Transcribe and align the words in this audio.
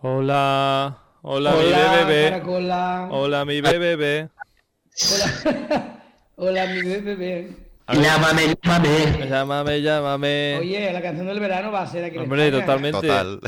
Hola, 0.00 0.96
hola, 1.22 1.50
mi 1.50 1.58
Hola, 1.58 1.92
bebé. 1.96 2.30
Caracola. 2.30 3.08
Hola, 3.10 3.44
mi 3.44 3.60
bebé. 3.60 4.28
Hola, 5.10 6.02
Hola, 6.36 6.66
mi 6.66 6.82
bebé. 6.82 7.56
Llámame, 7.88 8.54
llámame. 8.62 9.28
Llámame, 9.28 9.82
llámame. 9.82 10.56
Oye, 10.60 10.92
la 10.92 11.02
canción 11.02 11.26
del 11.26 11.40
verano 11.40 11.72
va 11.72 11.82
a 11.82 11.86
ser 11.88 12.04
aquí 12.04 12.16
Hombre, 12.16 12.46
España, 12.46 12.64
totalmente. 12.64 13.08
Total. 13.08 13.40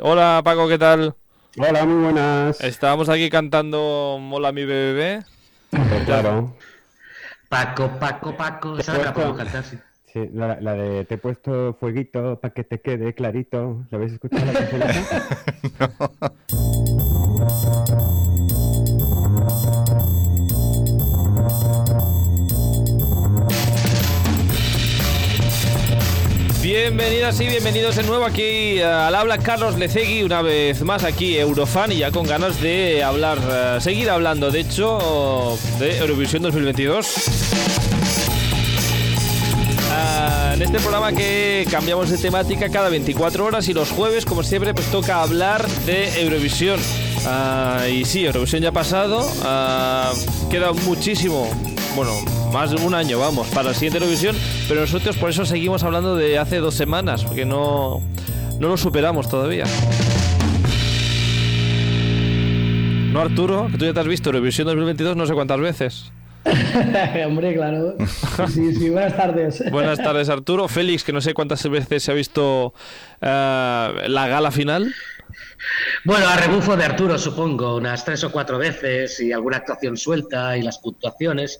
Hola, 0.00 0.40
Paco, 0.44 0.68
¿qué 0.68 0.78
tal? 0.78 1.16
Hola, 1.56 1.84
muy 1.84 2.04
buenas. 2.04 2.60
Estábamos 2.60 3.08
aquí 3.08 3.28
cantando 3.28 4.20
Hola, 4.30 4.52
mi 4.52 4.64
bebé. 4.64 5.24
Pues 5.70 6.04
claro. 6.04 6.54
Paco, 7.48 7.90
Paco, 7.98 8.36
Paco. 8.36 8.78
Esa 8.78 8.98
la 8.98 9.12
cantar, 9.12 9.64
sí. 9.64 9.76
La, 10.32 10.74
de 10.74 11.04
te 11.04 11.14
he 11.14 11.18
puesto 11.18 11.74
fueguito 11.78 12.40
para 12.40 12.52
que 12.52 12.64
te 12.64 12.80
quede 12.80 13.14
clarito. 13.14 13.84
¿La 13.90 13.96
habéis 13.96 14.12
escuchado 14.14 14.44
la 14.46 14.52
canción? 14.52 14.82
Bienvenidas 26.62 27.40
y 27.40 27.46
bienvenidos 27.46 27.96
de 27.96 28.02
nuevo 28.02 28.26
aquí 28.26 28.78
eh, 28.78 28.84
al 28.84 29.14
habla 29.14 29.38
Carlos 29.38 29.78
Lecegui, 29.78 30.22
una 30.22 30.42
vez 30.42 30.82
más 30.82 31.02
aquí 31.02 31.38
Eurofan 31.38 31.92
y 31.92 31.98
ya 31.98 32.10
con 32.10 32.26
ganas 32.26 32.60
de 32.60 33.02
hablar, 33.02 33.38
eh, 33.50 33.78
seguir 33.80 34.10
hablando 34.10 34.50
de 34.50 34.60
hecho 34.60 35.56
de 35.78 35.96
Eurovisión 35.96 36.42
2022. 36.42 38.27
En 40.58 40.64
este 40.64 40.80
programa 40.80 41.12
que 41.12 41.68
cambiamos 41.70 42.10
de 42.10 42.18
temática 42.18 42.68
cada 42.68 42.88
24 42.88 43.44
horas 43.44 43.68
y 43.68 43.74
los 43.74 43.92
jueves, 43.92 44.24
como 44.24 44.42
siempre, 44.42 44.74
pues 44.74 44.90
toca 44.90 45.22
hablar 45.22 45.64
de 45.86 46.20
Eurovisión. 46.20 46.80
Ah, 47.24 47.86
y 47.88 48.04
sí, 48.04 48.26
Eurovisión 48.26 48.62
ya 48.62 48.70
ha 48.70 48.72
pasado, 48.72 49.24
ah, 49.44 50.12
queda 50.50 50.72
muchísimo, 50.72 51.48
bueno, 51.94 52.10
más 52.52 52.72
de 52.72 52.84
un 52.84 52.92
año, 52.92 53.20
vamos, 53.20 53.46
para 53.50 53.68
la 53.68 53.74
siguiente 53.74 53.98
Eurovisión, 53.98 54.34
pero 54.66 54.80
nosotros 54.80 55.16
por 55.16 55.30
eso 55.30 55.46
seguimos 55.46 55.84
hablando 55.84 56.16
de 56.16 56.38
hace 56.38 56.56
dos 56.56 56.74
semanas, 56.74 57.22
porque 57.22 57.44
no, 57.44 58.02
no 58.58 58.66
lo 58.66 58.76
superamos 58.76 59.28
todavía. 59.28 59.64
No, 63.12 63.20
Arturo, 63.20 63.68
que 63.70 63.78
tú 63.78 63.84
ya 63.84 63.94
te 63.94 64.00
has 64.00 64.08
visto 64.08 64.30
Eurovisión 64.30 64.66
2022 64.66 65.16
no 65.16 65.24
sé 65.24 65.34
cuántas 65.34 65.60
veces. 65.60 66.10
Hombre, 67.26 67.54
claro. 67.54 67.96
Sí, 68.48 68.74
sí, 68.74 68.90
buenas 68.90 69.16
tardes. 69.16 69.62
Buenas 69.70 69.98
tardes, 69.98 70.28
Arturo. 70.28 70.68
Félix, 70.68 71.04
que 71.04 71.12
no 71.12 71.20
sé 71.20 71.34
cuántas 71.34 71.68
veces 71.68 72.02
se 72.02 72.10
ha 72.10 72.14
visto 72.14 72.72
eh, 73.20 73.92
la 74.06 74.28
gala 74.28 74.50
final. 74.50 74.94
Bueno, 76.04 76.26
a 76.28 76.36
rebufo 76.36 76.76
de 76.76 76.84
Arturo, 76.84 77.18
supongo, 77.18 77.76
unas 77.76 78.04
tres 78.04 78.24
o 78.24 78.32
cuatro 78.32 78.58
veces 78.58 79.20
y 79.20 79.32
alguna 79.32 79.58
actuación 79.58 79.96
suelta 79.96 80.56
y 80.56 80.62
las 80.62 80.78
puntuaciones. 80.78 81.58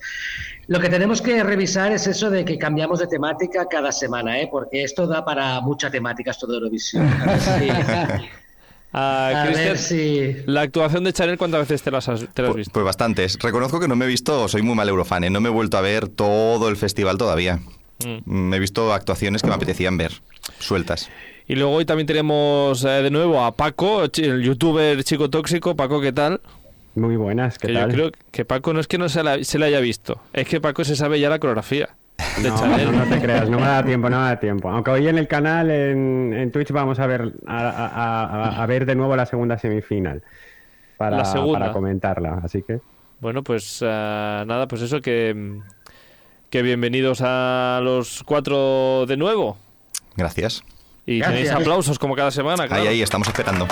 Lo 0.68 0.80
que 0.80 0.88
tenemos 0.88 1.20
que 1.20 1.42
revisar 1.42 1.92
es 1.92 2.06
eso 2.06 2.30
de 2.30 2.44
que 2.44 2.58
cambiamos 2.58 3.00
de 3.00 3.08
temática 3.08 3.66
cada 3.68 3.92
semana, 3.92 4.40
¿eh? 4.40 4.48
porque 4.50 4.84
esto 4.84 5.06
da 5.06 5.24
para 5.24 5.60
mucha 5.60 5.90
temática 5.90 6.30
esto 6.30 6.46
de 6.46 6.54
Eurovisión. 6.54 7.08
A 8.92 9.28
ver 9.28 9.34
si- 9.34 9.38
Ah, 9.38 9.42
a 9.42 9.46
Cristian, 9.46 9.68
ver 9.68 9.78
si... 9.78 10.50
la 10.50 10.60
actuación 10.62 11.04
de 11.04 11.12
Chanel, 11.12 11.36
¿cuántas 11.38 11.60
veces 11.60 11.82
te, 11.82 11.90
las 11.90 12.08
has, 12.08 12.26
te 12.32 12.42
la 12.42 12.48
has 12.50 12.54
visto? 12.56 12.72
pues 12.72 12.84
bastantes. 12.84 13.38
Reconozco 13.40 13.80
que 13.80 13.88
no 13.88 13.96
me 13.96 14.04
he 14.06 14.08
visto, 14.08 14.48
soy 14.48 14.62
muy 14.62 14.74
mal 14.74 14.88
eurofan, 14.88 15.24
¿eh? 15.24 15.30
no 15.30 15.40
me 15.40 15.48
he 15.48 15.52
vuelto 15.52 15.76
a 15.76 15.80
ver 15.82 16.08
todo 16.08 16.68
el 16.68 16.76
festival 16.76 17.18
todavía. 17.18 17.60
Mm. 18.04 18.30
Me 18.30 18.56
he 18.56 18.60
visto 18.60 18.92
actuaciones 18.92 19.42
que 19.42 19.48
me 19.48 19.54
apetecían 19.54 19.96
ver, 19.98 20.12
sueltas. 20.58 21.10
Y 21.46 21.54
luego 21.56 21.72
hoy 21.72 21.84
también 21.84 22.06
tenemos 22.06 22.84
eh, 22.84 22.88
de 22.88 23.10
nuevo 23.10 23.42
a 23.44 23.52
Paco, 23.56 24.04
el 24.04 24.42
youtuber 24.42 25.02
chico 25.04 25.30
tóxico. 25.30 25.74
Paco, 25.76 26.00
¿qué 26.00 26.12
tal? 26.12 26.40
Muy 26.94 27.16
buenas, 27.16 27.58
¿qué 27.58 27.68
que 27.68 27.74
tal? 27.74 27.88
yo 27.90 27.94
creo 27.94 28.12
que 28.30 28.44
Paco 28.44 28.72
no 28.72 28.80
es 28.80 28.86
que 28.88 28.98
no 28.98 29.08
se 29.08 29.22
la, 29.22 29.42
se 29.44 29.58
la 29.58 29.66
haya 29.66 29.80
visto, 29.80 30.20
es 30.32 30.48
que 30.48 30.60
Paco 30.60 30.84
se 30.84 30.96
sabe 30.96 31.20
ya 31.20 31.28
la 31.30 31.38
coreografía 31.38 31.90
de 32.42 32.48
No, 32.48 32.58
Chanel. 32.58 32.92
no, 32.92 33.04
no 33.04 33.10
te 33.14 33.20
creas, 33.20 33.48
no 33.48 33.58
me 33.58 33.66
da 33.66 33.82
tiempo, 33.84 34.08
no 34.10 34.18
me 34.20 34.24
da 34.28 34.38
tiempo. 34.40 34.68
Aunque 34.70 34.90
hoy 34.90 35.08
en 35.08 35.18
el 35.18 35.28
canal, 35.28 35.70
en, 35.70 36.32
en 36.34 36.50
Twitch, 36.52 36.70
vamos 36.72 36.98
a 36.98 37.06
ver 37.06 37.32
a, 37.46 37.68
a- 37.68 38.24
a- 38.24 38.62
a 38.62 38.66
ver 38.66 38.86
de 38.86 38.94
nuevo 38.94 39.16
la 39.16 39.26
segunda 39.26 39.58
semifinal. 39.58 40.22
Para, 40.96 41.18
La 41.18 41.24
segunda. 41.24 41.58
para 41.60 41.72
comentarla, 41.72 42.40
así 42.42 42.62
que... 42.62 42.80
Bueno, 43.20 43.42
pues 43.44 43.78
eh, 43.82 44.44
nada, 44.46 44.66
pues 44.68 44.82
eso 44.82 45.00
que, 45.00 45.60
que 46.50 46.62
bienvenidos 46.62 47.20
a 47.22 47.80
los 47.82 48.22
cuatro 48.24 49.04
de 49.06 49.16
nuevo. 49.16 49.56
Gracias. 50.16 50.62
Y 51.06 51.18
Gracias. 51.18 51.36
tenéis 51.38 51.52
aplausos 51.52 51.98
como 51.98 52.14
cada 52.16 52.30
semana, 52.32 52.66
claro. 52.66 52.82
Ahí, 52.82 52.88
ahí, 52.88 53.02
estamos 53.02 53.28
esperando. 53.28 53.66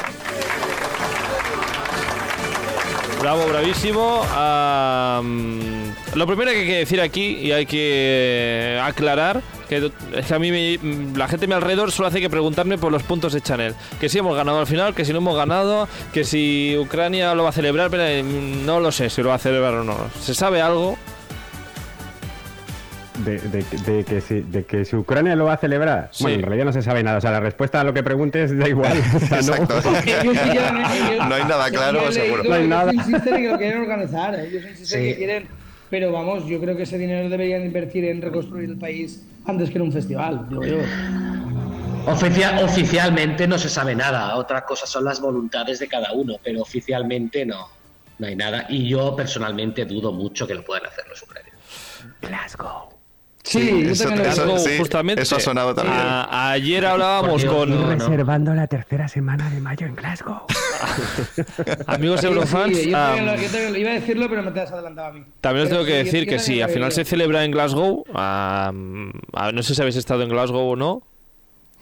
Bravo, 3.26 3.44
bravísimo. 3.48 4.22
Lo 6.14 6.26
primero 6.28 6.52
que 6.52 6.58
hay 6.60 6.66
que 6.68 6.76
decir 6.76 7.00
aquí 7.00 7.38
y 7.42 7.50
hay 7.50 7.66
que 7.66 8.78
aclarar 8.80 9.42
que 9.68 9.90
es 10.14 10.26
que 10.26 10.32
a 10.32 10.38
mí 10.38 10.52
me- 10.52 10.78
la 11.18 11.26
gente 11.26 11.46
a 11.46 11.48
mi 11.48 11.54
alrededor 11.54 11.90
solo 11.90 12.06
hace 12.06 12.20
que 12.20 12.30
preguntarme 12.30 12.78
por 12.78 12.92
los 12.92 13.02
puntos 13.02 13.32
de 13.32 13.40
Chanel. 13.40 13.74
Que 13.98 14.08
si 14.08 14.18
hemos 14.18 14.36
ganado 14.36 14.60
al 14.60 14.68
final, 14.68 14.94
que 14.94 15.04
si 15.04 15.10
no 15.10 15.18
hemos 15.18 15.36
ganado, 15.36 15.88
que 16.12 16.22
si 16.22 16.76
Ucrania 16.78 17.34
lo 17.34 17.42
va 17.42 17.48
a 17.48 17.52
celebrar, 17.52 17.90
pero 17.90 18.04
eh, 18.04 18.22
no 18.22 18.78
lo 18.78 18.92
sé 18.92 19.10
si 19.10 19.20
lo 19.24 19.30
va 19.30 19.34
a 19.34 19.38
celebrar 19.38 19.74
o 19.74 19.82
no. 19.82 19.96
¿Se 20.20 20.32
sabe 20.32 20.62
algo? 20.62 20.96
De, 23.24 23.38
de- 23.38 23.64
de 23.86 24.04
que 24.04 24.20
si, 24.20 24.40
de 24.42 24.64
que 24.64 24.84
si 24.84 24.94
Ucrania 24.96 25.34
lo 25.36 25.44
va 25.46 25.54
a 25.54 25.56
celebrar. 25.56 26.08
Sí. 26.12 26.24
Bueno, 26.24 26.38
en 26.38 26.42
realidad 26.44 26.64
no 26.66 26.72
se 26.72 26.82
sabe 26.82 27.02
nada. 27.02 27.18
O 27.18 27.20
sea, 27.20 27.30
la 27.30 27.40
respuesta 27.40 27.80
a 27.80 27.84
lo 27.84 27.94
que 27.94 28.02
preguntes 28.02 28.56
da 28.56 28.68
igual. 28.68 28.92
O 29.14 29.18
sea, 29.20 29.40
no- 29.42 29.54
Exacto. 29.54 29.80
No 31.28 31.34
hay 31.34 31.44
nada 31.44 31.68
yo 31.68 31.74
claro, 31.78 31.98
leído, 32.00 32.12
seguro. 32.12 32.44
No 32.44 32.54
hay 32.54 32.68
nada. 32.68 32.90
Ellos 32.92 33.06
insisten 33.08 33.34
en 33.34 33.42
que 33.42 33.48
lo 33.52 33.58
quieren 33.58 33.80
organizar, 33.82 34.34
¿eh? 34.34 34.48
ellos 34.48 34.62
insisten 34.68 35.00
Sí. 35.02 35.08
que 35.08 35.16
quieren... 35.16 35.48
Pero 35.88 36.10
vamos, 36.12 36.44
yo 36.46 36.60
creo 36.60 36.76
que 36.76 36.82
ese 36.82 36.98
dinero 36.98 37.28
deberían 37.28 37.62
invertir 37.64 38.04
en 38.06 38.20
reconstruir 38.20 38.68
el 38.68 38.76
país 38.76 39.24
antes 39.46 39.70
que 39.70 39.76
en 39.76 39.82
un 39.82 39.92
festival, 39.92 40.46
digo 40.50 40.64
yo. 40.64 40.76
Oficia- 42.06 42.60
oficialmente 42.64 43.46
no 43.46 43.56
se 43.58 43.68
sabe 43.68 43.94
nada, 43.94 44.34
otra 44.36 44.64
cosa 44.64 44.86
son 44.86 45.04
las 45.04 45.20
voluntades 45.20 45.78
de 45.78 45.86
cada 45.88 46.12
uno, 46.12 46.34
pero 46.42 46.62
oficialmente 46.62 47.46
no, 47.46 47.68
no 48.18 48.26
hay 48.26 48.34
nada. 48.36 48.66
Y 48.68 48.88
yo 48.88 49.14
personalmente 49.16 49.84
dudo 49.84 50.12
mucho 50.12 50.46
que 50.46 50.54
lo 50.54 50.64
puedan 50.64 50.86
hacer 50.86 51.04
los 51.08 51.22
ucranianos. 51.22 51.60
Sí, 53.48 53.84
yo 53.84 53.90
eso- 53.92 54.08
también 54.08 54.26
eso- 54.28 54.58
sí, 54.58 54.70
justamente. 54.76 55.22
eso 55.22 55.36
ha 55.36 55.40
sonado 55.40 55.72
también. 55.72 55.96
A- 55.96 56.50
ayer 56.50 56.84
hablábamos 56.84 57.44
Porque 57.44 57.46
con 57.46 57.70
no, 57.70 57.80
no. 57.82 57.90
Reservando 57.90 58.52
la 58.54 58.66
tercera 58.66 59.06
semana 59.06 59.48
de 59.50 59.60
mayo 59.60 59.86
en 59.86 59.94
Glasgow. 59.94 60.40
amigos 61.86 62.20
Sí, 62.20 62.26
eurofans. 62.26 62.76
sí, 62.76 62.86
yo 62.90 62.96
también 62.96 63.26
lo- 63.26 63.36
yo 63.36 63.48
también 63.48 63.72
lo 63.72 63.78
iba 63.78 63.90
a 63.90 63.94
decirlo, 63.94 64.28
pero 64.28 64.42
me 64.42 64.50
te 64.50 64.60
has 64.60 64.72
adelantado 64.72 65.08
a 65.08 65.12
mí. 65.12 65.22
También 65.40 65.64
os 65.64 65.70
tengo 65.70 65.84
que 65.84 65.92
sí, 66.00 66.04
decir 66.04 66.24
yo 66.24 66.30
que 66.30 66.38
si 66.40 66.60
al 66.60 66.70
final 66.70 66.90
se 66.92 67.04
celebra 67.04 67.44
en 67.44 67.52
Glasgow, 67.52 68.04
ah, 68.14 68.72
no 68.72 69.62
sé 69.62 69.74
si 69.74 69.80
habéis 69.80 69.96
estado 69.96 70.22
en 70.22 70.28
Glasgow 70.28 70.70
o 70.72 70.76
no, 70.76 71.02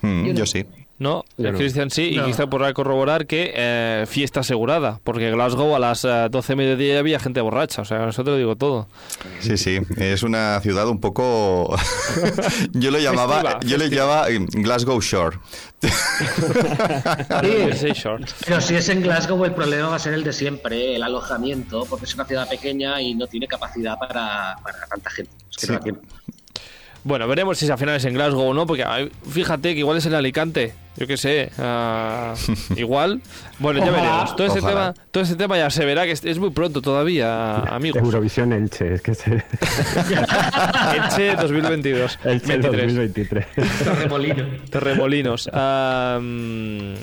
Mm, 0.02 0.26
yo 0.26 0.32
no. 0.32 0.38
yo 0.40 0.46
sí. 0.46 0.66
¿No? 0.98 1.24
Yo 1.36 1.50
no. 1.52 1.58
Cristian 1.58 1.90
sí, 1.90 2.10
y 2.12 2.16
No. 2.16 2.24
Cristian 2.24 2.48
podrá 2.48 2.72
corroborar 2.72 3.26
que 3.26 3.52
eh, 3.54 4.04
fiesta 4.06 4.40
asegurada, 4.40 5.00
porque 5.04 5.30
Glasgow 5.30 5.74
a 5.74 5.78
las 5.78 6.04
eh, 6.04 6.28
12 6.30 6.52
de 6.52 6.56
mediodía 6.56 6.94
ya 6.94 7.00
había 7.00 7.18
gente 7.18 7.40
borracha, 7.40 7.82
o 7.82 7.84
sea, 7.84 8.08
eso 8.08 8.22
te 8.24 8.30
lo 8.30 8.36
digo 8.36 8.56
todo. 8.56 8.86
Sí, 9.40 9.56
sí. 9.56 9.80
Es 9.96 10.22
una 10.22 10.60
ciudad 10.60 10.88
un 10.88 11.00
poco. 11.00 11.76
yo 12.72 12.90
lo 12.90 12.98
llamaba, 12.98 13.40
Festiva, 13.40 13.60
yo 13.62 13.76
le 13.78 13.90
llamaba 13.90 14.30
eh, 14.30 14.38
Glasgow 14.52 15.00
Shore. 15.00 15.38
Pero 18.46 18.60
si 18.60 18.74
es 18.74 18.88
en 18.88 19.02
Glasgow, 19.02 19.44
el 19.44 19.52
problema 19.52 19.88
va 19.88 19.96
a 19.96 19.98
ser 19.98 20.14
el 20.14 20.24
de 20.24 20.32
siempre, 20.32 20.96
el 20.96 21.02
alojamiento, 21.02 21.84
porque 21.88 22.04
es 22.06 22.14
una 22.14 22.24
ciudad 22.24 22.48
pequeña 22.48 23.00
y 23.00 23.14
no 23.14 23.26
tiene 23.26 23.46
capacidad 23.46 23.98
para, 23.98 24.56
para 24.62 24.86
tanta 24.86 25.10
gente. 25.10 25.32
Es 25.50 25.56
que 25.56 25.66
Sí. 25.66 25.72
no. 25.72 25.98
Bueno, 27.04 27.28
veremos 27.28 27.58
si 27.58 27.70
al 27.70 27.76
final 27.76 27.96
es 27.96 28.04
en 28.06 28.14
Glasgow 28.14 28.48
o 28.48 28.54
no, 28.54 28.66
porque 28.66 28.82
ay, 28.82 29.10
fíjate 29.30 29.74
que 29.74 29.80
igual 29.80 29.98
es 29.98 30.06
en 30.06 30.14
Alicante, 30.14 30.72
yo 30.96 31.06
qué 31.06 31.18
sé, 31.18 31.50
ah, 31.58 32.32
igual. 32.76 33.20
Bueno, 33.58 33.80
ya 33.80 33.90
Ojalá. 33.92 34.02
veremos. 34.02 34.36
Todo 34.36 34.46
ese, 34.46 34.60
Ojalá. 34.60 34.94
tema, 34.94 35.06
todo 35.10 35.22
ese 35.24 35.36
tema 35.36 35.58
ya 35.58 35.68
se 35.68 35.84
verá, 35.84 36.04
que 36.06 36.12
es, 36.12 36.24
es 36.24 36.38
muy 36.38 36.48
pronto 36.50 36.80
todavía, 36.80 37.56
amigos. 37.56 38.02
Eurovisión 38.02 38.54
Elche, 38.54 38.94
es 38.94 39.02
que 39.02 39.14
se... 39.14 39.32
Elche 40.96 41.36
2022. 41.36 42.18
Elche 42.24 42.56
23. 42.58 42.94
2023. 42.94 43.46
Torremolino. 43.84 44.44
Terremolinos. 44.70 45.50
Mm, 45.52 46.94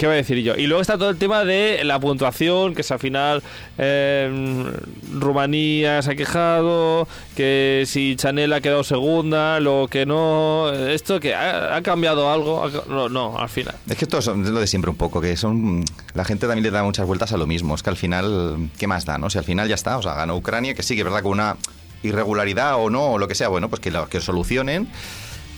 ¿Qué 0.00 0.06
voy 0.06 0.14
a 0.14 0.16
decir 0.16 0.38
yo? 0.38 0.54
Y 0.56 0.66
luego 0.66 0.80
está 0.80 0.96
todo 0.96 1.10
el 1.10 1.18
tema 1.18 1.44
de 1.44 1.84
la 1.84 2.00
puntuación, 2.00 2.74
que 2.74 2.80
es 2.80 2.90
al 2.90 3.00
final 3.00 3.42
eh, 3.76 4.72
Rumanía 5.12 6.00
se 6.00 6.12
ha 6.12 6.16
quejado, 6.16 7.06
que 7.36 7.84
si 7.86 8.16
Chanel 8.16 8.50
ha 8.54 8.62
quedado 8.62 8.82
segunda, 8.82 9.60
lo 9.60 9.88
que 9.90 10.06
no, 10.06 10.72
esto 10.72 11.20
que 11.20 11.34
ha, 11.34 11.82
cambiado 11.82 12.32
algo, 12.32 12.66
no, 13.10 13.38
al 13.38 13.50
final. 13.50 13.74
Es 13.90 13.98
que 13.98 14.06
esto 14.06 14.20
es 14.20 14.26
lo 14.26 14.58
de 14.58 14.66
siempre 14.66 14.90
un 14.90 14.96
poco, 14.96 15.20
que 15.20 15.36
son 15.36 15.84
la 16.14 16.24
gente 16.24 16.46
también 16.46 16.62
le 16.62 16.70
da 16.70 16.82
muchas 16.82 17.06
vueltas 17.06 17.34
a 17.34 17.36
lo 17.36 17.46
mismo. 17.46 17.74
Es 17.74 17.82
que 17.82 17.90
al 17.90 17.98
final, 17.98 18.70
¿qué 18.78 18.86
más 18.86 19.04
da? 19.04 19.18
no? 19.18 19.28
Si 19.28 19.36
al 19.36 19.44
final 19.44 19.68
ya 19.68 19.74
está, 19.74 19.98
o 19.98 20.02
sea, 20.02 20.14
ganó 20.14 20.34
Ucrania, 20.34 20.72
que 20.72 20.82
sí, 20.82 20.94
que 20.94 21.02
es 21.02 21.04
verdad 21.04 21.20
con 21.22 21.32
una 21.32 21.58
irregularidad 22.02 22.76
o 22.76 22.88
no, 22.88 23.10
o 23.10 23.18
lo 23.18 23.28
que 23.28 23.34
sea, 23.34 23.48
bueno, 23.48 23.68
pues 23.68 23.80
que 23.80 23.90
lo 23.90 24.08
que 24.08 24.22
solucionen, 24.22 24.88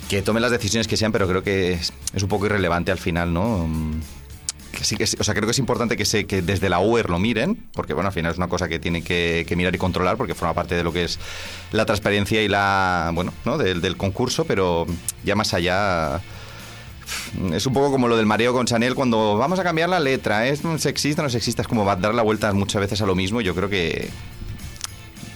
que 0.09 0.21
tomen 0.21 0.43
las 0.43 0.51
decisiones 0.51 0.89
que 0.89 0.97
sean, 0.97 1.13
pero 1.13 1.29
creo 1.29 1.45
que 1.45 1.75
es 1.75 1.93
un 2.21 2.29
poco 2.29 2.47
irrelevante 2.47 2.91
al 2.91 2.99
final, 2.99 3.33
¿no? 3.33 3.71
Que 4.73 4.85
sí 4.85 4.97
que 4.97 5.05
o 5.05 5.25
sea, 5.25 5.35
creo 5.35 5.47
que 5.47 5.53
es 5.53 5.59
importante 5.59 5.97
que 5.97 6.05
se 6.05 6.27
que 6.27 6.43
desde 6.43 6.69
la 6.69 6.81
UER 6.81 7.11
lo 7.11 7.19
miren, 7.19 7.57
porque 7.73 7.95
bueno, 7.95 8.09
al 8.09 8.15
final 8.15 8.33
es 8.33 8.39
una 8.39 8.49
cosa 8.49 8.69
que 8.69 8.79
tiene 8.79 9.03
que, 9.03 9.45
que 9.47 9.55
mirar 9.55 9.75
y 9.75 9.79
controlar, 9.79 10.17
porque 10.17 10.35
forma 10.35 10.55
parte 10.55 10.75
de 10.75 10.83
lo 10.83 10.93
que 10.93 11.05
es 11.05 11.19
la 11.73 11.85
transparencia 11.85 12.43
y 12.43 12.49
la 12.49 13.11
bueno, 13.15 13.33
¿no? 13.45 13.59
del, 13.59 13.81
del 13.81 13.97
concurso, 13.97 14.45
pero 14.45 14.87
ya 15.25 15.35
más 15.35 15.55
allá 15.55 16.21
es 17.53 17.67
un 17.67 17.73
poco 17.73 17.91
como 17.91 18.09
lo 18.09 18.17
del 18.17 18.27
mareo 18.27 18.53
con 18.53 18.67
Chanel 18.67 18.95
cuando 18.95 19.37
vamos 19.37 19.59
a 19.59 19.63
cambiar 19.63 19.89
la 19.89 20.01
letra, 20.01 20.47
es 20.47 20.63
sexista 20.79 21.23
o 21.23 21.25
no 21.25 21.31
sexista, 21.31 21.63
es 21.63 21.69
como 21.69 21.85
va 21.85 21.93
a 21.93 21.97
dar 21.97 22.15
la 22.15 22.23
vuelta 22.23 22.53
muchas 22.53 22.81
veces 22.81 23.03
a 23.03 23.07
lo 23.07 23.15
mismo. 23.15 23.41
Yo 23.41 23.55
creo 23.55 23.69
que 23.69 24.09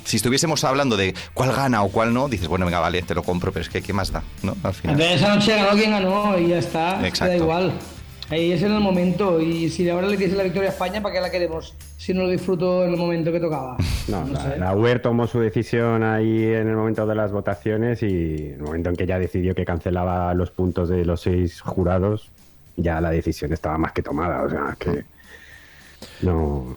si 0.04 0.16
estuviésemos 0.16 0.64
hablando 0.64 0.96
de 0.96 1.14
cuál 1.34 1.52
gana 1.52 1.82
o 1.82 1.88
cuál 1.88 2.14
no, 2.14 2.28
dices, 2.28 2.48
bueno, 2.48 2.64
venga, 2.64 2.80
vale, 2.80 3.02
te 3.02 3.14
lo 3.14 3.22
compro, 3.22 3.52
pero 3.52 3.64
es 3.64 3.68
que 3.68 3.82
¿qué 3.82 3.92
más 3.92 4.12
da? 4.12 4.22
¿no? 4.42 4.56
Al 4.62 4.74
final. 4.74 5.00
Entonces 5.00 5.20
esa 5.20 5.34
noche 5.34 5.56
ganó 5.56 5.70
quien 5.76 5.90
ganó 5.90 6.38
y 6.38 6.48
ya 6.48 6.58
está. 6.58 7.06
Exacto. 7.06 7.32
Da 7.32 7.36
igual. 7.36 7.72
Ahí 8.28 8.50
es 8.52 8.62
en 8.62 8.72
el 8.72 8.80
momento. 8.80 9.40
Y 9.40 9.68
si 9.68 9.88
ahora 9.88 10.08
le 10.08 10.16
dice 10.16 10.34
la 10.36 10.42
victoria 10.42 10.70
a 10.70 10.72
España, 10.72 11.00
¿para 11.00 11.14
qué 11.14 11.20
la 11.20 11.30
queremos? 11.30 11.74
Si 11.96 12.12
no 12.12 12.22
lo 12.24 12.28
disfruto 12.30 12.84
en 12.84 12.90
el 12.92 12.96
momento 12.96 13.30
que 13.32 13.40
tocaba. 13.40 13.76
No, 14.08 14.24
la, 14.28 14.40
sé. 14.40 14.58
la 14.58 14.72
UER 14.76 15.00
tomó 15.02 15.26
su 15.26 15.40
decisión 15.40 16.04
ahí 16.04 16.44
en 16.44 16.68
el 16.68 16.76
momento 16.76 17.04
de 17.06 17.14
las 17.16 17.32
votaciones 17.32 18.04
y 18.04 18.06
en 18.06 18.54
el 18.54 18.62
momento 18.62 18.88
en 18.90 18.94
que 18.96 19.04
ya 19.04 19.18
decidió 19.18 19.52
que 19.54 19.64
cancelaba 19.64 20.32
los 20.34 20.52
puntos 20.52 20.88
de 20.88 21.04
los 21.04 21.22
seis 21.22 21.60
jurados, 21.60 22.30
ya 22.76 23.00
la 23.00 23.10
decisión 23.10 23.52
estaba 23.52 23.78
más 23.78 23.90
que 23.92 24.02
tomada. 24.02 24.42
O 24.44 24.48
sea, 24.50 24.76
que 24.78 25.04
no. 26.22 26.76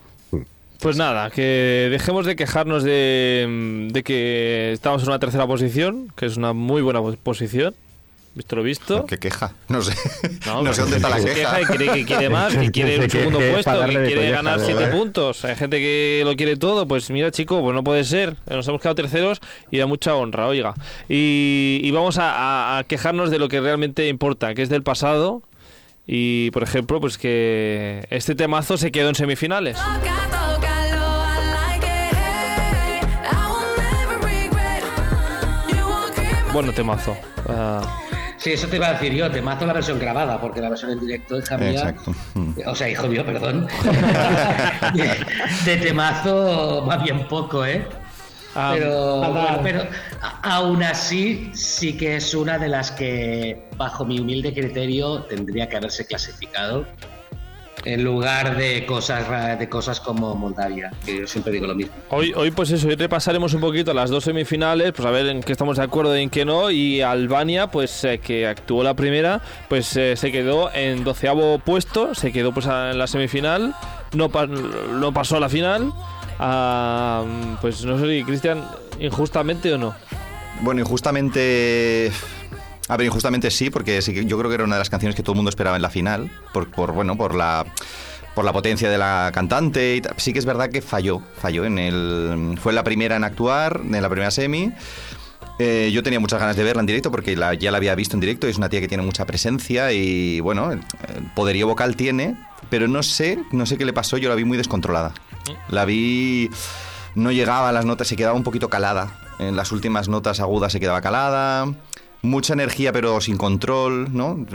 Pues 0.79 0.95
nada, 0.97 1.29
que 1.29 1.87
dejemos 1.91 2.25
de 2.25 2.35
quejarnos 2.35 2.83
de, 2.83 3.89
de 3.91 4.01
que 4.03 4.71
estamos 4.71 5.03
en 5.03 5.09
una 5.09 5.19
tercera 5.19 5.45
posición, 5.45 6.11
que 6.15 6.25
es 6.25 6.37
una 6.37 6.53
muy 6.53 6.81
buena 6.81 7.01
pos- 7.01 7.17
posición, 7.17 7.75
visto 8.35 8.55
lo 8.55 8.63
visto. 8.63 9.05
¿Qué 9.05 9.17
queja? 9.17 9.53
No 9.67 9.81
sé. 9.81 9.93
No, 10.45 10.73
sé 10.73 10.81
dónde 10.81 10.97
está 10.97 11.09
la 11.09 11.19
se 11.19 11.33
queja. 11.33 11.61
y 11.61 11.65
cree 11.65 11.91
que 11.93 12.05
quiere 12.05 12.29
más, 12.29 12.55
que 12.55 12.71
quiere 12.71 12.99
un 12.99 13.09
segundo 13.09 13.39
puesto, 13.39 13.85
que 13.85 14.03
quiere 14.05 14.31
ganar 14.31 14.59
siete 14.59 14.87
puntos. 14.87 15.43
Hay 15.45 15.55
gente 15.55 15.77
que 15.79 16.21
lo 16.25 16.35
quiere 16.35 16.55
todo, 16.55 16.87
pues 16.87 17.09
mira 17.11 17.31
chico, 17.31 17.61
pues 17.61 17.75
no 17.75 17.83
puede 17.83 18.03
ser. 18.03 18.35
Nos 18.49 18.67
hemos 18.67 18.81
quedado 18.81 18.95
terceros 18.95 19.39
y 19.71 19.77
da 19.77 19.85
mucha 19.85 20.15
honra, 20.15 20.47
oiga. 20.47 20.73
Y, 21.09 21.81
y 21.83 21.91
vamos 21.91 22.17
a, 22.17 22.31
a- 22.31 22.77
a 22.79 22.83
quejarnos 22.85 23.29
de 23.31 23.39
lo 23.39 23.47
que 23.49 23.59
realmente 23.61 24.07
importa, 24.07 24.53
que 24.55 24.61
es 24.61 24.69
del 24.69 24.83
pasado. 24.83 25.43
Y 26.07 26.49
por 26.51 26.63
ejemplo, 26.63 26.99
pues 26.99 27.17
que 27.19 28.07
este 28.09 28.33
temazo 28.33 28.77
se 28.77 28.91
quedó 28.91 29.09
en 29.09 29.15
semifinales. 29.15 29.77
Bueno, 36.51 36.73
temazo. 36.73 37.15
Ah, 37.47 37.81
Sí, 38.39 38.53
eso 38.53 38.67
te 38.67 38.77
iba 38.77 38.87
a 38.87 38.93
decir 38.93 39.13
yo, 39.13 39.29
te 39.29 39.41
mato 39.41 39.65
la 39.65 39.73
versión 39.73 39.99
grabada, 39.99 40.39
porque 40.39 40.61
la 40.61 40.69
versión 40.69 40.91
en 40.91 40.99
directo, 40.99 41.37
hija 41.37 41.57
mía. 41.57 41.71
Exacto. 41.71 42.15
O 42.67 42.75
sea, 42.75 42.87
hijo 42.87 43.07
mío, 43.07 43.25
perdón. 43.25 43.67
de, 44.93 45.25
de 45.65 45.77
temazo 45.77 46.85
va 46.85 46.97
bien 46.97 47.27
poco, 47.27 47.65
¿eh? 47.65 47.85
ah, 48.55 48.71
Pero, 48.73 49.17
bueno, 49.19 49.59
pero 49.61 49.87
aún 50.43 50.81
así 50.83 51.51
sí 51.53 51.97
que 51.97 52.15
es 52.15 52.33
una 52.33 52.57
de 52.57 52.69
las 52.69 52.91
que, 52.91 53.67
bajo 53.75 54.05
mi 54.05 54.19
humilde 54.19 54.53
criterio, 54.53 55.23
tendría 55.23 55.67
que 55.67 55.75
haberse 55.75 56.05
clasificado 56.05 56.85
en 57.85 58.03
lugar 58.03 58.57
de 58.57 58.85
cosas 58.85 59.57
de 59.59 59.69
cosas 59.69 59.99
como 59.99 60.35
Moldavia, 60.35 60.91
que 61.05 61.19
yo 61.19 61.27
siempre 61.27 61.51
digo 61.53 61.67
lo 61.67 61.75
mismo. 61.75 61.93
Hoy, 62.09 62.33
hoy, 62.35 62.51
pues 62.51 62.71
eso, 62.71 62.87
hoy 62.87 62.95
repasaremos 62.95 63.53
un 63.53 63.61
poquito 63.61 63.93
las 63.93 64.09
dos 64.09 64.23
semifinales, 64.25 64.91
pues 64.93 65.05
a 65.07 65.11
ver 65.11 65.27
en 65.27 65.41
qué 65.41 65.51
estamos 65.51 65.77
de 65.77 65.83
acuerdo 65.83 66.17
y 66.17 66.21
en 66.23 66.29
qué 66.29 66.45
no. 66.45 66.69
Y 66.71 67.01
Albania, 67.01 67.67
pues 67.67 68.03
eh, 68.03 68.19
que 68.19 68.47
actuó 68.47 68.83
la 68.83 68.93
primera, 68.95 69.41
pues 69.67 69.95
eh, 69.95 70.15
se 70.15 70.31
quedó 70.31 70.71
en 70.73 71.03
doceavo 71.03 71.59
puesto, 71.59 72.13
se 72.15 72.31
quedó 72.31 72.53
pues 72.53 72.65
en 72.65 72.97
la 72.97 73.07
semifinal, 73.07 73.73
no, 74.13 74.29
pa- 74.29 74.47
no 74.47 75.13
pasó 75.13 75.37
a 75.37 75.39
la 75.39 75.49
final. 75.49 75.91
Ah, 76.39 77.23
pues 77.61 77.83
no 77.85 77.99
sé 77.99 78.07
si, 78.07 78.23
Cristian, 78.23 78.63
injustamente 78.99 79.73
o 79.73 79.77
no. 79.77 79.93
Bueno, 80.61 80.81
injustamente. 80.81 82.11
A 82.89 82.97
ver, 82.97 83.05
injustamente 83.05 83.51
sí, 83.51 83.69
porque 83.69 84.01
yo 84.01 84.37
creo 84.37 84.49
que 84.49 84.55
era 84.55 84.63
una 84.63 84.75
de 84.75 84.79
las 84.79 84.89
canciones 84.89 85.15
que 85.15 85.21
todo 85.21 85.33
el 85.33 85.37
mundo 85.37 85.49
esperaba 85.49 85.75
en 85.75 85.81
la 85.81 85.91
final, 85.91 86.31
por, 86.51 86.91
bueno, 86.91 87.15
por 87.15 87.35
la 87.35 87.65
por 88.33 88.45
la 88.45 88.53
potencia 88.53 88.89
de 88.89 88.97
la 88.97 89.31
cantante 89.33 89.97
y. 89.97 90.01
Sí 90.17 90.33
que 90.33 90.39
es 90.39 90.45
verdad 90.45 90.69
que 90.69 90.81
falló, 90.81 91.21
falló 91.39 91.65
en 91.65 91.77
el 91.77 92.57
fue 92.61 92.73
la 92.73 92.83
primera 92.83 93.15
en 93.15 93.23
actuar, 93.23 93.81
en 93.83 94.01
la 94.01 94.09
primera 94.09 94.31
semi. 94.31 94.71
Eh, 95.59 95.91
yo 95.93 96.01
tenía 96.03 96.19
muchas 96.19 96.39
ganas 96.39 96.55
de 96.55 96.63
verla 96.63 96.79
en 96.79 96.85
directo 96.85 97.11
porque 97.11 97.35
ya 97.35 97.71
la 97.71 97.77
había 97.77 97.93
visto 97.93 98.15
en 98.15 98.21
directo. 98.21 98.47
Es 98.47 98.57
una 98.57 98.69
tía 98.69 98.79
que 98.79 98.87
tiene 98.87 99.03
mucha 99.03 99.25
presencia 99.25 99.91
y 99.91 100.39
bueno, 100.39 100.71
poderío 101.35 101.67
vocal 101.67 101.95
tiene, 101.95 102.37
pero 102.69 102.87
no 102.87 103.03
sé, 103.03 103.37
no 103.51 103.67
sé 103.67 103.77
qué 103.77 103.85
le 103.85 103.93
pasó. 103.93 104.17
Yo 104.17 104.29
la 104.29 104.35
vi 104.35 104.45
muy 104.45 104.57
descontrolada. 104.57 105.13
La 105.69 105.85
vi 105.85 106.49
no 107.13 107.31
llegaba 107.31 107.69
a 107.69 107.71
las 107.71 107.85
notas, 107.85 108.07
se 108.07 108.15
quedaba 108.15 108.35
un 108.35 108.43
poquito 108.43 108.69
calada. 108.69 109.11
En 109.37 109.55
las 109.55 109.71
últimas 109.71 110.09
notas 110.09 110.39
agudas 110.39 110.71
se 110.71 110.79
quedaba 110.79 111.01
calada. 111.01 111.67
Mucha 112.21 112.53
energía 112.53 112.91
pero 112.91 113.21
sin 113.21 113.37
control, 113.37 114.13
¿no? 114.13 114.45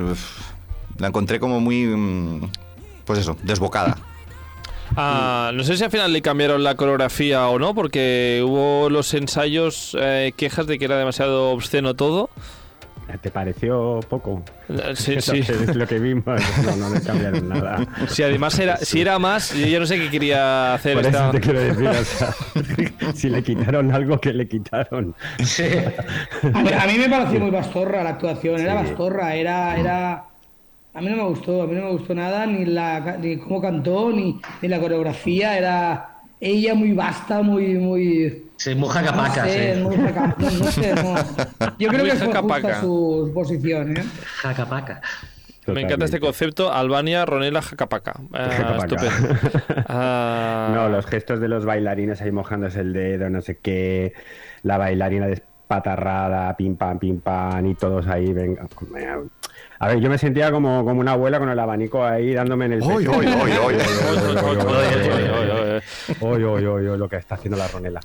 La 0.99 1.09
encontré 1.09 1.41
como 1.41 1.61
muy, 1.61 1.87
mm, 1.87 2.51
pues 3.05 3.19
eso, 3.21 3.37
desbocada. 3.43 3.97
Ah, 4.97 5.51
no 5.55 5.65
sé 5.65 5.77
si 5.77 5.85
al 5.85 5.91
final 5.91 6.13
le 6.13 6.23
cambiaron 6.23 6.63
la 6.63 6.77
coreografía 6.77 7.49
o 7.49 7.59
no, 7.59 7.75
porque 7.75 8.43
hubo 8.47 8.91
los 8.91 9.13
ensayos 9.15 9.97
eh, 9.99 10.33
quejas 10.37 10.67
de 10.67 10.79
que 10.79 10.85
era 10.85 10.99
demasiado 10.99 11.51
obsceno 11.51 11.95
todo. 11.95 12.31
¿Te 13.21 13.31
pareció 13.31 14.01
poco? 14.09 14.43
Eh, 14.69 14.93
Sí, 14.95 15.17
sí. 15.21 15.39
Es 15.39 15.77
lo 15.77 15.87
que 15.87 15.99
vimos. 15.99 16.25
No, 16.65 16.77
no 16.77 16.91
le 16.95 17.01
cambiaron 17.01 17.49
nada. 17.49 17.87
Si 18.09 18.23
además 18.23 18.59
era, 18.59 18.77
si 18.79 19.01
era 19.01 19.19
más, 19.19 19.55
yo 19.55 19.67
ya 19.67 19.79
no 19.79 19.87
sé 19.87 19.99
qué 19.99 20.11
quería 20.11 20.75
hacer. 20.75 20.95
Por 20.95 21.07
eso 21.07 21.11
esta- 21.11 21.31
te 21.31 21.41
quiero 21.41 21.61
decir, 21.61 21.87
o 21.89 22.05
sea, 22.05 22.35
si 23.15 23.29
le 23.29 23.43
quitaron 23.43 23.93
algo, 23.93 24.19
que 24.21 24.33
le 24.33 24.49
quitaron? 24.49 25.15
Sí. 25.43 25.65
A 26.53 26.63
mí, 26.63 26.71
a 26.73 26.87
mí 26.87 26.99
me 26.99 27.09
pareció 27.09 27.41
muy 27.41 27.51
bastorra 27.51 28.03
la 28.03 28.11
actuación, 28.11 28.61
era 28.61 28.81
Sí. 28.83 28.89
bastorra, 28.89 29.35
era, 29.35 29.77
era... 29.77 30.25
A 30.95 31.01
mí 31.01 31.09
no 31.11 31.17
me 31.17 31.23
gustó, 31.25 31.63
a 31.63 31.67
mí 31.67 31.75
no 31.75 31.83
me 31.87 31.91
gustó 31.93 32.15
nada, 32.15 32.47
ni, 32.47 32.65
la, 32.67 33.17
ni 33.21 33.37
cómo 33.37 33.61
cantó, 33.61 34.11
ni, 34.13 34.41
ni 34.63 34.69
la 34.69 34.79
coreografía, 34.81 35.59
era 35.59 36.09
ella 36.41 36.75
muy 36.75 36.93
vasta, 36.93 37.43
muy... 37.43 37.75
muy 37.75 38.44
Sí, 38.57 38.75
muy 38.75 38.89
jacapaca, 38.89 39.43
no 39.43 39.49
sé, 39.49 39.75
sí. 39.75 39.81
muy 39.83 39.97
jaca- 39.97 40.37
no, 40.39 40.51
sé, 40.71 40.95
no. 40.95 41.15
Yo 41.79 41.89
creo 41.89 42.01
Muy 42.05 42.11
que 42.11 42.17
justa 42.41 42.81
su 42.81 43.31
posición, 43.35 43.97
¿eh? 43.97 44.05
Jacapaca. 44.37 45.01
Me 45.67 45.81
encanta 45.81 46.05
este 46.05 46.19
Totalmente. 46.19 46.21
concepto, 46.21 46.73
Albania, 46.73 47.25
Ronela, 47.25 47.63
Jacapaca. 47.63 48.15
Ah, 48.33 48.77
estupendo. 48.79 49.35
Ah, 49.89 50.71
No, 50.75 50.89
los 50.89 51.07
gestos 51.07 51.41
de 51.41 51.49
los 51.49 51.65
bailarines 51.65 52.21
ahí 52.21 52.31
mojándose 52.33 52.81
el 52.81 52.93
dedo, 52.93 53.31
no 53.31 53.41
sé 53.41 53.59
qué, 53.59 54.13
la 54.63 54.77
bailarina 54.79 55.27
despatarrada, 55.27 56.55
pim 56.57 56.77
pam, 56.77 56.99
pim 56.99 57.21
pam, 57.21 57.65
y 57.67 57.75
todos 57.75 58.07
ahí, 58.07 58.33
venga. 58.33 58.67
A 59.85 59.89
ver, 59.89 60.01
yo 60.01 60.09
me 60.09 60.17
sentía 60.17 60.51
como, 60.51 60.83
como 60.83 61.01
una 61.01 61.13
abuela 61.13 61.39
con 61.39 61.51
el 61.51 61.59
abanico 61.59 62.03
ahí 62.03 62.33
dándome 62.33 62.65
en 62.65 62.73
el 62.73 62.83
Oy, 62.83 63.05
pecho. 63.05 63.19
oy, 63.19 63.27
oy, 66.43 66.67
oy. 66.89 66.97
Lo 66.99 67.07
que 67.07 67.17
está 67.17 67.35
haciendo 67.35 67.59
la 67.59 67.69
Ronela. 67.69 68.01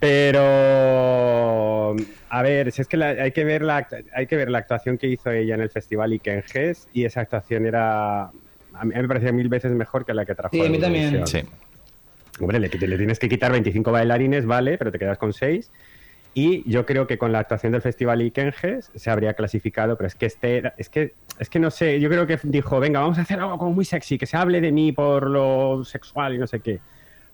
Pero 0.00 1.94
a 2.30 2.42
ver, 2.42 2.72
si 2.72 2.82
es 2.82 2.88
que 2.88 2.96
la- 2.96 3.10
hay 3.10 3.30
que 3.30 3.44
ver 3.44 3.62
la 3.62 3.86
hay 4.12 4.26
que 4.26 4.34
ver 4.34 4.50
la 4.50 4.58
actuación 4.58 4.98
que 4.98 5.06
hizo 5.06 5.30
ella 5.30 5.54
en 5.54 5.60
el 5.60 5.70
festival 5.70 6.12
Ikenges 6.14 6.88
y 6.92 7.04
esa 7.04 7.20
actuación 7.20 7.64
era 7.64 8.22
a 8.24 8.84
mí 8.84 8.92
me 8.92 9.06
parecía 9.06 9.30
mil 9.30 9.48
veces 9.48 9.70
mejor 9.70 10.04
que 10.04 10.14
la 10.14 10.26
que 10.26 10.34
trajo. 10.34 10.50
Sí, 10.52 10.66
a 10.66 10.68
mí 10.68 10.80
también. 10.80 11.24
Sí. 11.28 11.42
Hombre, 12.40 12.58
le, 12.58 12.68
le 12.68 12.96
tienes 12.98 13.20
que 13.20 13.28
quitar 13.28 13.52
25 13.52 13.92
bailarines, 13.92 14.46
vale, 14.46 14.76
pero 14.78 14.90
te 14.90 14.98
quedas 14.98 15.16
con 15.16 15.32
6. 15.32 15.70
Y 16.40 16.62
yo 16.70 16.86
creo 16.86 17.08
que 17.08 17.18
con 17.18 17.32
la 17.32 17.40
actuación 17.40 17.72
del 17.72 17.82
Festival 17.82 18.22
Ikenges 18.22 18.92
se 18.94 19.10
habría 19.10 19.34
clasificado, 19.34 19.96
pero 19.96 20.06
es 20.06 20.14
que 20.14 20.26
este 20.26 20.58
era- 20.58 20.74
es 20.78 20.88
que 20.88 21.14
es 21.40 21.48
que 21.50 21.58
no 21.58 21.70
sé, 21.70 21.98
yo 22.00 22.08
creo 22.08 22.26
que 22.28 22.38
dijo, 22.44 22.78
venga, 22.78 23.00
vamos 23.00 23.18
a 23.18 23.22
hacer 23.22 23.40
algo 23.40 23.58
como 23.58 23.72
muy 23.72 23.84
sexy, 23.84 24.18
que 24.18 24.26
se 24.26 24.36
hable 24.36 24.60
de 24.60 24.70
mí 24.70 24.92
por 24.92 25.28
lo 25.28 25.84
sexual 25.84 26.34
y 26.34 26.38
no 26.38 26.46
sé 26.46 26.60
qué. 26.60 26.78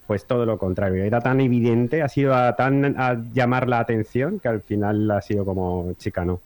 Pues 0.06 0.26
todo 0.26 0.44
lo 0.46 0.56
contrario, 0.58 1.04
era 1.04 1.20
tan 1.20 1.40
evidente, 1.40 2.02
ha 2.02 2.08
sido 2.08 2.34
a, 2.34 2.54
tan 2.56 2.98
a 2.98 3.22
llamar 3.34 3.68
la 3.68 3.78
atención 3.80 4.40
que 4.40 4.48
al 4.48 4.60
final 4.62 5.10
ha 5.10 5.20
sido 5.22 5.44
como 5.44 5.92
chica, 5.98 6.24
¿no? 6.24 6.40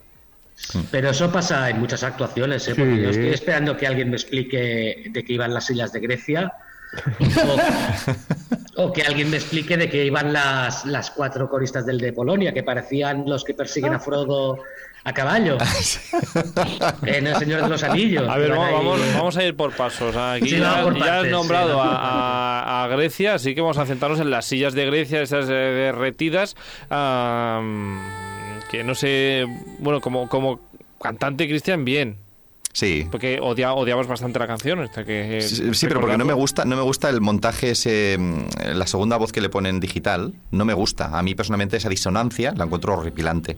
Pero 0.90 1.10
eso 1.10 1.30
pasa 1.32 1.70
en 1.70 1.78
muchas 1.78 2.02
actuaciones, 2.02 2.66
¿eh? 2.68 2.74
porque 2.76 2.96
Sí. 2.96 3.02
yo 3.02 3.10
estoy 3.10 3.28
esperando 3.30 3.76
que 3.76 3.86
alguien 3.86 4.10
me 4.10 4.16
explique 4.16 5.10
de 5.10 5.24
qué 5.24 5.32
iban 5.32 5.54
las 5.54 5.66
sillas 5.66 5.92
de 5.92 6.00
Grecia. 6.00 6.52
O, 8.76 8.84
o 8.84 8.92
que 8.92 9.02
alguien 9.02 9.30
me 9.30 9.36
explique 9.36 9.76
de 9.76 9.90
qué 9.90 10.04
iban 10.04 10.32
las, 10.32 10.86
las 10.86 11.10
cuatro 11.10 11.48
coristas 11.48 11.84
del 11.84 11.98
de 11.98 12.12
Polonia, 12.12 12.52
que 12.52 12.62
parecían 12.62 13.24
los 13.26 13.44
que 13.44 13.54
persiguen 13.54 13.94
a 13.94 14.00
Frodo 14.00 14.58
a 15.04 15.12
caballo. 15.12 15.58
en 17.06 17.26
El 17.26 17.36
Señor 17.36 17.62
de 17.62 17.68
los 17.68 17.82
Anillos. 17.82 18.28
A 18.28 18.36
ver, 18.36 18.50
vamos, 18.50 18.72
vamos, 18.72 19.00
vamos 19.14 19.36
a 19.36 19.44
ir 19.44 19.56
por 19.56 19.74
pasos. 19.74 20.14
Aquí 20.16 20.50
Sí, 20.50 20.58
ya, 20.58 20.82
por 20.82 20.98
ya 20.98 21.20
has 21.20 21.28
nombrado 21.28 21.74
sí, 21.74 21.80
a, 21.82 22.88
Grecia, 22.90 23.34
así 23.34 23.54
que 23.54 23.60
vamos 23.60 23.78
a 23.78 23.86
centrarnos 23.86 24.20
en 24.20 24.30
las 24.30 24.46
sillas 24.46 24.74
de 24.74 24.86
Grecia, 24.86 25.22
esas 25.22 25.48
eh, 25.48 25.52
derretidas. 25.52 26.56
que 28.70 28.84
no 28.84 28.94
sé, 28.94 29.46
bueno, 29.78 30.00
como, 30.00 30.28
como 30.28 30.60
cantante 31.00 31.48
Cristian, 31.48 31.84
bien. 31.84 32.27
Sí. 32.72 33.08
Porque 33.10 33.40
odia, 33.42 33.72
odiabas 33.72 34.06
bastante 34.06 34.38
la 34.38 34.46
canción. 34.46 34.80
Hasta 34.80 35.04
que, 35.04 35.40
Sí, 35.42 35.74
sí, 35.74 35.86
pero 35.88 36.00
porque 36.00 36.16
no 36.18 36.24
me 36.24 36.32
gusta, 36.34 36.64
no 36.64 36.76
me 36.76 36.82
gusta 36.82 37.08
el 37.10 37.20
montaje 37.20 37.70
ese, 37.70 38.16
mm, 38.18 38.74
la 38.74 38.86
segunda 38.86 39.16
voz 39.16 39.32
que 39.32 39.40
le 39.40 39.48
ponen 39.48 39.80
digital, 39.80 40.32
no 40.52 40.64
me 40.64 40.74
gusta. 40.74 41.18
A 41.18 41.22
mí 41.22 41.34
personalmente 41.34 41.76
esa 41.76 41.88
disonancia 41.88 42.52
la 42.56 42.64
encuentro 42.64 42.94
horripilante. 42.96 43.56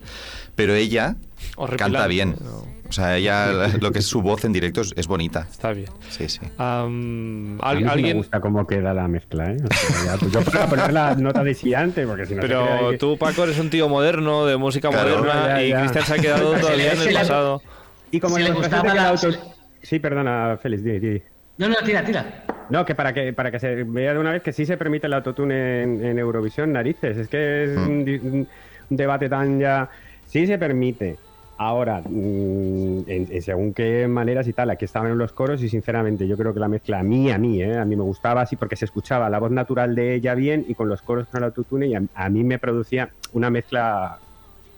Pero 0.54 0.74
ella 0.74 1.16
Horripilante, 1.56 1.92
canta 1.94 2.06
bien. 2.08 2.36
no. 2.40 2.80
O 2.88 2.92
sea, 2.92 3.16
ella 3.18 3.68
lo 3.80 3.92
que 3.92 4.00
es 4.00 4.06
su 4.06 4.20
voz 4.20 4.44
en 4.44 4.52
directo 4.52 4.80
es, 4.80 4.92
es 4.96 5.06
bonita. 5.06 5.46
Está 5.48 5.72
bien. 5.72 5.88
Sí, 6.08 6.28
sí. 6.28 6.40
A 6.58 6.82
¿al- 6.82 6.88
mí 6.90 7.58
sí 7.60 7.84
me 7.84 7.88
¿Alguien? 7.90 8.16
gusta 8.16 8.40
cómo 8.40 8.66
queda 8.66 8.92
la 8.94 9.06
mezcla, 9.06 9.52
¿eh? 9.52 9.56
O 9.62 9.72
sea, 9.74 10.04
ya, 10.06 10.16
pues 10.18 10.32
yo 10.32 10.40
para 10.42 10.66
poner 10.66 10.92
la 10.92 11.14
nota 11.14 11.44
de 11.44 11.54
siguiente, 11.54 12.04
porque 12.04 12.26
si 12.26 12.34
no 12.34 12.42
se 12.42 12.48
crea 12.48 12.66
Pero 12.78 12.90
que- 12.90 12.98
tú, 12.98 13.16
Paco, 13.16 13.44
eres 13.44 13.58
un 13.60 13.70
tío 13.70 13.88
moderno, 13.88 14.44
de 14.44 14.56
música 14.56 14.88
Claro. 14.88 15.18
moderna, 15.18 15.34
Ya, 15.46 15.48
ya, 15.58 15.62
y 15.64 15.68
ya. 15.68 15.80
Cristian 15.80 16.04
se 16.06 16.14
ha 16.14 16.18
quedado 16.18 16.52
todavía 16.60 16.92
en 16.94 17.02
el 17.02 17.14
pasado. 17.14 17.62
Y 18.10 18.20
como 18.20 18.36
si 18.36 18.42
le 18.42 18.48
nos 18.50 18.58
gustaba 18.58 18.82
parece 18.82 18.96
que 18.96 19.02
la- 19.02 19.08
el 19.10 19.38
auto- 19.42 19.54
Sí, 19.82 19.98
perdona, 19.98 20.58
Félix, 20.60 20.84
di, 20.84 20.98
di. 20.98 21.22
No, 21.58 21.68
no, 21.68 21.76
tira, 21.84 22.04
tira. 22.04 22.44
No, 22.70 22.84
que 22.84 22.94
para 22.94 23.12
que 23.12 23.32
para 23.32 23.50
que 23.50 23.58
se 23.58 23.82
vea 23.84 24.12
de 24.12 24.18
una 24.18 24.32
vez 24.32 24.42
que 24.42 24.52
sí 24.52 24.64
se 24.66 24.76
permite 24.76 25.06
el 25.06 25.14
autotune 25.14 25.82
en, 25.82 26.04
en 26.04 26.18
Eurovisión, 26.18 26.72
narices. 26.72 27.16
Es 27.16 27.28
que 27.28 27.64
es 27.64 27.70
un, 27.78 28.04
di- 28.04 28.20
un 28.22 28.48
debate 28.90 29.28
tan 29.28 29.58
ya... 29.58 29.88
Sí 30.26 30.46
se 30.46 30.58
permite. 30.58 31.16
Ahora, 31.58 32.00
mm, 32.06 33.00
en, 33.06 33.26
en 33.30 33.42
según 33.42 33.74
qué 33.74 34.06
maneras 34.08 34.46
y 34.48 34.52
tal, 34.52 34.70
aquí 34.70 34.84
estaban 34.86 35.10
en 35.12 35.18
los 35.18 35.32
coros 35.32 35.62
y 35.62 35.68
sinceramente 35.68 36.26
yo 36.26 36.36
creo 36.36 36.54
que 36.54 36.60
la 36.60 36.68
mezcla 36.68 37.00
a 37.00 37.02
mí, 37.02 37.30
a 37.30 37.36
mí, 37.38 37.60
¿eh? 37.62 37.76
a 37.76 37.84
mí 37.84 37.96
me 37.96 38.02
gustaba 38.02 38.42
así 38.42 38.56
porque 38.56 38.76
se 38.76 38.84
escuchaba 38.86 39.28
la 39.28 39.38
voz 39.38 39.50
natural 39.50 39.94
de 39.94 40.14
ella 40.14 40.34
bien 40.34 40.64
y 40.68 40.74
con 40.74 40.88
los 40.88 41.02
coros 41.02 41.26
con 41.28 41.38
el 41.38 41.44
autotune 41.44 41.88
y 41.88 41.94
a, 41.94 42.02
a 42.14 42.28
mí 42.30 42.44
me 42.44 42.58
producía 42.58 43.10
una 43.32 43.50
mezcla 43.50 44.18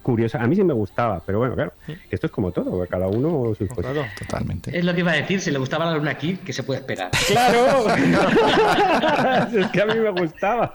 curiosa. 0.02 0.42
A 0.42 0.46
mí 0.46 0.54
sí 0.56 0.62
me 0.64 0.74
gustaba, 0.74 1.22
pero 1.24 1.38
bueno, 1.38 1.54
claro, 1.54 1.72
que 1.86 1.96
esto 2.10 2.26
es 2.26 2.32
como 2.32 2.50
todo, 2.52 2.84
cada 2.86 3.06
uno 3.08 3.54
sus 3.56 3.68
cosas. 3.68 3.92
Claro. 3.92 4.06
Totalmente. 4.18 4.76
Es 4.76 4.84
lo 4.84 4.92
que 4.94 5.00
iba 5.00 5.12
a 5.12 5.14
decir, 5.16 5.40
si 5.40 5.50
le 5.50 5.58
gustaba 5.58 5.86
la 5.86 5.96
luna 5.96 6.10
aquí, 6.10 6.38
¿qué 6.44 6.52
se 6.52 6.62
puede 6.62 6.80
esperar? 6.80 7.10
¡Claro! 7.28 7.86
es 9.58 9.66
que 9.68 9.80
a 9.82 9.86
mí 9.86 9.94
me 9.98 10.10
gustaba. 10.10 10.74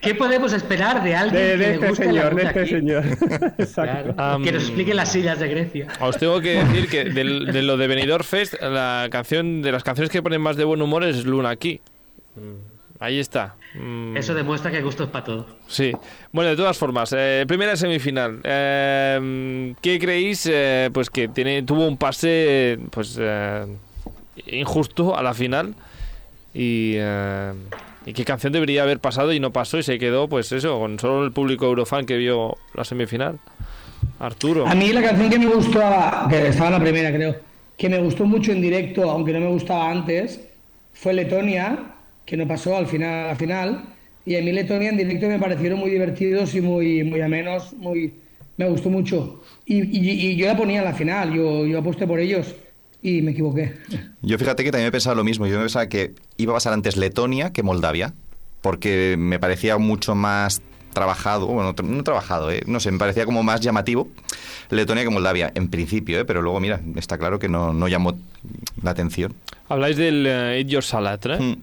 ¿Qué 0.00 0.14
podemos 0.14 0.52
esperar 0.52 1.02
de 1.02 1.14
alguien 1.14 1.42
De, 1.42 1.50
que 1.50 1.56
de 1.56 1.66
le 1.68 1.74
este 1.74 1.88
guste 1.88 2.04
la 2.06 2.10
señor, 2.12 2.24
de 2.24 2.30
luna 2.30 2.48
este 2.50 2.60
aquí? 2.60 2.70
señor. 2.70 3.04
Exacto. 3.58 3.74
Claro, 3.82 4.14
Am- 4.18 4.42
que 4.44 4.52
nos 4.52 4.62
explique 4.64 4.94
las 4.94 5.10
sillas 5.12 5.38
de 5.38 5.48
Grecia. 5.48 5.86
Os 6.00 6.16
tengo 6.18 6.40
que 6.40 6.62
decir 6.64 6.88
que 6.88 7.04
de, 7.04 7.62
lo 7.62 7.76
de 7.76 7.86
Benidorm 7.86 8.24
Fest, 8.24 8.54
la 8.60 9.08
canción 9.10 9.62
de 9.62 9.72
las 9.72 9.82
canciones 9.84 10.10
que 10.10 10.22
ponen 10.22 10.40
más 10.40 10.56
de 10.56 10.64
buen 10.64 10.82
humor 10.82 11.04
es 11.04 11.24
Luna 11.24 11.50
aquí. 11.50 11.80
Mm, 12.36 13.00
Ahí 13.02 13.18
está. 13.18 13.54
Mm, 13.74 14.16
Eso 14.16 14.34
demuestra 14.34 14.70
que 14.70 14.78
hay 14.78 14.82
gustos 14.82 15.08
para 15.10 15.24
todo. 15.24 15.46
Sí. 15.68 15.92
Bueno, 16.32 16.50
de 16.50 16.56
todas 16.56 16.76
formas, 16.76 17.14
eh, 17.16 17.44
primera 17.46 17.76
semifinal. 17.76 18.40
Eh, 18.42 19.74
¿Qué 19.80 19.98
creéis? 19.98 20.48
eh, 20.50 20.90
pues 20.92 21.08
que 21.10 21.28
tiene, 21.28 21.62
tuvo 21.62 21.86
un 21.86 21.96
pase 21.96 22.78
pues 22.90 23.16
eh, 23.20 23.66
injusto 24.46 25.16
a 25.16 25.22
la 25.22 25.34
final. 25.34 25.74
Y, 26.52 26.94
eh, 26.96 27.52
y 28.06 28.12
qué 28.12 28.24
canción 28.24 28.52
debería 28.52 28.82
haber 28.82 28.98
pasado 28.98 29.32
y 29.32 29.38
no 29.38 29.52
pasó 29.52 29.78
y 29.78 29.84
se 29.84 29.98
quedó, 30.00 30.28
pues 30.28 30.50
eso, 30.50 30.78
con 30.80 30.98
solo 30.98 31.24
el 31.24 31.32
público 31.32 31.66
eurofan 31.66 32.06
que 32.06 32.16
vio 32.16 32.56
la 32.74 32.84
semifinal. 32.84 33.38
Arturo. 34.18 34.66
A 34.66 34.74
mí 34.74 34.92
la 34.92 35.02
canción 35.02 35.30
que 35.30 35.38
me 35.38 35.46
gustó, 35.46 35.80
que 36.28 36.48
estaba 36.48 36.66
en 36.68 36.72
la 36.72 36.80
primera 36.80 37.12
creo, 37.12 37.36
que 37.78 37.88
me 37.88 37.98
gustó 38.00 38.24
mucho 38.24 38.50
en 38.52 38.60
directo, 38.60 39.08
aunque 39.10 39.32
no 39.32 39.40
me 39.40 39.46
gustaba 39.48 39.90
antes, 39.90 40.40
fue 40.92 41.12
Letonia, 41.14 41.78
que 42.30 42.36
no 42.36 42.46
pasó 42.46 42.76
al 42.76 42.86
final. 42.86 43.30
Al 43.30 43.36
final 43.36 43.82
y 44.24 44.36
a 44.36 44.40
mí 44.42 44.52
Letonia 44.52 44.90
en 44.90 44.96
directo 44.96 45.26
me 45.26 45.38
parecieron 45.40 45.80
muy 45.80 45.90
divertidos 45.90 46.54
y 46.54 46.60
muy, 46.60 47.02
muy 47.02 47.20
amenos, 47.20 47.72
muy, 47.74 48.12
me 48.56 48.68
gustó 48.68 48.88
mucho. 48.88 49.42
Y, 49.66 49.78
y- 49.80 50.28
y 50.30 50.36
yo 50.36 50.46
la 50.46 50.56
ponía 50.56 50.78
en 50.78 50.84
la 50.84 50.92
final, 50.94 51.32
yo, 51.34 51.66
yo 51.66 51.78
aposté 51.80 52.06
por 52.06 52.20
ellos 52.20 52.54
y 53.02 53.20
me 53.22 53.32
equivoqué. 53.32 53.74
Yo 54.22 54.38
fíjate 54.38 54.62
que 54.62 54.70
también 54.70 54.88
he 54.88 54.92
pensado 54.92 55.16
lo 55.16 55.24
mismo. 55.24 55.46
Yo 55.48 55.58
pensaba 55.58 55.88
que 55.88 56.12
iba 56.36 56.52
a 56.52 56.56
pasar 56.56 56.72
antes 56.72 56.96
Letonia 56.96 57.50
que 57.52 57.64
Moldavia, 57.64 58.12
porque 58.60 59.16
me 59.18 59.40
parecía 59.40 59.78
mucho 59.78 60.14
más 60.14 60.62
trabajado, 60.92 61.46
bueno, 61.46 61.74
no 61.82 62.02
trabajado, 62.04 62.52
¿eh? 62.52 62.60
no 62.66 62.78
sé, 62.78 62.90
me 62.92 62.98
parecía 62.98 63.24
como 63.24 63.42
más 63.44 63.60
llamativo 63.60 64.08
Letonia 64.70 65.02
que 65.04 65.10
Moldavia, 65.10 65.50
en 65.54 65.68
principio, 65.70 66.20
¿eh? 66.20 66.24
pero 66.24 66.42
luego, 66.42 66.60
mira, 66.60 66.80
está 66.96 67.16
claro 67.16 67.38
que 67.38 67.48
no, 67.48 67.72
no 67.72 67.88
llamó 67.88 68.16
la 68.82 68.90
atención. 68.90 69.34
Habláis 69.68 69.96
del 69.96 70.26
eh, 70.26 70.58
Eat 70.58 70.66
Your 70.68 70.82
Salad, 70.84 71.20
¿eh? 71.26 71.38
Mm. 71.40 71.56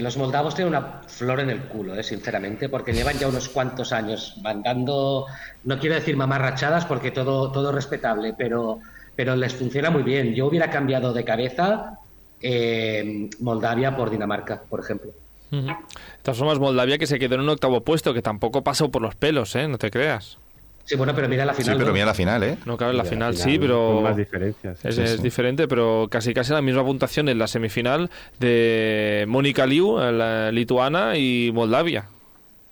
Los 0.00 0.16
moldavos 0.16 0.54
tienen 0.54 0.74
una 0.74 1.00
flor 1.06 1.40
en 1.40 1.50
el 1.50 1.62
culo, 1.62 1.94
eh, 1.94 2.02
sinceramente, 2.02 2.68
porque 2.68 2.92
llevan 2.92 3.18
ya 3.18 3.28
unos 3.28 3.48
cuantos 3.48 3.92
años 3.92 4.36
mandando, 4.42 5.26
no 5.64 5.78
quiero 5.78 5.94
decir 5.94 6.16
mamarrachadas 6.16 6.84
porque 6.84 7.12
todo, 7.12 7.52
todo 7.52 7.68
es 7.70 7.74
respetable, 7.74 8.34
pero, 8.36 8.80
pero 9.14 9.36
les 9.36 9.54
funciona 9.54 9.90
muy 9.90 10.02
bien. 10.02 10.34
Yo 10.34 10.46
hubiera 10.46 10.68
cambiado 10.68 11.12
de 11.12 11.24
cabeza 11.24 11.98
eh, 12.40 13.30
Moldavia 13.38 13.96
por 13.96 14.10
Dinamarca, 14.10 14.62
por 14.68 14.80
ejemplo. 14.80 15.12
De 15.50 15.74
todas 16.22 16.38
formas, 16.38 16.58
Moldavia 16.58 16.96
que 16.98 17.06
se 17.06 17.18
quedó 17.18 17.34
en 17.34 17.42
un 17.42 17.50
octavo 17.50 17.82
puesto, 17.82 18.14
que 18.14 18.22
tampoco 18.22 18.64
pasó 18.64 18.90
por 18.90 19.02
los 19.02 19.14
pelos, 19.14 19.54
¿eh? 19.54 19.68
No 19.68 19.78
te 19.78 19.90
creas. 19.90 20.38
Sí, 20.84 20.96
bueno, 20.96 21.14
pero 21.14 21.28
mira 21.28 21.44
la 21.44 21.54
Sí, 21.54 21.62
final. 21.62 21.76
pero 21.78 21.88
¿no? 21.88 21.92
mira 21.94 22.06
la 22.06 22.14
final, 22.14 22.42
¿eh? 22.42 22.58
No 22.66 22.76
cabe 22.76 22.90
en 22.90 22.96
la 22.98 23.04
final, 23.04 23.36
sí, 23.36 23.58
pero... 23.58 23.94
Con 23.94 24.02
más 24.02 24.16
diferencias. 24.16 24.84
Es, 24.84 24.94
Sí, 24.96 25.02
es 25.02 25.10
sí. 25.12 25.22
diferente, 25.22 25.68
pero 25.68 26.08
casi 26.10 26.34
casi 26.34 26.52
la 26.52 26.60
misma 26.60 26.84
puntuación 26.84 27.28
en 27.28 27.38
la 27.38 27.46
semifinal 27.46 28.10
de 28.40 29.24
Mónica 29.28 29.64
Liu, 29.66 29.96
la 29.98 30.50
lituana, 30.50 31.16
y 31.16 31.50
Moldavia. 31.54 32.06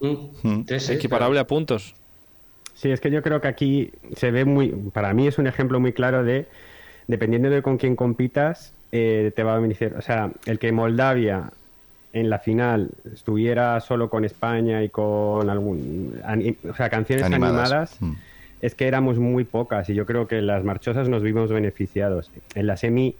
Mm, 0.00 0.14
Mm. 0.42 0.64
sí, 0.68 0.80
sí, 0.80 0.92
Equiparable 0.94 1.38
a 1.38 1.46
puntos. 1.46 1.94
Sí, 2.74 2.90
es 2.90 3.00
que 3.00 3.10
yo 3.10 3.22
creo 3.22 3.40
que 3.40 3.48
aquí 3.48 3.90
se 4.16 4.30
ve 4.30 4.44
muy, 4.44 4.68
para 4.92 5.12
mí 5.14 5.26
es 5.26 5.38
un 5.38 5.46
ejemplo 5.46 5.78
muy 5.80 5.92
claro 5.92 6.24
de, 6.24 6.46
dependiendo 7.06 7.50
de 7.50 7.62
con 7.62 7.76
quién 7.78 7.94
compitas, 7.94 8.72
eh, 8.90 9.32
te 9.36 9.42
va 9.42 9.54
a 9.54 9.58
beneficiar. 9.58 9.96
O 9.98 10.02
sea, 10.02 10.30
el 10.46 10.58
que 10.58 10.72
Moldavia 10.72 11.52
en 12.12 12.28
la 12.28 12.38
final 12.40 12.90
estuviera 13.12 13.78
solo 13.80 14.10
con 14.10 14.24
España 14.24 14.82
y 14.82 14.88
con 14.88 15.48
algún, 15.48 16.14
ani- 16.24 16.56
o 16.68 16.74
sea, 16.74 16.90
canciones 16.90 17.24
Animadas. 17.24 17.70
animadas, 17.72 17.96
Mm. 18.00 18.12
es 18.62 18.74
que 18.74 18.88
éramos 18.88 19.18
muy 19.18 19.44
pocas 19.44 19.88
y 19.90 19.94
yo 19.94 20.06
creo 20.06 20.26
que 20.26 20.42
las 20.42 20.64
marchosas 20.64 21.08
nos 21.08 21.22
vimos 21.22 21.50
beneficiados. 21.50 22.30
En 22.54 22.66
la 22.66 22.76
semi 22.76 23.14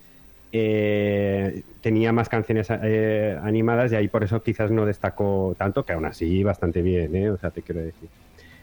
eh, 0.53 1.63
tenía 1.81 2.13
más 2.13 2.29
canciones 2.29 2.69
eh, 2.83 3.39
animadas 3.43 3.93
y 3.93 3.97
ahí 3.97 4.09
por 4.09 4.25
eso 4.25 4.43
quizás 4.43 4.71
no 4.71 4.85
destacó 4.85 5.55
tanto, 5.57 5.85
que 5.85 5.93
aún 5.93 6.05
así 6.05 6.43
bastante 6.43 6.83
bien, 6.83 7.15
¿eh? 7.15 7.31
o 7.31 7.39
sea, 7.39 7.51
te 7.51 7.63
quiero 7.63 7.81
decir. 7.81 8.09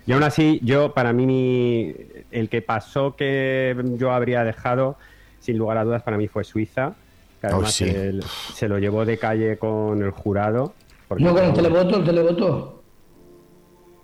Y 0.06 0.12
aún 0.14 0.24
así, 0.24 0.60
yo, 0.64 0.94
para 0.94 1.12
mí, 1.14 1.94
el 2.32 2.48
que 2.50 2.62
pasó 2.62 3.16
que 3.16 3.76
yo 3.98 4.12
habría 4.12 4.44
dejado, 4.44 4.98
sin 5.40 5.58
lugar 5.58 5.78
a 5.78 5.84
dudas, 5.84 6.04
para 6.04 6.18
mí 6.18 6.28
fue 6.28 6.44
Suiza. 6.44 6.94
Que 7.42 7.48
Oh, 7.48 7.52
además 7.54 7.74
sí. 7.74 7.84
el- 7.86 8.24
se 8.24 8.68
lo 8.68 8.80
llevó 8.80 9.06
de 9.06 9.18
calle 9.18 9.58
con 9.58 10.02
el 10.02 10.12
jurado. 10.12 10.74
No, 11.18 11.34
con 11.34 11.44
el 11.44 11.54
televoto, 11.54 11.98
el 11.98 12.04
televoto. 12.04 12.84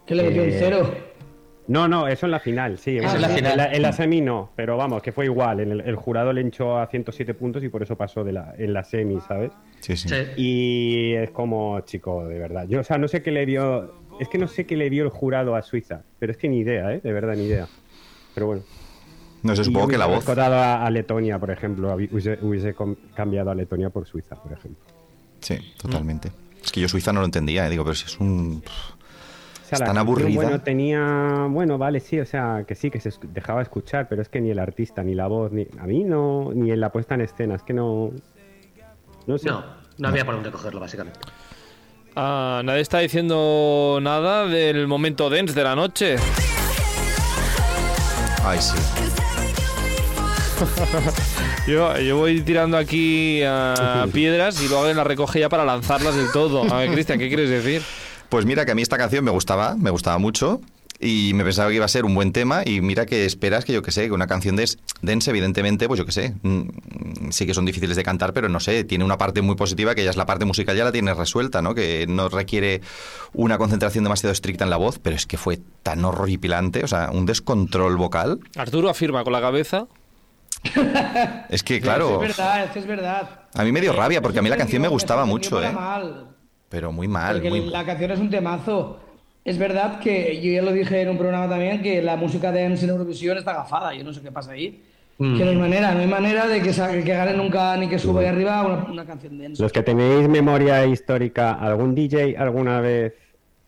Que 0.05 0.15
le 0.15 0.23
metió 0.23 0.43
Eh, 0.43 0.55
cero. 0.59 0.93
No, 1.65 1.87
no, 1.87 2.07
eso 2.09 2.25
en 2.25 2.31
la 2.33 2.39
final, 2.39 2.77
sí. 2.77 2.97
Eso 2.97 3.03
bueno, 3.07 3.15
en 3.15 3.21
la 3.21 3.27
en, 3.29 3.35
final. 3.35 3.57
la, 3.57 3.73
en 3.73 3.81
la 3.81 3.93
semi 3.93 4.19
no, 4.19 4.49
pero 4.55 4.75
vamos, 4.75 5.01
que 5.01 5.13
fue 5.13 5.25
igual. 5.25 5.61
En 5.61 5.71
el, 5.71 5.81
el 5.81 5.95
jurado 5.95 6.33
le 6.33 6.41
hinchó 6.41 6.77
a 6.77 6.87
107 6.87 7.33
puntos 7.33 7.63
y 7.63 7.69
por 7.69 7.81
eso 7.81 7.95
pasó 7.95 8.23
de 8.25 8.33
la, 8.33 8.53
en 8.57 8.73
la 8.73 8.83
semi, 8.83 9.19
¿sabes? 9.21 9.51
Sí, 9.79 9.95
sí. 9.95 10.09
Sí. 10.09 10.15
Y 10.35 11.13
es 11.13 11.31
como, 11.31 11.79
chico, 11.81 12.27
de 12.27 12.37
verdad. 12.37 12.65
Yo, 12.67 12.81
o 12.81 12.83
sea, 12.83 12.97
no 12.97 13.07
sé 13.07 13.21
qué 13.21 13.31
le 13.31 13.45
dio. 13.45 13.93
Es 14.19 14.27
que 14.27 14.37
no 14.37 14.47
sé 14.47 14.65
qué 14.65 14.75
le 14.75 14.89
dio 14.89 15.03
el 15.03 15.09
jurado 15.09 15.55
a 15.55 15.61
Suiza, 15.61 16.01
pero 16.19 16.33
es 16.33 16.37
que 16.37 16.49
ni 16.49 16.59
idea, 16.59 16.93
¿eh? 16.93 16.99
De 17.01 17.13
verdad, 17.13 17.33
ni 17.35 17.45
idea. 17.45 17.67
Pero 18.35 18.47
bueno. 18.47 18.61
No 19.43 19.55
sé, 19.55 19.61
Y 19.61 19.65
supongo 19.65 19.89
que 19.89 19.97
la 19.97 20.05
voz. 20.05 20.27
a, 20.27 20.85
a 20.85 20.89
Letonia, 20.89 21.37
por 21.37 21.51
ejemplo. 21.51 21.93
Hubiese, 21.95 22.75
cambiado 23.13 23.51
a 23.51 23.55
Letonia 23.55 23.89
por 23.89 24.07
Suiza, 24.07 24.35
por 24.35 24.53
ejemplo. 24.53 24.81
Sí, 25.41 25.57
totalmente. 25.81 26.31
Es 26.63 26.71
que 26.71 26.79
yo 26.79 26.87
Suiza 26.87 27.11
no 27.11 27.19
lo 27.19 27.25
entendía, 27.25 27.67
¿eh? 27.67 27.69
digo, 27.69 27.83
pero 27.83 27.93
si 27.93 28.05
es 28.05 28.17
un... 28.19 28.63
O 28.65 29.65
sea, 29.65 29.75
Es 29.75 29.79
la 29.81 29.85
tan 29.87 29.97
aburrida. 29.97 30.35
Bueno, 30.41 30.61
tenía. 30.61 31.47
Bueno, 31.49 31.77
vale, 31.77 31.99
sí, 31.99 32.19
o 32.19 32.25
sea, 32.25 32.63
que 32.67 32.75
sí, 32.75 32.89
que 32.89 32.99
se 32.99 33.11
dejaba 33.33 33.61
escuchar, 33.61 34.07
pero 34.07 34.21
es 34.21 34.29
que 34.29 34.39
ni 34.39 34.51
el 34.51 34.59
artista, 34.59 35.03
ni 35.03 35.15
la 35.15 35.27
voz, 35.27 35.51
ni. 35.51 35.67
A 35.79 35.85
mí 35.85 36.03
no. 36.03 36.51
Ni 36.53 36.71
en 36.71 36.79
la 36.79 36.91
puesta 36.91 37.15
en 37.15 37.21
escena, 37.21 37.55
es 37.55 37.63
que 37.63 37.73
no. 37.73 38.11
No 39.25 39.37
sé. 39.37 39.49
No, 39.49 39.63
no 39.97 40.07
había 40.09 40.25
por 40.25 40.35
dónde 40.35 40.51
cogerlo, 40.51 40.79
básicamente. 40.79 41.19
Ah, 42.15 42.61
nadie 42.63 42.81
está 42.81 42.99
diciendo 42.99 43.99
nada 44.01 44.45
del 44.47 44.85
momento 44.87 45.29
dance 45.29 45.53
de 45.53 45.63
la 45.63 45.75
noche. 45.75 46.17
Ay, 48.45 48.59
sí. 48.61 48.75
Yo, 51.67 51.97
yo 51.99 52.17
voy 52.17 52.41
tirando 52.41 52.77
aquí 52.77 53.41
piedras 54.11 54.61
y 54.61 54.67
luego 54.67 54.91
las 54.91 55.07
recoge 55.07 55.39
ya 55.39 55.49
para 55.49 55.63
lanzarlas 55.63 56.15
del 56.15 56.31
todo. 56.31 56.63
A 56.73 56.79
ver, 56.79 56.91
Cristian, 56.91 57.19
¿qué 57.19 57.27
quieres 57.29 57.49
decir? 57.49 57.81
Pues 58.29 58.45
mira 58.45 58.65
que 58.65 58.71
a 58.71 58.75
mí 58.75 58.81
esta 58.81 58.97
canción 58.97 59.23
me 59.23 59.31
gustaba, 59.31 59.75
me 59.77 59.89
gustaba 59.89 60.17
mucho 60.17 60.59
y 60.99 61.33
me 61.33 61.43
pensaba 61.43 61.69
que 61.69 61.75
iba 61.75 61.85
a 61.85 61.89
ser 61.89 62.05
un 62.05 62.15
buen 62.15 62.31
tema 62.31 62.63
y 62.65 62.81
mira 62.81 63.05
que 63.05 63.25
esperas 63.25 63.65
que 63.65 63.73
yo 63.73 63.81
que 63.81 63.91
sé, 63.91 64.07
que 64.07 64.11
una 64.11 64.27
canción 64.27 64.55
de 64.55 64.69
dense 65.01 65.29
evidentemente, 65.29 65.87
pues 65.87 65.99
yo 65.99 66.05
que 66.05 66.11
sé, 66.11 66.35
mm, 66.41 67.29
sí 67.29 67.45
que 67.45 67.53
son 67.53 67.65
difíciles 67.65 67.95
de 67.95 68.03
cantar, 68.03 68.33
pero 68.33 68.49
no 68.49 68.59
sé, 68.59 68.83
tiene 68.83 69.03
una 69.03 69.17
parte 69.17 69.41
muy 69.41 69.55
positiva 69.55 69.95
que 69.95 70.03
ya 70.03 70.09
es 70.09 70.17
la 70.17 70.25
parte 70.25 70.45
musical 70.45 70.75
ya 70.75 70.85
la 70.85 70.91
tienes 70.91 71.17
resuelta, 71.17 71.61
¿no? 71.61 71.75
Que 71.75 72.05
no 72.07 72.29
requiere 72.29 72.81
una 73.33 73.57
concentración 73.57 74.03
demasiado 74.03 74.31
estricta 74.31 74.63
en 74.63 74.69
la 74.69 74.77
voz, 74.77 74.99
pero 74.99 75.15
es 75.15 75.25
que 75.25 75.37
fue 75.37 75.59
tan 75.83 76.05
horripilante, 76.05 76.83
o 76.83 76.87
sea, 76.87 77.09
un 77.11 77.25
descontrol 77.25 77.97
vocal. 77.97 78.39
Arturo 78.55 78.89
afirma 78.89 79.23
con 79.23 79.33
la 79.33 79.41
cabeza. 79.41 79.87
Es 81.49 81.63
que, 81.63 81.79
claro, 81.81 82.21
Es 82.23 82.35
verdad, 82.37 82.63
es 82.65 82.71
que 82.71 82.79
es 82.79 82.87
verdad. 82.87 83.29
a 83.53 83.63
mí 83.63 83.71
me 83.71 83.81
dio 83.81 83.93
rabia 83.93 84.21
porque 84.21 84.39
a 84.39 84.41
mí 84.41 84.49
la 84.49 84.57
canción 84.57 84.81
me 84.81 84.87
gustaba 84.87 85.25
mucho, 85.25 85.61
¿eh? 85.63 85.71
mal. 85.71 86.27
Pero 86.69 86.91
muy 86.91 87.07
mal. 87.07 87.35
Porque 87.35 87.49
muy- 87.49 87.65
la 87.69 87.85
canción 87.85 88.11
es 88.11 88.19
un 88.19 88.29
temazo. 88.29 88.99
Es 89.45 89.57
verdad 89.57 89.99
que 89.99 90.41
yo 90.41 90.51
ya 90.53 90.61
lo 90.61 90.71
dije 90.71 91.01
en 91.01 91.09
un 91.09 91.17
programa 91.17 91.49
también 91.49 91.81
que 91.81 92.01
la 92.01 92.15
música 92.15 92.51
dance 92.51 92.85
en 92.85 92.91
Eurovisión 92.91 93.37
está 93.37 93.53
gafada. 93.53 93.93
Yo 93.93 94.03
no 94.03 94.13
sé 94.13 94.21
qué 94.21 94.31
pasa 94.31 94.53
ahí. 94.53 94.81
Mm. 95.17 95.37
Que 95.37 95.43
no 95.45 95.51
hay 95.51 95.57
manera, 95.57 95.91
no 95.93 95.99
hay 95.99 96.07
manera 96.07 96.47
de 96.47 96.61
que, 96.61 96.71
que 96.71 97.13
gane 97.13 97.33
nunca 97.35 97.77
ni 97.77 97.87
que 97.87 97.99
suba 97.99 98.21
ahí 98.21 98.27
arriba 98.27 98.63
una, 98.65 98.85
una 98.85 99.05
canción 99.05 99.37
dance. 99.37 99.61
Los 99.61 99.71
que 99.71 99.83
tenéis 99.83 100.27
memoria 100.27 100.85
histórica, 100.85 101.51
¿algún 101.53 101.93
DJ 101.93 102.35
alguna 102.37 102.79
vez 102.81 103.13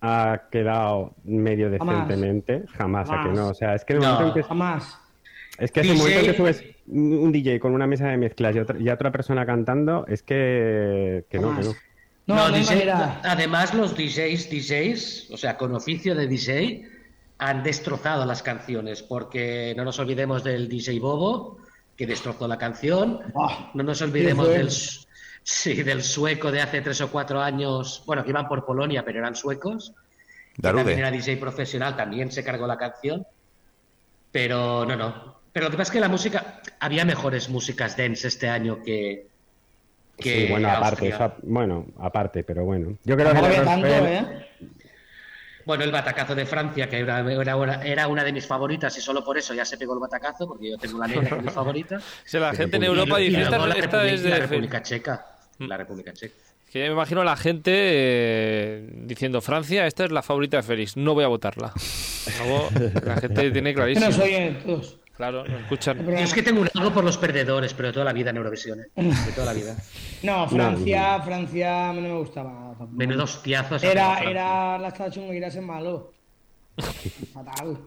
ha 0.01 0.43
quedado 0.49 1.13
medio 1.25 1.69
Jamás. 1.77 2.07
decentemente? 2.07 2.63
Jamás, 2.77 3.09
¿a 3.09 3.11
que 3.13 3.17
Jamás. 3.19 3.37
no? 3.37 3.47
O 3.49 3.53
sea, 3.53 3.75
es 3.75 3.85
que 3.85 3.93
en 3.93 3.97
el 3.99 4.03
No. 4.05 4.13
momento 4.13 4.35
en 4.37 4.41
que 4.43 4.47
Jamás. 4.47 4.97
Es 5.59 5.71
que 5.71 5.81
ese 5.81 5.93
momento 5.93 6.19
en 6.19 6.25
que 6.25 6.31
DJ. 6.31 6.37
subes 6.37 6.63
un 6.87 7.31
DJ 7.31 7.59
con 7.59 7.73
una 7.73 7.87
mesa 7.87 8.07
de 8.07 8.17
mezclas 8.17 8.55
y 8.55 8.59
otra, 8.59 8.79
y 8.79 8.89
otra 8.89 9.11
persona 9.11 9.45
cantando, 9.45 10.05
es 10.07 10.21
que, 10.21 11.25
que 11.29 11.39
no, 11.39 11.55
que 11.55 11.63
no. 11.63 11.73
No, 12.27 12.35
no, 12.35 12.55
hay 12.55 12.61
DJ 12.61 12.91
además 12.91 13.73
los 13.73 13.95
DJs, 13.95 14.49
DJs, 14.49 15.31
o 15.31 15.37
sea, 15.37 15.57
con 15.57 15.75
oficio 15.75 16.15
de 16.15 16.27
DJ, 16.27 16.89
han 17.37 17.63
destrozado 17.63 18.25
las 18.25 18.41
canciones, 18.41 19.03
porque 19.03 19.73
no 19.77 19.83
nos 19.83 19.99
olvidemos 19.99 20.43
del 20.43 20.67
DJ 20.67 20.99
Bobo, 20.99 21.59
que 21.95 22.07
destrozó 22.07 22.47
la 22.47 22.57
canción, 22.57 23.19
no 23.73 23.83
nos 23.83 24.01
olvidemos 24.01 24.49
del, 24.49 24.71
sí, 24.71 25.83
del 25.83 26.03
sueco 26.03 26.51
de 26.51 26.61
hace 26.61 26.81
tres 26.81 26.99
o 27.01 27.11
cuatro 27.11 27.41
años, 27.41 28.03
bueno, 28.05 28.23
que 28.23 28.31
iban 28.31 28.47
por 28.47 28.65
Polonia, 28.65 29.03
pero 29.05 29.19
eran 29.19 29.35
suecos, 29.35 29.93
que 30.55 30.61
también 30.61 30.89
era 30.89 31.11
Darude. 31.11 31.21
DJ 31.21 31.37
profesional, 31.37 31.95
también 31.95 32.31
se 32.31 32.43
cargó 32.43 32.65
la 32.65 32.77
canción, 32.77 33.25
pero 34.31 34.85
no, 34.85 34.95
no. 34.95 35.34
Pero 35.55 35.67
lo 35.67 35.71
que 35.71 35.77
pasa 35.77 35.89
es 35.89 35.93
que 35.93 35.99
la 36.01 36.09
música, 36.09 36.59
había 36.81 37.05
mejores 37.05 37.47
músicas 37.47 37.95
dance 37.95 38.27
este 38.27 38.49
año 38.49 38.83
que... 38.83 39.25
que 40.17 40.47
Sí, 40.47 40.51
bueno, 40.51 40.69
aparte, 40.69 41.15
bueno, 41.43 41.85
aparte, 41.97 42.43
pero 42.43 42.65
bueno. 42.65 42.97
Yo 43.05 43.15
creo 43.15 43.31
que 43.33 43.61
tanto, 43.61 43.87
¿eh? 43.87 44.49
Bueno, 45.63 45.85
el 45.85 45.93
batacazo 45.93 46.35
de 46.35 46.45
Francia, 46.45 46.89
que 46.89 46.99
era, 46.99 47.19
era 47.31 47.55
una, 47.55 47.81
era 47.81 48.09
una 48.09 48.25
de 48.25 48.33
mis 48.33 48.45
favoritas 48.45 48.97
y 48.97 48.99
solo 48.99 49.23
por 49.23 49.37
eso 49.37 49.53
ya 49.53 49.63
se 49.63 49.77
pegó 49.77 49.93
el 49.93 50.01
batacazo, 50.01 50.45
porque 50.45 50.71
yo 50.71 50.77
tengo 50.77 50.99
la 50.99 51.07
negra 51.07 51.29
que 51.29 51.35
es 51.37 51.43
mi 51.43 51.49
favorita. 51.53 52.01
Si 52.25 52.37
la 52.37 52.53
gente 52.53 52.75
en 52.75 52.83
Europa 52.83 53.17
dice, 53.17 53.43
esta, 53.43 53.57
la, 53.57 53.75
esta 53.75 54.01
República, 54.01 54.13
es 54.13 54.23
la 54.25 54.35
de... 54.35 54.41
República 54.41 54.83
Checa. 54.83 55.25
La 55.59 55.77
República 55.77 56.11
Checa. 56.11 56.35
Que 56.69 56.79
me 56.79 56.87
imagino 56.87 57.21
a 57.21 57.23
la 57.23 57.37
gente 57.37 57.71
eh, 57.73 58.89
diciendo, 59.05 59.39
Francia, 59.39 59.87
esta 59.87 60.03
es 60.03 60.11
la 60.11 60.21
favorita 60.21 60.57
de 60.57 60.63
Félix, 60.63 60.97
no 60.97 61.13
voy 61.13 61.23
a 61.23 61.27
votarla. 61.27 61.71
Luego, 62.39 62.69
la 63.05 63.15
gente 63.21 63.51
tiene 63.51 63.73
clarísimo. 63.73 64.07
nos 64.07 64.19
oyen 64.19 64.61
todos. 64.61 64.99
Claro, 65.15 65.45
nos 65.45 65.61
escuchan. 65.61 66.05
Yo 66.05 66.11
es 66.11 66.33
que 66.33 66.43
tengo 66.43 66.61
un 66.61 66.69
algo 66.73 66.93
por 66.93 67.03
los 67.03 67.17
perdedores, 67.17 67.73
pero 67.73 67.87
de 67.87 67.93
toda 67.93 68.05
la 68.05 68.13
vida 68.13 68.31
en 68.31 68.37
Eurovisión. 68.37 68.81
¿eh? 68.81 68.85
De 68.95 69.31
toda 69.33 69.47
la 69.47 69.53
vida. 69.53 69.75
No, 70.23 70.47
Francia, 70.49 71.21
Francia 71.21 71.89
a 71.89 71.93
mí 71.93 72.01
no 72.01 72.09
me 72.09 72.19
gustaba 72.19 72.75
tampoco. 72.77 72.91
Menudos 72.91 73.41
tiazos. 73.41 73.81
ha 73.83 73.91
Era, 73.91 74.19
era 74.19 74.77
la 74.77 74.89
estaba 74.89 75.09
chungueiras 75.09 75.55
en 75.55 75.65
malo. 75.65 76.11
Fatal. 77.33 77.77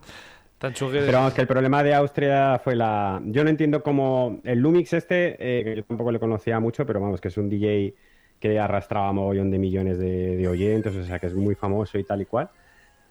Tan 0.58 0.72
Pero 0.74 1.12
vamos, 1.12 1.34
que 1.34 1.42
el 1.42 1.46
problema 1.46 1.84
de 1.84 1.94
Austria 1.94 2.60
fue 2.62 2.74
la... 2.74 3.20
Yo 3.26 3.44
no 3.44 3.50
entiendo 3.50 3.80
cómo... 3.80 4.40
El 4.42 4.58
Lumix 4.58 4.92
este, 4.92 5.36
eh, 5.38 5.62
que 5.62 5.76
yo 5.76 5.84
tampoco 5.84 6.10
le 6.10 6.18
conocía 6.18 6.58
mucho, 6.58 6.84
pero 6.84 6.98
vamos, 6.98 7.20
que 7.20 7.28
es 7.28 7.36
un 7.36 7.48
DJ 7.48 7.94
que 8.40 8.58
arrastraba 8.58 9.12
mogollón 9.12 9.52
de 9.52 9.58
millones 9.58 9.98
de, 9.98 10.36
de 10.36 10.48
oyentes, 10.48 10.96
o 10.96 11.04
sea, 11.04 11.20
que 11.20 11.28
es 11.28 11.34
muy 11.34 11.54
famoso 11.54 11.96
y 11.96 12.02
tal 12.02 12.22
y 12.22 12.24
cual. 12.24 12.50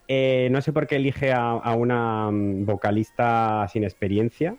Eh, 0.08 0.48
no 0.52 0.62
sé 0.62 0.72
por 0.74 0.88
qué 0.88 0.96
elige 0.96 1.34
a, 1.34 1.52
a 1.52 1.76
una 1.76 2.32
mm, 2.32 2.66
vocalista 2.66 3.68
sin 3.72 3.84
experiencia 3.84 4.56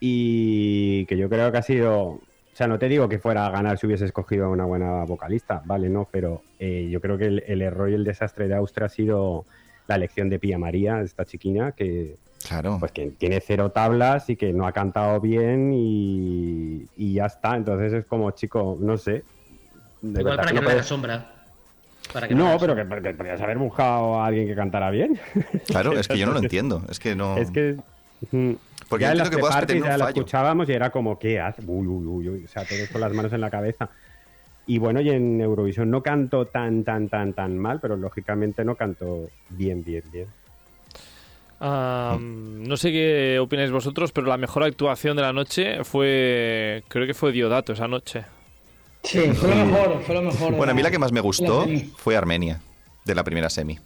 y 0.00 1.04
que 1.06 1.16
yo 1.16 1.28
creo 1.28 1.50
que 1.52 1.58
ha 1.58 1.62
sido... 1.62 2.00
O 2.04 2.20
sea, 2.58 2.66
no 2.66 2.78
te 2.80 2.88
digo 2.88 3.08
que 3.08 3.20
fuera 3.20 3.46
a 3.46 3.50
ganar 3.50 3.78
si 3.78 3.86
hubiese 3.86 4.04
escogido 4.04 4.46
a 4.46 4.48
una 4.48 4.64
buena 4.64 5.04
vocalista, 5.04 5.62
vale, 5.64 5.88
no, 5.88 6.08
pero 6.10 6.42
eh, 6.58 6.88
yo 6.90 7.00
creo 7.00 7.16
que 7.16 7.26
el, 7.26 7.44
el 7.46 7.62
error 7.62 7.88
y 7.88 7.94
el 7.94 8.02
desastre 8.02 8.48
de 8.48 8.56
Austria 8.56 8.86
ha 8.86 8.88
sido 8.88 9.44
la 9.86 9.94
elección 9.94 10.28
de 10.28 10.40
Pia 10.40 10.58
María, 10.58 11.00
esta 11.00 11.24
chiquina, 11.24 11.70
que, 11.72 12.16
Claro. 12.48 12.78
pues 12.80 12.90
que 12.92 13.10
tiene 13.12 13.40
cero 13.40 13.70
tablas 13.70 14.28
y 14.30 14.34
que 14.36 14.52
no 14.52 14.66
ha 14.66 14.72
cantado 14.72 15.20
bien 15.20 15.72
y, 15.72 16.84
y 16.96 17.14
ya 17.14 17.26
está. 17.26 17.56
Entonces 17.56 17.92
es 17.92 18.04
como, 18.06 18.30
chico, 18.32 18.76
no 18.80 18.96
sé. 18.96 19.22
De 20.02 20.20
Igual 20.20 20.24
verdad 20.24 20.36
para 20.36 20.48
que 20.48 20.54
no 20.54 20.60
no 20.60 20.66
le 20.66 20.66
haga 20.66 20.74
puedes- 20.74 20.86
sombra. 20.86 21.34
Para 22.12 22.28
que 22.28 22.34
no, 22.34 22.56
pero 22.58 22.74
que, 22.74 22.82
que 23.02 23.14
podrías 23.14 23.40
haber 23.40 23.58
buscado 23.58 24.20
a 24.20 24.26
alguien 24.26 24.46
que 24.46 24.54
cantara 24.54 24.90
bien. 24.90 25.18
Claro, 25.66 25.92
es 25.98 26.08
que 26.08 26.18
yo 26.18 26.26
no 26.26 26.32
lo 26.32 26.38
entiendo. 26.40 26.82
Es 26.88 26.98
que 26.98 27.14
no. 27.14 27.36
Es 27.36 27.50
que. 27.50 27.76
mm, 28.30 28.52
Porque 28.88 29.02
ya 29.02 29.08
yo 29.08 29.12
en 29.12 29.18
las 29.18 29.30
que 29.30 29.38
puedas 29.38 29.56
pre-parties 29.56 29.82
tener 29.82 29.82
un 29.82 29.98
ya 29.98 30.04
la 30.04 30.10
escuchábamos 30.10 30.68
y 30.68 30.72
era 30.72 30.90
como, 30.90 31.18
¿qué 31.18 31.40
hace? 31.40 31.62
Uy, 31.66 31.86
uy, 31.86 32.06
uy, 32.06 32.28
uy. 32.28 32.44
O 32.44 32.48
sea, 32.48 32.64
todos 32.64 32.88
con 32.90 33.00
las 33.00 33.12
manos 33.12 33.32
en 33.32 33.40
la 33.40 33.50
cabeza. 33.50 33.88
Y 34.66 34.78
bueno, 34.78 35.00
y 35.00 35.08
en 35.10 35.40
Eurovisión 35.40 35.90
no 35.90 36.02
canto 36.02 36.46
tan, 36.46 36.84
tan, 36.84 37.08
tan, 37.08 37.32
tan 37.32 37.56
mal, 37.58 37.80
pero 37.80 37.96
lógicamente 37.96 38.64
no 38.64 38.74
canto 38.74 39.28
bien, 39.50 39.82
bien, 39.82 40.04
bien. 40.12 40.26
No 41.60 42.76
sé 42.76 42.92
qué 42.92 43.38
opináis 43.40 43.70
vosotros, 43.70 44.12
pero 44.12 44.26
la 44.26 44.36
mejor 44.36 44.62
actuación 44.62 45.16
de 45.16 45.22
la 45.22 45.32
noche 45.32 45.84
fue. 45.84 46.84
Creo 46.88 47.06
que 47.06 47.14
fue 47.14 47.32
Diodato 47.32 47.72
esa 47.72 47.88
noche. 47.88 48.24
Sí, 49.10 49.20
fue 49.34 49.48
lo 49.48 49.64
mejor, 49.64 50.02
fue 50.04 50.14
lo 50.14 50.22
mejor. 50.22 50.54
Bueno, 50.54 50.72
a 50.72 50.74
mí 50.74 50.82
la 50.82 50.90
que 50.90 50.98
más 50.98 51.12
me 51.12 51.20
gustó 51.20 51.66
fue 51.96 52.16
Armenia, 52.16 52.60
de 53.04 53.14
la 53.14 53.24
primera 53.24 53.48
semi. 53.48 53.78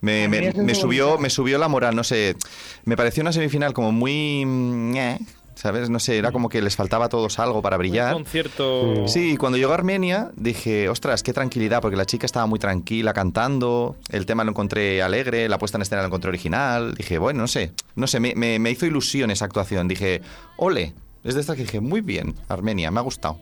Me, 0.00 0.28
me- 0.28 0.74
subió, 0.74 1.18
me 1.18 1.28
subió 1.30 1.58
la 1.58 1.68
moral, 1.68 1.96
no 1.96 2.04
sé. 2.04 2.36
Me 2.84 2.96
pareció 2.96 3.22
una 3.22 3.32
semifinal 3.32 3.72
como 3.72 3.90
muy. 3.92 4.44
mm, 4.46 4.96
eh, 4.96 5.18
¿Sabes? 5.54 5.90
No 5.90 5.98
sé, 5.98 6.16
era 6.18 6.30
como 6.30 6.48
que 6.48 6.62
les 6.62 6.76
faltaba 6.76 7.06
a 7.06 7.08
todos 7.08 7.40
algo 7.40 7.60
para 7.62 7.74
Un 7.76 7.80
brillar. 7.80 8.12
concierto. 8.12 9.08
Sí, 9.08 9.32
y 9.32 9.36
cuando 9.36 9.58
llegó 9.58 9.72
a 9.72 9.74
Armenia 9.74 10.30
dije, 10.36 10.88
ostras, 10.88 11.24
qué 11.24 11.32
tranquilidad, 11.32 11.80
porque 11.82 11.96
la 11.96 12.06
chica 12.06 12.26
estaba 12.26 12.46
muy 12.46 12.60
tranquila 12.60 13.12
cantando, 13.12 13.96
el 14.10 14.24
tema 14.24 14.44
lo 14.44 14.50
encontré 14.50 15.02
alegre, 15.02 15.48
la 15.48 15.58
puesta 15.58 15.76
en 15.76 15.82
escena 15.82 16.02
lo 16.02 16.06
encontré 16.06 16.28
original. 16.28 16.94
Dije, 16.94 17.18
bueno, 17.18 17.40
no 17.40 17.48
sé, 17.48 17.72
no 17.96 18.06
sé, 18.06 18.20
me, 18.20 18.34
me- 18.36 18.60
me 18.60 18.70
hizo 18.70 18.86
ilusión 18.86 19.32
esa 19.32 19.46
actuación. 19.46 19.88
Dije, 19.88 20.22
ole, 20.58 20.92
es 21.24 21.34
de 21.34 21.40
estas 21.40 21.56
que 21.56 21.62
dije, 21.62 21.80
muy 21.80 22.02
bien, 22.02 22.36
Armenia, 22.46 22.92
me 22.92 23.00
ha 23.00 23.02
gustado. 23.02 23.40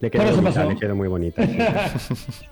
Le 0.00 0.10
quedó 0.10 0.24
bonita, 0.24 0.42
pasó. 0.42 0.68
le 0.68 0.76
quedó 0.76 0.94
muy 0.94 1.08
bonita. 1.08 1.46
sí. 1.46 1.56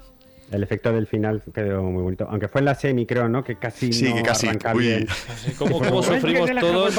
El 0.53 0.63
efecto 0.63 0.93
del 0.93 1.07
final 1.07 1.43
quedó 1.53 1.83
muy 1.83 2.03
bonito. 2.03 2.29
Aunque 2.31 2.49
fue 2.49 2.61
en 2.61 2.67
la 2.67 2.75
semi, 2.75 3.07
creo, 3.07 3.29
¿no? 3.29 3.43
Que 3.43 3.57
casi 3.57 3.93
Sí, 3.93 4.11
no 4.11 4.17
que 4.17 4.23
casi, 4.23 4.47
arranca 4.47 4.75
uy. 4.75 4.85
bien. 4.87 5.09
¿Cómo, 5.59 5.79
cómo 5.79 5.89
como, 5.89 5.99
"Ay, 6.03 6.05
sufrimos 6.21 6.51
todos? 6.61 6.95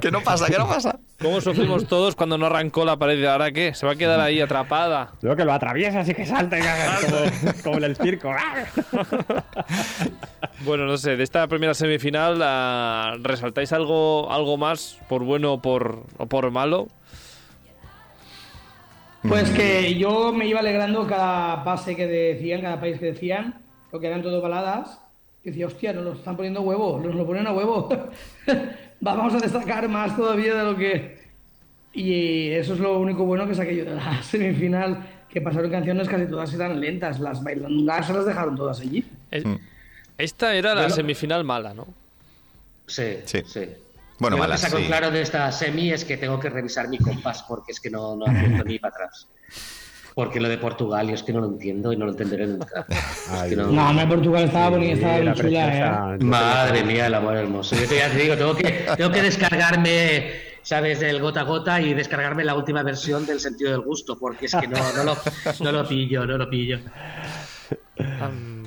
¿Qué 0.00 0.10
no 0.10 0.20
pasa? 0.20 0.46
¿Qué 0.46 0.58
no 0.58 0.66
pasa? 0.66 0.98
¿Cómo 1.22 1.40
sufrimos 1.40 1.86
todos 1.86 2.16
cuando 2.16 2.36
no 2.36 2.46
arrancó 2.46 2.84
la 2.84 2.98
pared? 2.98 3.24
¿Ahora 3.24 3.52
qué? 3.52 3.72
¿Se 3.72 3.86
va 3.86 3.92
a 3.92 3.96
quedar 3.96 4.20
ahí 4.20 4.40
atrapada? 4.40 5.12
Luego 5.22 5.36
que 5.36 5.44
lo 5.44 5.52
atraviesa, 5.52 6.00
así 6.00 6.12
que 6.12 6.26
salta 6.26 6.58
y 6.58 6.62
como, 6.62 7.62
como 7.62 7.76
en 7.78 7.84
el 7.84 7.96
circo. 7.96 8.30
Bueno, 10.64 10.86
no 10.86 10.98
sé, 10.98 11.16
de 11.16 11.22
esta 11.22 11.46
primera 11.46 11.72
semifinal, 11.74 12.40
ah, 12.42 13.14
¿resaltáis 13.22 13.72
algo, 13.72 14.30
algo 14.30 14.56
más, 14.56 14.98
por 15.08 15.22
bueno 15.22 15.54
o 15.54 15.62
por, 15.62 16.02
o 16.18 16.26
por 16.26 16.50
malo? 16.50 16.88
Pues 19.28 19.50
que 19.50 19.94
yo 19.96 20.32
me 20.32 20.46
iba 20.46 20.60
alegrando 20.60 21.06
cada 21.06 21.62
pase 21.62 21.94
que 21.94 22.06
decían, 22.06 22.62
cada 22.62 22.80
país 22.80 22.98
que 22.98 23.06
decían, 23.06 23.54
porque 23.90 24.06
eran 24.06 24.22
todo 24.22 24.40
baladas. 24.40 24.98
Y 25.44 25.50
decía, 25.50 25.66
hostia, 25.66 25.92
nos 25.92 26.04
lo 26.04 26.12
están 26.14 26.36
poniendo 26.36 26.60
a 26.60 26.62
huevo, 26.62 27.00
nos 27.02 27.14
lo 27.14 27.26
ponen 27.26 27.46
a 27.46 27.52
huevo. 27.52 27.88
Vamos 29.00 29.34
a 29.34 29.38
destacar 29.38 29.88
más 29.88 30.16
todavía 30.16 30.54
de 30.54 30.64
lo 30.64 30.76
que. 30.76 31.18
Y 31.92 32.48
eso 32.50 32.74
es 32.74 32.80
lo 32.80 32.98
único 32.98 33.24
bueno 33.24 33.46
que 33.46 33.54
saqué 33.54 33.76
yo 33.76 33.84
de 33.84 33.94
la 33.94 34.22
semifinal, 34.22 35.06
que 35.28 35.40
pasaron 35.40 35.70
canciones 35.70 36.08
casi 36.08 36.26
todas 36.26 36.52
eran 36.54 36.80
lentas, 36.80 37.20
las 37.20 37.42
bailandas 37.44 38.06
se 38.06 38.12
las 38.14 38.24
dejaron 38.26 38.56
todas 38.56 38.80
allí. 38.80 39.04
Es- 39.30 39.44
Esta 40.16 40.54
era 40.56 40.74
la 40.74 40.82
Bueno. 40.82 40.94
semifinal 40.96 41.44
mala, 41.44 41.74
¿no? 41.74 41.86
Sí, 42.86 43.18
Sí. 43.24 43.42
sí. 43.46 43.60
Bueno, 44.18 44.36
Yo 44.36 44.42
lo 44.42 44.48
malas, 44.48 44.60
que 44.62 44.66
saco 44.70 44.80
sí. 44.82 44.86
claro 44.88 45.10
de 45.10 45.22
esta 45.22 45.50
semi 45.52 45.92
es 45.92 46.04
que 46.04 46.16
tengo 46.16 46.40
que 46.40 46.50
revisar 46.50 46.88
mi 46.88 46.98
compás 46.98 47.44
porque 47.46 47.72
es 47.72 47.80
que 47.80 47.90
no, 47.90 48.16
no 48.16 48.26
acierto 48.26 48.64
ni 48.64 48.78
para 48.78 48.94
atrás. 48.94 49.28
Porque 50.14 50.40
lo 50.40 50.48
de 50.48 50.58
Portugal 50.58 51.06
yo 51.06 51.14
es 51.14 51.22
que 51.22 51.32
no 51.32 51.40
lo 51.40 51.46
entiendo 51.46 51.92
y 51.92 51.96
no 51.96 52.04
lo 52.06 52.10
entenderé 52.10 52.46
nunca. 52.48 52.84
Es 52.88 53.28
Ay, 53.30 53.50
que 53.50 53.56
no- 53.56 53.66
No, 53.70 53.90
hombre, 53.90 54.06
Portugal 54.08 54.44
estaba 54.44 54.70
bonita, 54.70 54.94
estaba 54.94 55.14
Sí, 55.14 55.20
bien 55.20 55.26
la 55.26 55.34
chula, 55.34 56.16
¿eh? 56.16 56.24
Madre 56.24 56.82
mía, 56.82 57.06
el 57.06 57.14
amor 57.14 57.36
hermoso. 57.36 57.76
Yo 57.76 57.86
te, 57.86 57.96
ya 57.98 58.10
te 58.10 58.18
digo, 58.18 58.36
tengo 58.36 58.56
que, 58.56 58.86
tengo 58.96 59.12
que 59.12 59.22
descargarme, 59.22 60.32
¿sabes?, 60.62 60.98
del 60.98 61.20
gota 61.20 61.40
a 61.40 61.44
gota 61.44 61.80
y 61.80 61.94
descargarme 61.94 62.42
la 62.44 62.56
última 62.56 62.82
versión 62.82 63.24
del 63.26 63.38
sentido 63.38 63.70
del 63.70 63.82
gusto, 63.82 64.18
porque 64.18 64.46
es 64.46 64.54
que 64.56 64.66
no, 64.66 64.78
no, 64.96 65.04
lo, 65.04 65.16
no 65.60 65.70
lo 65.72 65.86
pillo, 65.86 66.26
no 66.26 66.36
lo 66.38 66.50
pillo. 66.50 66.80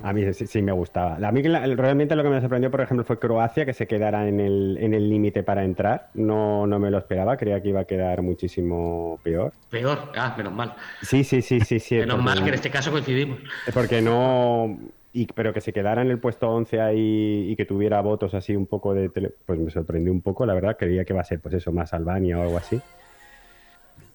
A 0.04 0.14
mí 0.14 0.34
sí, 0.34 0.48
sí 0.48 0.62
me 0.62 0.72
gustaba. 0.72 1.16
A 1.16 1.32
mí 1.32 1.42
realmente 1.42 2.16
lo 2.16 2.24
que 2.24 2.30
me 2.30 2.42
sorprendió, 2.42 2.72
por 2.72 2.82
ejemplo, 2.82 3.04
fue 3.06 3.20
Croacia, 3.20 3.66
que 3.66 3.74
se 3.74 3.88
quedara 3.88 4.28
en 4.28 4.40
el 4.40 4.78
en 4.80 4.94
el 4.94 5.10
límite 5.10 5.44
para 5.44 5.64
entrar. 5.64 6.10
No, 6.14 6.66
no 6.68 6.80
me 6.80 6.90
lo 6.90 6.98
esperaba, 6.98 7.38
creía 7.38 7.62
que 7.62 7.70
iba 7.70 7.82
a 7.82 7.86
quedar 7.86 8.22
muchísimo 8.22 9.20
peor. 9.24 9.54
Peor, 9.70 10.12
ah, 10.16 10.34
menos 10.38 10.54
mal. 10.54 10.74
Sí, 11.02 11.24
sí, 11.24 11.42
sí, 11.42 11.60
sí, 11.62 11.80
sí. 11.80 11.96
Menos 11.98 12.22
mal 12.24 12.42
que 12.42 12.50
en 12.50 12.56
este 12.56 12.72
caso 12.72 12.92
coincidimos. 12.92 13.40
Porque 13.74 14.02
no. 14.02 14.80
y, 15.14 15.28
pero 15.28 15.54
que 15.54 15.62
se 15.62 15.74
quedara 15.74 16.02
en 16.02 16.10
el 16.10 16.20
puesto 16.20 16.50
11 16.50 16.82
ahí 16.82 17.48
y 17.52 17.56
que 17.56 17.66
tuviera 17.66 18.02
votos 18.02 18.34
así 18.34 18.56
un 18.56 18.66
poco 18.66 18.94
de... 18.94 19.10
tele- 19.10 19.34
pues 19.46 19.60
me 19.60 19.70
sorprendió 19.70 20.12
un 20.12 20.22
poco, 20.22 20.46
la 20.46 20.54
verdad, 20.54 20.78
creía 20.80 21.06
que 21.06 21.14
va 21.14 21.22
a 21.22 21.26
ser 21.26 21.40
pues 21.42 21.54
eso, 21.56 21.72
más 21.72 21.94
Albania 21.94 22.40
o 22.40 22.44
algo 22.44 22.58
así. 22.58 22.80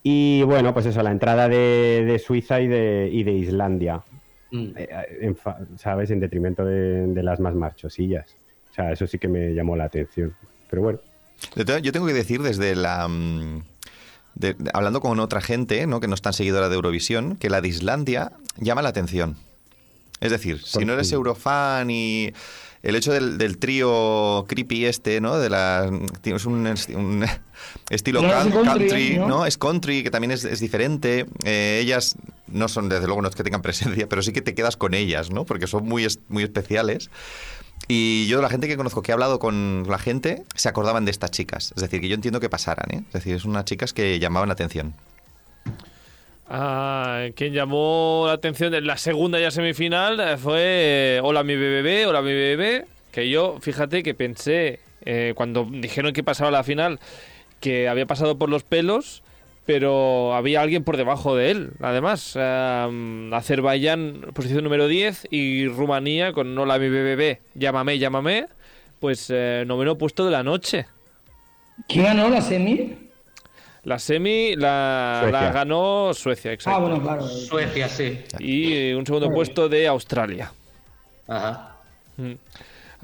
Y 0.02 0.42
bueno, 0.44 0.72
pues 0.72 0.86
eso, 0.86 1.02
la 1.02 1.10
entrada 1.10 1.48
de, 1.48 2.04
de 2.06 2.18
Suiza 2.18 2.60
y 2.60 2.68
de, 2.68 3.08
y 3.12 3.24
de 3.24 3.32
Islandia, 3.32 4.02
Mm. 4.50 4.68
eh, 4.76 4.88
en 5.22 5.36
¿sabes? 5.78 6.10
En 6.10 6.20
detrimento 6.20 6.64
de, 6.64 7.06
de 7.08 7.22
las 7.22 7.40
más 7.40 7.54
marchosillas. 7.54 8.36
O 8.70 8.74
sea, 8.74 8.92
eso 8.92 9.06
sí 9.06 9.18
que 9.18 9.28
me 9.28 9.54
llamó 9.54 9.76
la 9.76 9.84
atención. 9.84 10.34
Pero 10.70 10.82
bueno, 10.82 10.98
Yo 11.54 11.64
te- 11.64 11.82
yo 11.82 11.92
tengo 11.92 12.06
que 12.06 12.12
decir 12.14 12.42
desde 12.42 12.74
la... 12.76 13.08
mm, 13.08 13.62
de- 14.34 14.54
de- 14.54 14.70
hablando 14.74 15.00
con 15.00 15.18
otra 15.20 15.40
gente, 15.40 15.86
¿no? 15.86 15.98
que 16.00 16.08
no 16.08 16.14
es 16.14 16.22
tan 16.22 16.32
seguidora 16.32 16.68
de 16.68 16.74
Eurovisión, 16.76 17.36
que 17.36 17.48
la 17.50 17.60
de 17.60 17.68
Islandia 17.68 18.32
llama 18.58 18.82
la 18.82 18.90
atención. 18.90 19.36
Es 20.20 20.30
decir, 20.30 20.62
si 20.62 20.74
¿Por 20.78 20.86
no 20.86 20.92
eres 20.94 21.12
eurofan 21.12 21.90
y 21.90 22.32
el 22.88 22.96
hecho 22.96 23.12
del, 23.12 23.36
del 23.36 23.58
trío 23.58 24.44
creepy 24.48 24.86
este, 24.86 25.20
¿no? 25.20 25.38
De 25.38 25.50
la, 25.50 25.86
un, 25.90 26.06
es- 26.66 26.88
un 26.88 27.24
estilo 27.90 28.22
No, 28.22 28.28
es 28.28 28.34
coun- 28.46 28.52
country, 28.64 28.64
country, 28.88 29.18
¿no? 29.18 29.28
¿no? 29.28 29.46
Es 29.46 29.58
country, 29.58 30.02
que 30.02 30.10
también 30.10 30.30
es, 30.30 30.44
es 30.44 30.60
diferente. 30.60 31.26
Eh, 31.44 31.80
ellas 31.82 32.14
no 32.46 32.68
son, 32.68 32.88
desde 32.88 33.06
luego, 33.06 33.22
no 33.22 33.28
es 33.28 33.34
que 33.34 33.42
tengan 33.42 33.62
presencia, 33.62 34.08
pero 34.08 34.22
sí 34.22 34.32
que 34.32 34.40
te 34.42 34.54
quedas 34.54 34.76
con 34.76 34.94
ellas, 34.94 35.30
¿no? 35.30 35.44
Porque 35.44 35.66
son 35.66 35.84
muy, 35.84 36.06
muy 36.28 36.42
especiales. 36.44 37.10
Y 37.88 38.26
yo, 38.26 38.40
la 38.40 38.48
gente 38.48 38.68
que 38.68 38.76
conozco 38.76 39.02
que 39.02 39.12
ha 39.12 39.14
hablado 39.14 39.38
con 39.38 39.84
la 39.88 39.98
gente, 39.98 40.42
se 40.54 40.68
acordaban 40.68 41.04
de 41.04 41.10
estas 41.10 41.30
chicas. 41.30 41.72
Es 41.76 41.82
decir, 41.82 42.00
que 42.00 42.08
yo 42.08 42.14
entiendo 42.14 42.40
que 42.40 42.48
pasaran, 42.48 42.86
¿eh? 42.90 43.04
Es 43.08 43.12
decir, 43.12 43.38
son 43.40 43.50
unas 43.50 43.64
chicas 43.64 43.92
que 43.92 44.18
llamaban 44.18 44.48
la 44.48 44.54
atención. 44.54 44.94
Ah, 46.48 47.26
quien 47.34 47.52
llamó 47.52 48.24
la 48.26 48.34
atención 48.34 48.72
en 48.74 48.86
la 48.86 48.96
segunda 48.96 49.40
ya 49.40 49.50
semifinal 49.50 50.20
eh, 50.20 50.36
fue 50.36 50.60
eh, 51.16 51.20
Hola 51.22 51.42
mi 51.42 51.56
bebé, 51.56 52.06
Hola 52.06 52.22
mi 52.22 52.32
bebé, 52.32 52.84
que 53.10 53.28
yo, 53.28 53.56
fíjate 53.60 54.04
que 54.04 54.14
pensé 54.14 54.78
eh, 55.04 55.32
cuando 55.34 55.66
dijeron 55.68 56.12
que 56.12 56.22
pasaba 56.22 56.52
la 56.52 56.62
final 56.62 57.00
que 57.58 57.88
había 57.88 58.06
pasado 58.06 58.38
por 58.38 58.48
los 58.48 58.62
pelos, 58.62 59.24
pero 59.64 60.34
había 60.34 60.60
alguien 60.60 60.84
por 60.84 60.96
debajo 60.96 61.34
de 61.34 61.50
él, 61.50 61.70
además. 61.80 62.36
Azerbaiyán, 62.36 64.26
posición 64.34 64.62
número 64.62 64.86
10, 64.86 65.28
y 65.30 65.66
Rumanía 65.66 66.32
con 66.32 66.56
Hola 66.56 66.78
mi 66.78 66.88
bebé, 66.88 67.40
llámame, 67.54 67.98
llámame, 67.98 68.46
pues 69.00 69.30
noveno 69.30 69.98
puesto 69.98 70.24
de 70.26 70.30
la 70.30 70.44
noche. 70.44 70.86
¿Quién 71.88 72.04
ganó 72.04 72.28
la 72.28 72.42
semi? 72.42 73.05
La 73.86 74.00
semi 74.00 74.56
la, 74.56 75.30
ganó 75.54 76.12
Suecia, 76.12 76.50
exacto. 76.50 76.76
Ah, 76.76 76.80
bueno, 76.80 77.00
claro. 77.00 77.28
Suecia, 77.28 77.88
sí. 77.88 78.18
y 78.40 78.92
un 78.92 79.06
segundo 79.06 79.32
puesto 79.32 79.68
de 79.68 79.86
Australia. 79.86 80.52
Ajá. 81.28 81.76
Mm. 82.16 82.32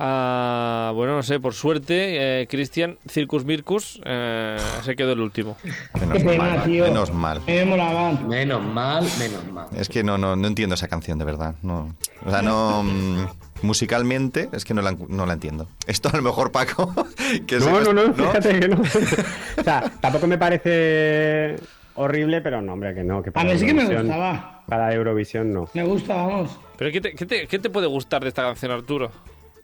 Ah, 0.04 0.90
bueno, 0.96 1.14
no 1.14 1.22
sé, 1.22 1.38
por 1.38 1.54
suerte, 1.54 2.40
eh, 2.42 2.46
Cristian 2.48 2.98
Circus 3.08 3.44
Mircus 3.44 4.00
eh, 4.04 4.56
se 4.82 4.96
quedó 4.96 5.12
el 5.12 5.20
último. 5.20 5.56
Menos 6.00 6.24
mal, 6.38 6.64
tío. 6.64 6.84
menos 6.86 7.12
mal. 7.12 7.38
A. 7.38 8.20
Menos 8.26 8.62
mal, 8.64 9.04
menos 9.20 9.46
mal. 9.52 9.66
Es 9.76 9.88
que 9.88 10.02
no, 10.02 10.18
no, 10.18 10.34
no 10.34 10.48
entiendo 10.48 10.74
esa 10.74 10.88
canción, 10.88 11.20
de 11.20 11.24
verdad. 11.24 11.54
No, 11.62 11.94
o 12.26 12.30
sea, 12.30 12.42
no... 12.42 12.82
mm, 12.82 13.26
musicalmente, 13.62 14.48
es 14.52 14.64
que 14.64 14.74
no 14.74 14.82
la, 14.82 14.96
no 15.08 15.24
la 15.24 15.34
entiendo. 15.34 15.68
Esto 15.86 16.08
a 16.12 16.16
lo 16.16 16.22
mejor, 16.22 16.50
Paco... 16.50 16.92
Que 17.46 17.60
no, 17.60 17.80
no, 17.80 17.92
no, 17.92 18.12
fíjate 18.12 18.58
que 18.60 18.68
no. 18.68 18.80
o 19.58 19.62
sea, 19.62 19.84
tampoco 20.00 20.26
me 20.26 20.36
parece 20.36 21.56
horrible, 21.94 22.40
pero 22.40 22.60
no, 22.60 22.72
hombre, 22.72 22.92
que 22.92 23.04
no. 23.04 23.22
Que 23.22 23.30
A 23.30 23.32
para 23.32 23.52
mí 23.52 23.58
sí 23.58 23.66
que 23.66 23.72
me 23.72 23.84
Eurovisión- 23.84 24.02
gustaba. 24.06 24.62
Para 24.66 24.92
Eurovisión 24.94 25.52
no. 25.52 25.68
Me 25.74 25.84
gusta, 25.84 26.14
vamos. 26.16 26.58
¿Pero 26.76 26.90
qué 26.90 27.00
te, 27.00 27.14
qué 27.14 27.24
te- 27.24 27.46
qué 27.46 27.58
te 27.60 27.70
puede 27.70 27.86
gustar 27.86 28.22
de 28.22 28.28
esta 28.28 28.42
canción, 28.42 28.72
Arturo? 28.72 29.12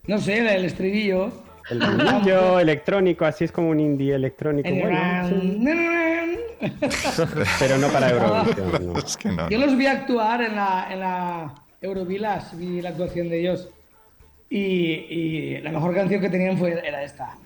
No 0.09 0.19
sé, 0.19 0.39
el 0.57 0.65
estribillo. 0.65 1.31
El 1.71 1.81
ritmillo 1.83 2.59
electrónico, 2.59 3.25
así 3.25 3.45
es 3.45 3.53
como 3.53 3.69
un 3.71 3.79
indie 3.79 4.15
electrónico. 4.15 4.69
El 4.69 4.81
Bueno, 4.81 5.29
sí, 5.29 5.59
gran- 5.63 6.39
pero 7.61 7.79
no 7.79 7.87
para 7.89 8.11
Eurovisión. 8.11 8.93
no. 8.93 8.99
Es 8.99 9.17
que 9.17 9.29
no. 9.29 9.49
Yo 9.49 9.59
los 9.59 9.77
vi 9.77 9.87
actuar 9.87 10.43
en 10.43 10.57
la, 10.57 10.89
en 10.91 11.01
la 11.01 11.55
Eurovilas, 11.81 12.57
vi 12.59 12.81
la 12.81 12.89
actuación 12.89 13.29
de 13.29 13.41
ellos. 13.41 13.69
Y, 14.51 14.59
y 14.59 15.61
la 15.61 15.71
mejor 15.71 15.95
canción 15.95 16.21
que 16.21 16.31
tenían 16.31 16.57
fue, 16.59 16.73
era 16.85 17.03
esta. 17.05 17.37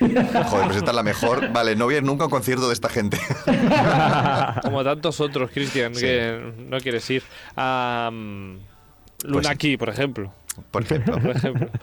Joder, 0.00 0.64
pues 0.66 0.76
esta 0.76 0.90
es 0.90 0.94
la 0.96 1.02
mejor. 1.02 1.50
Vale, 1.50 1.74
no 1.76 1.86
voy 1.86 1.94
a 1.94 1.98
ir 1.98 2.02
nunca 2.04 2.24
a 2.24 2.26
un 2.26 2.30
concierto 2.30 2.66
de 2.66 2.74
esta 2.74 2.88
gente. 2.90 3.16
Como 4.62 4.84
tantos 4.84 5.18
otros, 5.20 5.50
Cristian, 5.50 5.94
Sí. 5.94 6.02
que 6.02 6.52
no 6.68 6.78
quieres 6.80 7.08
ir. 7.08 7.22
A 7.56 8.10
Lunaki, 9.24 9.76
por 9.78 9.88
ejemplo. 9.88 10.32
Por 10.70 10.82
ejemplo. 10.82 11.18
por 11.20 11.36
ejemplo. 11.36 11.68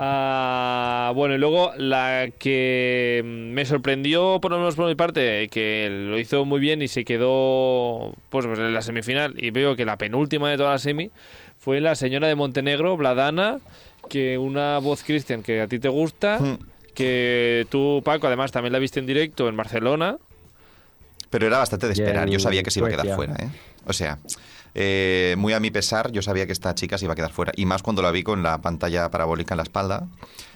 Ah, 0.00 1.12
bueno, 1.14 1.34
y 1.34 1.38
luego 1.38 1.72
la 1.76 2.28
que 2.38 3.22
me 3.24 3.64
sorprendió, 3.64 4.38
por 4.40 4.50
lo 4.52 4.58
menos 4.58 4.76
por 4.76 4.86
mi 4.86 4.94
parte, 4.94 5.48
que 5.48 5.88
lo 5.90 6.18
hizo 6.18 6.44
muy 6.44 6.60
bien 6.60 6.82
y 6.82 6.88
se 6.88 7.04
quedó 7.04 8.14
pues, 8.30 8.46
pues, 8.46 8.58
en 8.58 8.72
la 8.74 8.82
semifinal, 8.82 9.34
y 9.36 9.50
veo 9.50 9.74
que 9.76 9.84
la 9.84 9.96
penúltima 9.98 10.50
de 10.50 10.56
toda 10.56 10.70
la 10.72 10.78
semi 10.78 11.10
fue 11.58 11.80
la 11.80 11.94
señora 11.94 12.28
de 12.28 12.34
Montenegro, 12.34 12.96
Bladana, 12.96 13.58
que 14.08 14.38
una 14.38 14.78
voz 14.78 15.02
cristian 15.02 15.42
que 15.42 15.60
a 15.60 15.66
ti 15.66 15.78
te 15.78 15.88
gusta, 15.88 16.38
Hmm. 16.38 16.58
que 16.94 17.66
tú, 17.70 18.02
Paco, 18.04 18.26
además 18.26 18.52
también 18.52 18.72
la 18.72 18.78
viste 18.78 19.00
en 19.00 19.06
directo 19.06 19.48
en 19.48 19.56
Barcelona. 19.56 20.16
Pero 21.30 21.46
era 21.46 21.58
bastante 21.58 21.86
de 21.86 21.92
esperar. 21.92 22.28
Yo 22.28 22.38
sabía 22.38 22.62
que 22.62 22.70
se 22.70 22.78
iba 22.80 22.88
a 22.88 22.90
quedar 22.90 23.14
fuera, 23.14 23.34
¿eh? 23.34 23.48
O 23.86 23.92
sea, 23.92 24.18
eh, 24.74 25.34
muy 25.38 25.52
a 25.52 25.60
mi 25.60 25.70
pesar, 25.70 26.10
yo 26.12 26.22
sabía 26.22 26.46
que 26.46 26.52
esta 26.52 26.74
chica 26.74 26.98
se 26.98 27.04
iba 27.06 27.12
a 27.12 27.16
quedar 27.16 27.32
fuera. 27.32 27.52
Y 27.56 27.66
más 27.66 27.82
cuando 27.82 28.02
la 28.02 28.10
vi 28.10 28.22
con 28.22 28.42
la 28.42 28.58
pantalla 28.58 29.10
parabólica 29.10 29.54
en 29.54 29.58
la 29.58 29.62
espalda. 29.64 30.06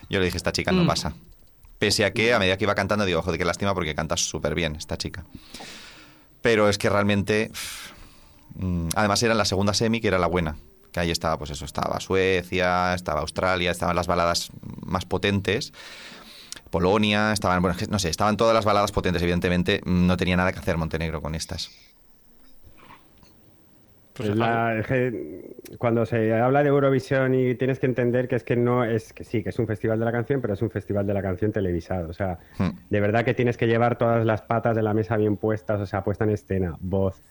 Yo 0.08 0.18
le 0.18 0.26
dije, 0.26 0.36
esta 0.36 0.52
chica 0.52 0.72
no 0.72 0.84
Mm. 0.84 0.86
pasa. 0.86 1.12
Pese 1.78 2.04
a 2.04 2.12
que 2.12 2.32
a 2.32 2.38
medida 2.38 2.56
que 2.56 2.64
iba 2.64 2.74
cantando, 2.74 3.04
digo, 3.04 3.22
joder, 3.22 3.38
qué 3.38 3.44
lástima 3.44 3.74
porque 3.74 3.94
canta 3.94 4.16
súper 4.16 4.54
bien 4.54 4.76
esta 4.76 4.96
chica. 4.96 5.24
Pero 6.40 6.68
es 6.68 6.78
que 6.78 6.88
realmente. 6.90 7.50
mm, 8.54 8.88
además, 8.96 9.22
era 9.22 9.32
en 9.32 9.38
la 9.38 9.44
segunda 9.46 9.72
semi, 9.74 10.00
que 10.00 10.08
era 10.08 10.18
la 10.18 10.26
buena. 10.26 10.56
Que 10.92 11.00
ahí 11.00 11.10
estaba, 11.10 11.38
pues 11.38 11.50
eso, 11.50 11.64
estaba 11.64 11.98
Suecia, 12.00 12.92
estaba 12.94 13.20
Australia, 13.20 13.70
estaban 13.70 13.96
las 13.96 14.06
baladas 14.06 14.50
más 14.84 15.06
potentes. 15.06 15.72
Polonia, 16.70 17.32
estaban, 17.32 17.60
bueno, 17.62 17.76
no 17.88 17.98
sé, 17.98 18.08
estaban 18.10 18.36
todas 18.36 18.54
las 18.54 18.64
baladas 18.64 18.92
potentes, 18.92 19.22
evidentemente. 19.22 19.80
mm, 19.84 20.06
No 20.06 20.16
tenía 20.16 20.36
nada 20.36 20.52
que 20.52 20.58
hacer 20.58 20.76
Montenegro 20.76 21.20
con 21.22 21.34
estas. 21.34 21.70
Pues, 24.14 24.28
Es 24.28 24.36
la- 24.36 24.78
es 24.78 24.86
que 24.86 25.56
cuando 25.78 26.04
se 26.04 26.34
habla 26.34 26.62
de 26.62 26.68
Eurovisión 26.68 27.34
y 27.34 27.54
tienes 27.54 27.78
que 27.78 27.86
entender 27.86 28.28
que 28.28 28.36
es 28.36 28.44
que 28.44 28.56
no 28.56 28.84
es 28.84 29.12
que 29.12 29.24
sí, 29.24 29.42
que 29.42 29.48
es 29.48 29.58
un 29.58 29.66
festival 29.66 29.98
de 29.98 30.04
la 30.04 30.12
canción, 30.12 30.40
pero 30.42 30.52
es 30.54 30.60
un 30.62 30.70
festival 30.70 31.06
de 31.06 31.14
la 31.14 31.22
canción 31.22 31.50
televisado. 31.50 32.08
O 32.10 32.12
sea, 32.12 32.38
Hmm. 32.58 32.70
de 32.90 33.00
verdad 33.00 33.24
que 33.24 33.32
tienes 33.34 33.56
que 33.56 33.66
llevar 33.66 33.96
todas 33.96 34.24
las 34.26 34.42
patas 34.42 34.76
de 34.76 34.82
la 34.82 34.92
mesa 34.92 35.16
bien 35.16 35.36
puestas, 35.38 35.80
o 35.80 35.86
sea, 35.86 36.04
puesta 36.04 36.24
en 36.24 36.30
escena, 36.30 36.76
voz, 36.80 37.22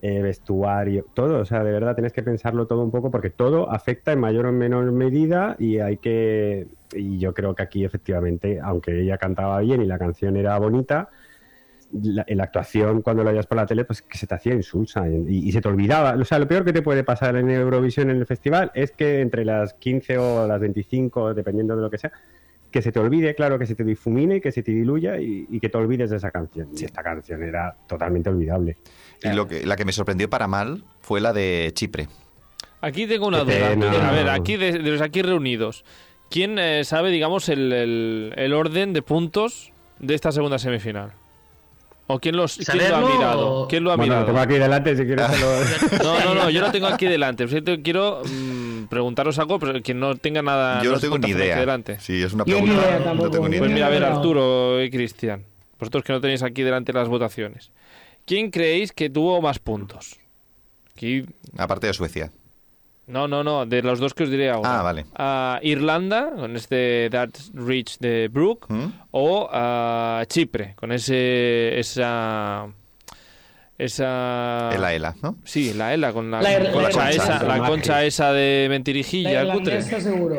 eh, 0.00 0.20
vestuario, 0.22 1.06
todo. 1.14 1.38
O 1.40 1.44
sea, 1.44 1.62
de 1.62 1.70
verdad 1.70 1.94
tienes 1.94 2.12
que 2.12 2.22
pensarlo 2.22 2.66
todo 2.66 2.82
un 2.82 2.90
poco 2.90 3.10
porque 3.10 3.30
todo 3.30 3.70
afecta 3.70 4.10
en 4.12 4.18
mayor 4.18 4.46
o 4.46 4.52
menor 4.52 4.90
medida 4.90 5.54
y 5.58 5.78
hay 5.78 5.98
que. 5.98 6.66
Y 6.94 7.18
yo 7.18 7.34
creo 7.34 7.54
que 7.54 7.62
aquí 7.62 7.84
efectivamente, 7.84 8.58
aunque 8.60 9.00
ella 9.00 9.16
cantaba 9.18 9.60
bien 9.60 9.80
y 9.82 9.86
la 9.86 9.98
canción 9.98 10.36
era 10.36 10.58
bonita, 10.58 11.08
la, 11.92 12.24
en 12.26 12.38
la 12.38 12.44
actuación 12.44 13.02
cuando 13.02 13.22
lo 13.24 13.30
veías 13.30 13.46
por 13.46 13.56
la 13.56 13.66
tele, 13.66 13.84
pues 13.84 14.02
que 14.02 14.16
se 14.18 14.26
te 14.26 14.34
hacía 14.34 14.54
insulsa 14.54 15.08
y, 15.08 15.48
y 15.48 15.52
se 15.52 15.60
te 15.60 15.68
olvidaba. 15.68 16.14
O 16.14 16.24
sea, 16.24 16.38
lo 16.38 16.48
peor 16.48 16.64
que 16.64 16.72
te 16.72 16.82
puede 16.82 17.04
pasar 17.04 17.36
en 17.36 17.50
Eurovisión 17.50 18.10
en 18.10 18.16
el 18.18 18.26
festival 18.26 18.70
es 18.74 18.92
que 18.92 19.20
entre 19.20 19.44
las 19.44 19.74
15 19.74 20.18
o 20.18 20.46
las 20.46 20.60
25, 20.60 21.34
dependiendo 21.34 21.76
de 21.76 21.82
lo 21.82 21.90
que 21.90 21.98
sea, 21.98 22.12
que 22.70 22.80
se 22.80 22.90
te 22.90 22.98
olvide, 23.00 23.34
claro, 23.34 23.58
que 23.58 23.66
se 23.66 23.74
te 23.74 23.84
difumine, 23.84 24.40
que 24.40 24.50
se 24.50 24.62
te 24.62 24.72
diluya 24.72 25.18
y, 25.20 25.46
y 25.50 25.60
que 25.60 25.68
te 25.68 25.76
olvides 25.76 26.08
de 26.08 26.16
esa 26.16 26.30
canción. 26.30 26.68
Y 26.74 26.84
esta 26.84 27.02
canción 27.02 27.42
era 27.42 27.76
totalmente 27.86 28.30
olvidable. 28.30 28.78
Y 29.22 29.28
lo 29.34 29.46
que, 29.46 29.66
la 29.66 29.76
que 29.76 29.84
me 29.84 29.92
sorprendió 29.92 30.30
para 30.30 30.48
mal 30.48 30.82
fue 31.00 31.20
la 31.20 31.34
de 31.34 31.70
Chipre. 31.74 32.08
Aquí 32.80 33.06
tengo 33.06 33.26
una 33.28 33.40
duda. 33.44 33.68
pena. 33.70 34.08
A 34.08 34.12
ver, 34.12 34.28
aquí 34.30 34.56
de, 34.56 34.72
de 34.78 34.90
los 34.90 35.02
aquí 35.02 35.20
reunidos, 35.22 35.84
¿quién 36.30 36.58
eh, 36.58 36.82
sabe, 36.84 37.10
digamos, 37.10 37.48
el, 37.50 37.72
el- 37.72 38.32
el 38.36 38.54
orden 38.54 38.92
de 38.94 39.02
puntos 39.02 39.70
de 40.00 40.14
esta 40.14 40.32
segunda 40.32 40.58
semifinal? 40.58 41.12
¿O 42.08 42.18
quién, 42.18 42.36
los, 42.36 42.56
quién 42.56 42.78
lo 42.78 42.84
ha 42.84 42.88
¿Saberlo 42.88 43.14
mirado? 43.16 43.50
o- 43.62 43.68
¿Quién 43.68 43.84
lo 43.84 43.92
ha 43.92 43.96
Bueno, 43.96 44.20
lo 44.20 44.26
tengo 44.26 44.38
aquí 44.40 44.54
delante, 44.54 44.96
si 44.96 45.04
quieres 45.04 45.40
lo- 45.40 46.02
No, 46.02 46.24
no, 46.24 46.34
no, 46.34 46.50
yo 46.50 46.60
lo 46.60 46.70
tengo 46.72 46.86
aquí 46.88 47.06
delante. 47.16 47.44
Por 47.44 47.50
cierto, 47.50 47.72
quiero 47.82 48.22
mm, 48.24 48.84
preguntaros 48.86 49.38
algo, 49.38 49.58
pero 49.58 49.80
quien 49.82 50.00
no 50.00 50.16
tenga 50.16 50.42
nada. 50.42 50.82
Yo 50.82 50.92
no 50.92 50.98
tengo 51.00 51.16
ni 51.18 51.30
idea. 51.30 51.58
delante. 51.58 52.00
Sí, 52.00 52.22
es 52.22 52.32
una 52.32 52.44
pregunta. 52.44 52.72
idea 52.74 52.98
no 52.98 53.04
tampoco. 53.04 53.30
tengo 53.30 53.48
ni 53.48 53.58
Pues 53.58 53.70
idea. 53.70 53.74
mira, 53.74 53.86
a 53.86 53.90
ver. 53.90 54.04
Arturo 54.04 54.82
y 54.82 54.90
Cristian, 54.90 55.44
vosotros 55.78 56.02
que 56.04 56.12
no 56.12 56.20
tenéis 56.20 56.42
aquí 56.42 56.62
delante 56.62 56.92
las 56.92 57.08
votaciones, 57.08 57.70
¿quién 58.26 58.50
creéis 58.50 58.92
que 58.92 59.08
tuvo 59.08 59.40
más 59.40 59.58
puntos? 59.60 60.18
Aquí- 60.94 61.24
Aparte 61.56 61.86
de 61.86 61.94
Suecia. 61.94 62.30
No, 63.12 63.28
no, 63.28 63.44
no, 63.44 63.66
de 63.66 63.82
los 63.82 64.00
dos 64.00 64.14
que 64.14 64.22
os 64.22 64.30
diré 64.30 64.50
ahora. 64.50 64.80
Ah, 64.80 64.82
vale. 64.82 65.04
A 65.14 65.60
Irlanda, 65.62 66.30
con 66.34 66.56
este 66.56 67.08
That's 67.10 67.52
Rich 67.54 67.98
de 67.98 68.28
Brooke, 68.28 68.66
¿Mm? 68.72 68.86
o 69.10 69.48
a 69.52 70.24
Chipre, 70.26 70.74
con 70.76 70.92
ese 70.92 71.78
esa 71.78 72.68
esa... 73.78 74.70
El 74.72 74.84
Ela, 74.84 75.14
¿no? 75.22 75.36
Sí, 75.44 75.74
la 75.74 75.92
ELA, 75.92 76.12
con 76.12 76.30
la, 76.30 76.40
La 76.40 76.70
concha, 76.70 77.04
la 77.04 77.10
esa, 77.10 77.42
la 77.42 77.58
concha 77.66 78.04
esa 78.04 78.32
de 78.32 78.66
mentirijilla, 78.70 79.44
La 79.44 79.54
cutre. 79.54 79.80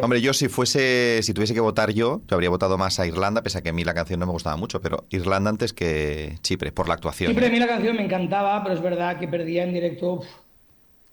Hombre, 0.01 0.21
yo 0.21 0.33
si 0.33 0.47
fuese, 0.47 1.19
si 1.23 1.33
tuviese 1.33 1.53
que 1.53 1.59
votar 1.59 1.91
yo, 1.91 2.21
yo 2.27 2.35
habría 2.35 2.49
votado 2.49 2.77
más 2.77 2.99
a 2.99 3.05
Irlanda, 3.05 3.43
pese 3.43 3.57
a 3.57 3.61
que 3.61 3.69
a 3.69 3.73
mí 3.73 3.83
la 3.83 3.93
canción 3.93 4.19
no 4.19 4.25
me 4.25 4.31
gustaba 4.31 4.55
mucho, 4.55 4.81
pero 4.81 5.05
Irlanda 5.09 5.49
antes 5.49 5.73
que 5.73 6.37
Chipre, 6.41 6.71
por 6.71 6.87
la 6.87 6.93
actuación. 6.93 7.27
Siempre 7.27 7.47
a 7.47 7.49
¿eh? 7.49 7.51
mí 7.51 7.59
la 7.59 7.67
canción 7.67 7.97
me 7.97 8.05
encantaba, 8.05 8.63
pero 8.63 8.75
es 8.75 8.81
verdad 8.81 9.19
que 9.19 9.27
perdía 9.27 9.63
en 9.63 9.73
directo. 9.73 10.13
uf. 10.13 10.25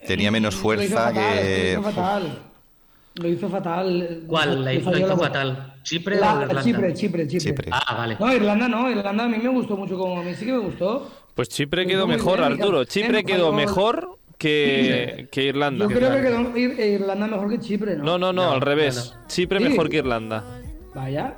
Tenía 0.07 0.31
menos 0.31 0.55
Lo 0.55 0.59
hizo 0.59 0.63
fuerza 0.97 1.13
que... 1.13 1.73
Lo 1.75 1.81
hizo 1.81 1.83
fatal. 1.83 2.39
Lo 3.15 3.29
hizo 3.29 3.49
fatal. 3.49 4.23
¿Cuál? 4.27 4.65
La 4.65 4.73
hizo, 4.75 4.85
falló 4.91 4.99
hizo 4.99 5.09
la- 5.09 5.17
fatal. 5.17 5.75
¿Chipre 5.83 6.17
La- 6.21 6.35
o 6.35 6.43
Irlanda? 6.43 6.63
Chipre, 6.63 6.95
Chipre, 6.95 7.27
Chipre. 7.27 7.41
Chipre. 7.51 7.69
Ah, 7.73 7.95
vale. 7.97 8.17
No, 8.19 8.33
Irlanda 8.33 8.69
no, 8.69 8.91
Irlanda 8.91 9.25
a 9.25 9.29
mí 9.29 9.39
me 9.39 9.49
gustó 9.49 9.77
mucho 9.77 9.97
como 9.99 10.21
a 10.21 10.23
mí 10.25 10.35
sí 10.35 10.45
que 10.47 10.53
me 10.53 10.59
gustó. 10.59 11.11
Pues 11.35 11.49
Chipre 11.49 11.87
quedó 11.87 12.07
mejor, 12.07 12.39
bien, 12.41 12.53
Arturo. 12.53 12.85
Chipre 12.85 13.25
quedó 13.25 13.53
mejor 13.53 14.19
que, 14.39 15.29
que 15.31 15.45
Irlanda. 15.45 15.87
Yo 15.89 15.95
creo 15.97 16.13
que 16.15 16.23
quedó 16.23 16.41
Ir- 16.55 16.79
Irlanda 17.01 17.27
mejor 17.27 17.51
que 17.51 17.59
Chipre, 17.61 17.97
¿no? 17.97 18.05
No, 18.05 18.19
no, 18.19 18.33
no, 18.33 18.45
No, 18.47 18.53
al 18.53 18.61
revés. 18.61 19.15
no, 19.17 19.27
Chipre 19.29 19.59
Sí. 19.59 19.69
mejor 19.69 19.89
que 19.91 19.97
Irlanda. 19.99 20.45
Vaya. 20.95 21.35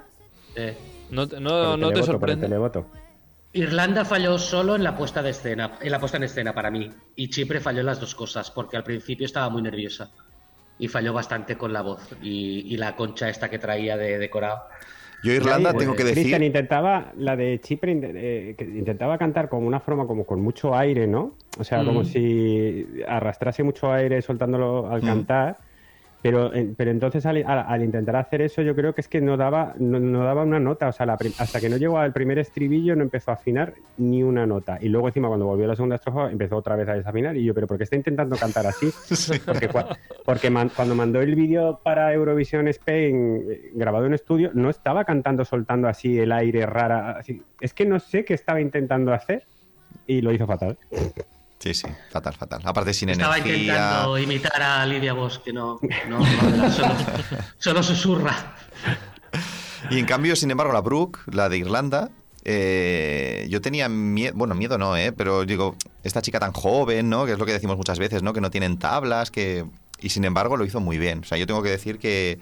Eh, 0.57 0.77
No, 1.11 1.27
no, 1.27 1.77
no 1.77 1.89
te 1.89 2.01
televoto, 2.01 2.19
por 2.21 2.31
el 2.31 2.37
sorprende. 2.41 2.49
Irlanda 3.55 4.05
falló 4.05 4.39
solo 4.39 4.77
en 4.77 4.83
la 4.83 4.97
puesta 4.97 5.23
de 5.23 5.31
escena, 5.31 5.73
en 5.81 5.91
la 5.91 5.99
puesta 5.99 6.17
en 6.17 6.25
escena 6.25 6.55
para 6.55 6.71
mí, 6.71 6.91
y 7.17 7.29
Chipre 7.29 7.61
falló 7.61 7.81
en 7.81 7.87
las 7.87 8.01
dos 8.01 8.15
cosas, 8.15 8.51
porque 8.51 8.77
al 8.77 8.85
principio 8.85 9.27
estaba 9.27 9.51
muy 9.51 9.61
nerviosa 9.63 10.11
y 10.79 10.89
falló 10.89 11.13
bastante 11.13 11.57
con 11.57 11.73
la 11.73 11.83
voz 11.83 12.09
y, 12.23 12.73
y 12.73 12.77
la 12.79 12.97
concha 12.97 13.29
esta 13.29 13.51
que 13.51 13.59
traía 13.59 13.97
de 13.97 14.19
decorado. 14.19 14.63
Yo 15.23 15.33
Irlanda 15.33 15.71
Ahí, 15.71 15.77
tengo 15.79 15.93
eh, 15.93 15.97
que 15.97 16.03
Cristian 16.03 16.41
decir... 16.41 16.43
intentaba, 16.43 17.13
la 17.17 17.37
de 17.37 17.61
Chipre, 17.61 17.93
eh, 18.03 18.55
que 18.57 18.65
intentaba 18.65 19.19
cantar 19.19 19.49
con 19.49 19.65
una 19.65 19.79
forma 19.81 20.07
como 20.07 20.25
con 20.25 20.41
mucho 20.41 20.75
aire, 20.75 21.07
¿no? 21.07 21.37
O 21.59 21.63
sea, 21.65 21.85
como 21.85 22.01
Mm. 22.01 22.05
si 22.07 22.87
arrastrase 23.07 23.63
mucho 23.63 23.93
aire 23.93 24.21
soltándolo 24.23 24.91
al 24.91 25.03
Mm. 25.03 25.07
cantar. 25.07 25.59
Pero, 26.23 26.53
pero 26.77 26.93
entonces 26.93 27.27
al, 27.27 27.39
al- 27.39 27.65
al 27.67 27.83
intentar 27.83 28.15
hacer 28.15 28.43
eso 28.43 28.63
yo 28.63 28.77
creo 28.77 28.95
que 28.95 29.01
es 29.01 29.09
que 29.09 29.21
no 29.21 29.37
daba, 29.37 29.75
no, 29.81 29.99
no 29.99 30.23
daba 30.25 30.45
una 30.45 30.61
nota. 30.61 30.87
O 30.89 30.93
sea, 30.93 31.05
la 31.05 31.17
prim- 31.17 31.33
hasta 31.37 31.61
que 31.61 31.69
no 31.69 31.77
llegó 31.79 31.99
al 31.99 32.13
primer 32.13 32.39
estribillo 32.39 32.95
no 32.95 33.03
empezó 33.03 33.33
a 33.33 33.35
afinar 33.35 33.75
ni 33.99 34.23
una 34.23 34.47
nota. 34.47 34.79
Y 34.81 34.89
luego 34.89 35.09
encima 35.09 35.27
cuando 35.27 35.47
volvió 35.47 35.65
a 35.65 35.69
la 35.69 35.75
segunda 35.75 35.97
estrofa 35.97 36.31
empezó 36.31 36.57
otra 36.57 36.77
vez 36.77 36.89
a 36.89 36.95
desafinar. 36.95 37.37
Y 37.37 37.45
yo, 37.45 37.55
pero 37.55 37.67
¿por 37.67 37.77
qué 37.77 37.85
está 37.85 37.97
intentando 37.97 38.37
cantar 38.37 38.67
así? 38.69 38.87
Porque, 39.47 39.69
cua- 39.69 39.99
porque 40.25 40.49
man- 40.49 40.71
cuando 40.77 40.95
mandó 40.95 41.21
el 41.21 41.35
vídeo 41.35 41.81
para 41.83 42.13
Eurovisión 42.15 42.69
Spain 42.69 43.45
eh, 43.51 43.71
grabado 43.75 44.07
en 44.07 44.15
estudio, 44.15 44.51
no 44.55 44.71
estaba 44.71 45.05
cantando 45.05 45.45
soltando 45.45 45.89
así 45.89 46.19
el 46.21 46.31
aire 46.31 46.67
rara. 46.67 47.19
así. 47.19 47.43
Es 47.61 47.75
que 47.75 47.85
no 47.85 47.99
sé 47.99 48.25
qué 48.25 48.35
estaba 48.35 48.61
intentando 48.61 49.13
hacer 49.13 49.43
y 50.07 50.21
lo 50.21 50.33
hizo 50.33 50.47
fatal. 50.47 50.79
Sí, 51.63 51.75
sí, 51.75 51.87
fatal, 52.11 52.35
fatal. 52.35 52.61
Aparte 52.65 52.93
sin 52.93 53.11
Estaba 53.11 53.39
energía... 53.39 53.57
intentando 53.57 54.19
imitar 54.19 54.61
a 54.61 54.85
Lidia 54.85 55.13
Bosch, 55.13 55.39
que 55.43 55.53
no, 55.53 55.79
no, 56.09 56.19
no, 56.19 56.73
solo, 56.73 56.95
solo 57.59 57.83
susurra. 57.85 58.57
Y 59.89 60.01
en 60.01 60.07
cambio, 60.07 60.35
sin 60.35 60.51
embargo, 60.51 60.73
la 60.73 60.81
Brooke, 60.81 61.21
la 61.27 61.49
de 61.49 61.59
Irlanda, 61.59 62.11
eh, 62.45 63.47
yo 63.49 63.61
tenía 63.61 63.89
miedo, 63.89 64.33
bueno, 64.35 64.57
miedo 64.57 64.77
no, 64.77 64.97
¿eh? 64.97 65.13
pero 65.13 65.45
digo, 65.45 65.77
esta 66.03 66.21
chica 66.21 66.41
tan 66.41 66.51
joven, 66.53 67.09
¿no? 67.09 67.27
Que 67.27 67.33
es 67.35 67.39
lo 67.39 67.47
que 67.47 67.53
decimos 67.53 67.77
muchas 67.77 68.01
veces, 68.01 68.25
¿no? 68.25 68.33
Que 68.33 68.41
no 68.41 68.51
tienen 68.51 68.81
tablas, 68.81 69.31
que... 69.31 69.65
Y 70.01 70.09
sin 70.09 70.25
embargo 70.25 70.57
lo 70.57 70.65
hizo 70.65 70.81
muy 70.81 70.99
bien. 70.99 71.21
O 71.21 71.25
sea, 71.25 71.39
yo 71.39 71.47
tengo 71.47 71.63
que 71.63 71.71
decir 71.71 72.01
que, 72.01 72.41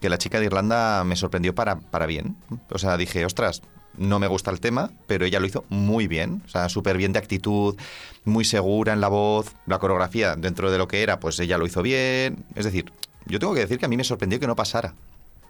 que 0.00 0.08
la 0.08 0.16
chica 0.16 0.40
de 0.40 0.46
Irlanda 0.46 1.04
me 1.04 1.16
sorprendió 1.16 1.54
para, 1.54 1.76
para 1.76 2.06
bien. 2.06 2.36
O 2.70 2.78
sea, 2.78 2.96
dije, 2.96 3.26
ostras, 3.26 3.60
no 3.98 4.18
me 4.18 4.26
gusta 4.26 4.50
el 4.50 4.60
tema, 4.60 4.90
pero 5.06 5.24
ella 5.24 5.40
lo 5.40 5.46
hizo 5.46 5.64
muy 5.68 6.06
bien. 6.06 6.42
O 6.46 6.48
sea, 6.48 6.68
súper 6.68 6.96
bien 6.96 7.12
de 7.12 7.18
actitud, 7.18 7.76
muy 8.24 8.44
segura 8.44 8.92
en 8.92 9.00
la 9.00 9.08
voz. 9.08 9.52
La 9.66 9.78
coreografía, 9.78 10.36
dentro 10.36 10.70
de 10.70 10.78
lo 10.78 10.88
que 10.88 11.02
era, 11.02 11.18
pues 11.20 11.38
ella 11.40 11.58
lo 11.58 11.66
hizo 11.66 11.82
bien. 11.82 12.44
Es 12.54 12.64
decir, 12.64 12.92
yo 13.26 13.38
tengo 13.38 13.54
que 13.54 13.60
decir 13.60 13.78
que 13.78 13.86
a 13.86 13.88
mí 13.88 13.96
me 13.96 14.04
sorprendió 14.04 14.38
que 14.40 14.46
no 14.46 14.56
pasara 14.56 14.94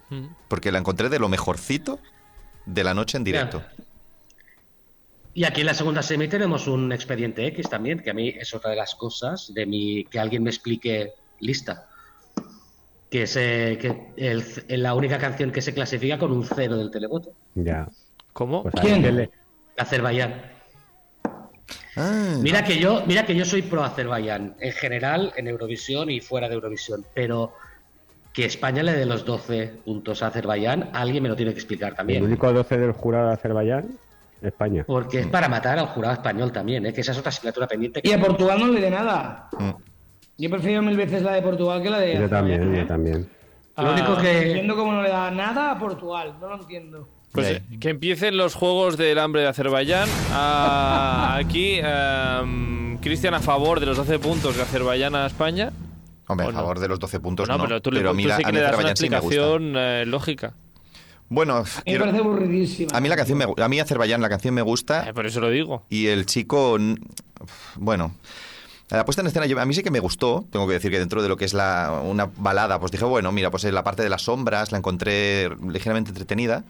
Mm. 0.08 0.26
porque 0.48 0.70
la 0.70 0.78
encontré 0.78 1.08
de 1.08 1.18
lo 1.18 1.28
mejorcito 1.28 1.98
de 2.64 2.84
la 2.84 2.94
noche 2.94 3.16
en 3.18 3.24
directo. 3.24 3.62
Y 5.34 5.44
aquí 5.44 5.60
en 5.60 5.66
la 5.66 5.74
segunda 5.74 6.02
semi 6.02 6.28
tenemos 6.28 6.66
un 6.66 6.92
expediente 6.92 7.46
X 7.48 7.68
también, 7.68 7.98
que 8.00 8.10
a 8.10 8.14
mí 8.14 8.28
es 8.28 8.54
otra 8.54 8.70
de 8.70 8.76
las 8.76 8.94
cosas 8.94 9.52
de 9.52 9.66
mi 9.66 10.04
que 10.04 10.18
alguien 10.18 10.42
me 10.44 10.50
explique 10.50 11.12
lista. 11.40 11.88
Que 13.10 13.22
es 13.24 13.36
eh, 13.36 13.78
que 13.80 14.12
el- 14.16 14.82
la 14.82 14.94
única 14.94 15.18
canción 15.18 15.50
que 15.52 15.60
se 15.60 15.74
clasifica 15.74 16.18
con 16.18 16.32
un 16.32 16.44
cero 16.44 16.76
del 16.76 16.90
televoto. 16.90 17.32
Ya. 17.54 17.88
¿Cómo? 18.36 18.62
Pues 18.64 18.74
¿Quién? 18.82 19.16
le- 19.16 19.30
Azerbaiyán. 19.78 20.34
Ah, 21.96 22.34
Mira 22.42 22.62
que 22.62 22.78
yo, 22.78 23.02
mira 23.06 23.24
que 23.24 23.34
yo 23.34 23.46
soy 23.46 23.62
pro 23.62 23.82
Azerbaiyán, 23.82 24.54
en 24.60 24.72
general, 24.72 25.32
en 25.36 25.48
Eurovisión 25.48 26.10
y 26.10 26.20
fuera 26.20 26.46
de 26.48 26.54
Eurovisión, 26.54 27.06
pero 27.14 27.54
que 28.34 28.44
España 28.44 28.82
le 28.82 28.92
dé 28.92 29.06
los 29.06 29.24
12 29.24 29.68
puntos 29.86 30.22
a 30.22 30.26
Azerbaiyán, 30.26 30.90
alguien 30.92 31.22
me 31.22 31.30
lo 31.30 31.36
tiene 31.36 31.52
que 31.52 31.58
explicar 31.60 31.90
El 31.92 31.96
también. 31.96 32.22
único 32.24 32.52
12 32.52 32.76
del 32.76 32.92
jurado 32.92 33.28
de 33.28 33.34
Azerbaiyán, 33.34 33.98
España. 34.42 34.84
Porque 34.86 35.20
es 35.20 35.26
para 35.28 35.48
matar 35.48 35.78
al 35.78 35.86
jurado 35.86 36.12
español 36.12 36.52
también, 36.52 36.84
¿eh? 36.84 36.92
que 36.92 37.00
esa 37.00 37.12
es 37.12 37.18
otra 37.18 37.30
asignatura 37.30 37.66
pendiente. 37.66 38.02
Y 38.04 38.12
a 38.12 38.20
Portugal 38.20 38.60
no 38.60 38.66
le 38.68 38.82
dé 38.82 38.90
nada. 38.90 39.48
mm. 39.58 39.70
Yo 40.38 40.50
prefiero 40.50 40.82
mil 40.82 40.98
veces 40.98 41.22
la 41.22 41.32
de 41.32 41.40
Portugal 41.40 41.82
que 41.82 41.88
la 41.88 41.98
de. 41.98 42.18
Yo 42.20 42.28
también, 42.28 42.74
yo 42.74 42.82
¿eh? 42.82 42.84
también. 42.84 43.26
Lo 43.78 43.92
único 43.92 44.08
Ah, 44.12 44.16
No 44.16 44.20
que... 44.20 44.46
entiendo 44.48 44.76
cómo 44.76 44.92
no 44.92 45.02
le 45.02 45.08
da 45.08 45.30
nada 45.30 45.70
a 45.70 45.78
Portugal, 45.78 46.34
no 46.38 46.48
lo 46.50 46.56
entiendo. 46.60 47.08
Pues 47.36 47.48
eh, 47.56 47.62
que 47.80 47.90
empiecen 47.90 48.36
los 48.36 48.54
Juegos 48.54 48.96
del 48.96 49.18
Hambre 49.18 49.42
de 49.42 49.48
Azerbaiyán. 49.48 50.08
Ah, 50.32 51.36
aquí, 51.40 51.78
em, 51.82 52.98
Cristian 52.98 53.34
a 53.34 53.40
favor 53.40 53.78
de 53.80 53.86
los 53.86 53.96
12 53.96 54.18
puntos 54.18 54.56
de 54.56 54.62
Azerbaiyán 54.62 55.14
a 55.14 55.26
España. 55.26 55.72
Hombre, 56.28 56.46
¿O 56.46 56.48
a 56.48 56.52
no? 56.52 56.58
favor 56.58 56.78
de 56.80 56.88
los 56.88 56.98
12 56.98 57.20
puntos 57.20 57.48
no, 57.48 57.56
no, 57.56 57.64
pero 57.64 57.80
tú, 57.80 57.92
le, 57.92 58.00
pero 58.00 58.10
tú 58.10 58.16
mira, 58.16 58.36
sí 58.36 58.42
que 58.44 58.50
le 58.52 58.60
das 58.60 58.68
una 58.70 58.90
Azerbaiyán 58.90 58.96
sí 58.96 59.04
explicación 59.06 59.74
eh, 59.76 60.04
lógica. 60.06 60.54
Bueno, 61.28 61.56
A 61.56 61.62
mí 61.62 61.66
me 61.76 61.82
quiero- 61.84 62.04
parece 62.04 62.18
aburridísima. 62.22 62.90
a 62.96 63.00
mí 63.00 63.08
la 63.08 63.16
canción 63.16 63.38
me, 63.38 63.46
a 63.56 63.68
mí 63.68 63.80
Azerbaiyán 63.80 64.20
la 64.20 64.28
canción 64.28 64.54
me 64.54 64.62
gusta 64.62 65.08
Eh, 65.08 65.14
por 65.14 65.26
eso 65.26 65.40
lo 65.40 65.50
digo. 65.50 65.84
y 65.90 66.06
el 66.06 66.24
chico 66.26 66.78
bueno, 67.76 68.14
la 68.90 69.04
puesta 69.04 69.22
en 69.22 69.26
escena 69.28 69.46
yo- 69.46 69.58
a 69.60 69.64
mí 69.66 69.74
sí 69.74 69.82
que 69.82 69.90
me 69.90 69.98
gustó, 70.00 70.44
tengo 70.52 70.66
que 70.68 70.74
decir 70.74 70.90
que 70.90 70.98
dentro 71.00 71.22
de 71.22 71.28
lo 71.28 71.36
que 71.36 71.44
es 71.44 71.52
la, 71.54 72.00
una 72.04 72.30
balada, 72.36 72.78
pues 72.78 72.92
dije, 72.92 73.04
bueno, 73.04 73.32
mira, 73.32 73.50
pues 73.50 73.64
la 73.64 73.82
parte 73.84 74.02
de 74.04 74.08
las 74.08 74.22
sombras 74.22 74.70
la 74.72 74.78
encontré 74.78 75.48
ligeramente 75.68 76.10
entretenida 76.10 76.62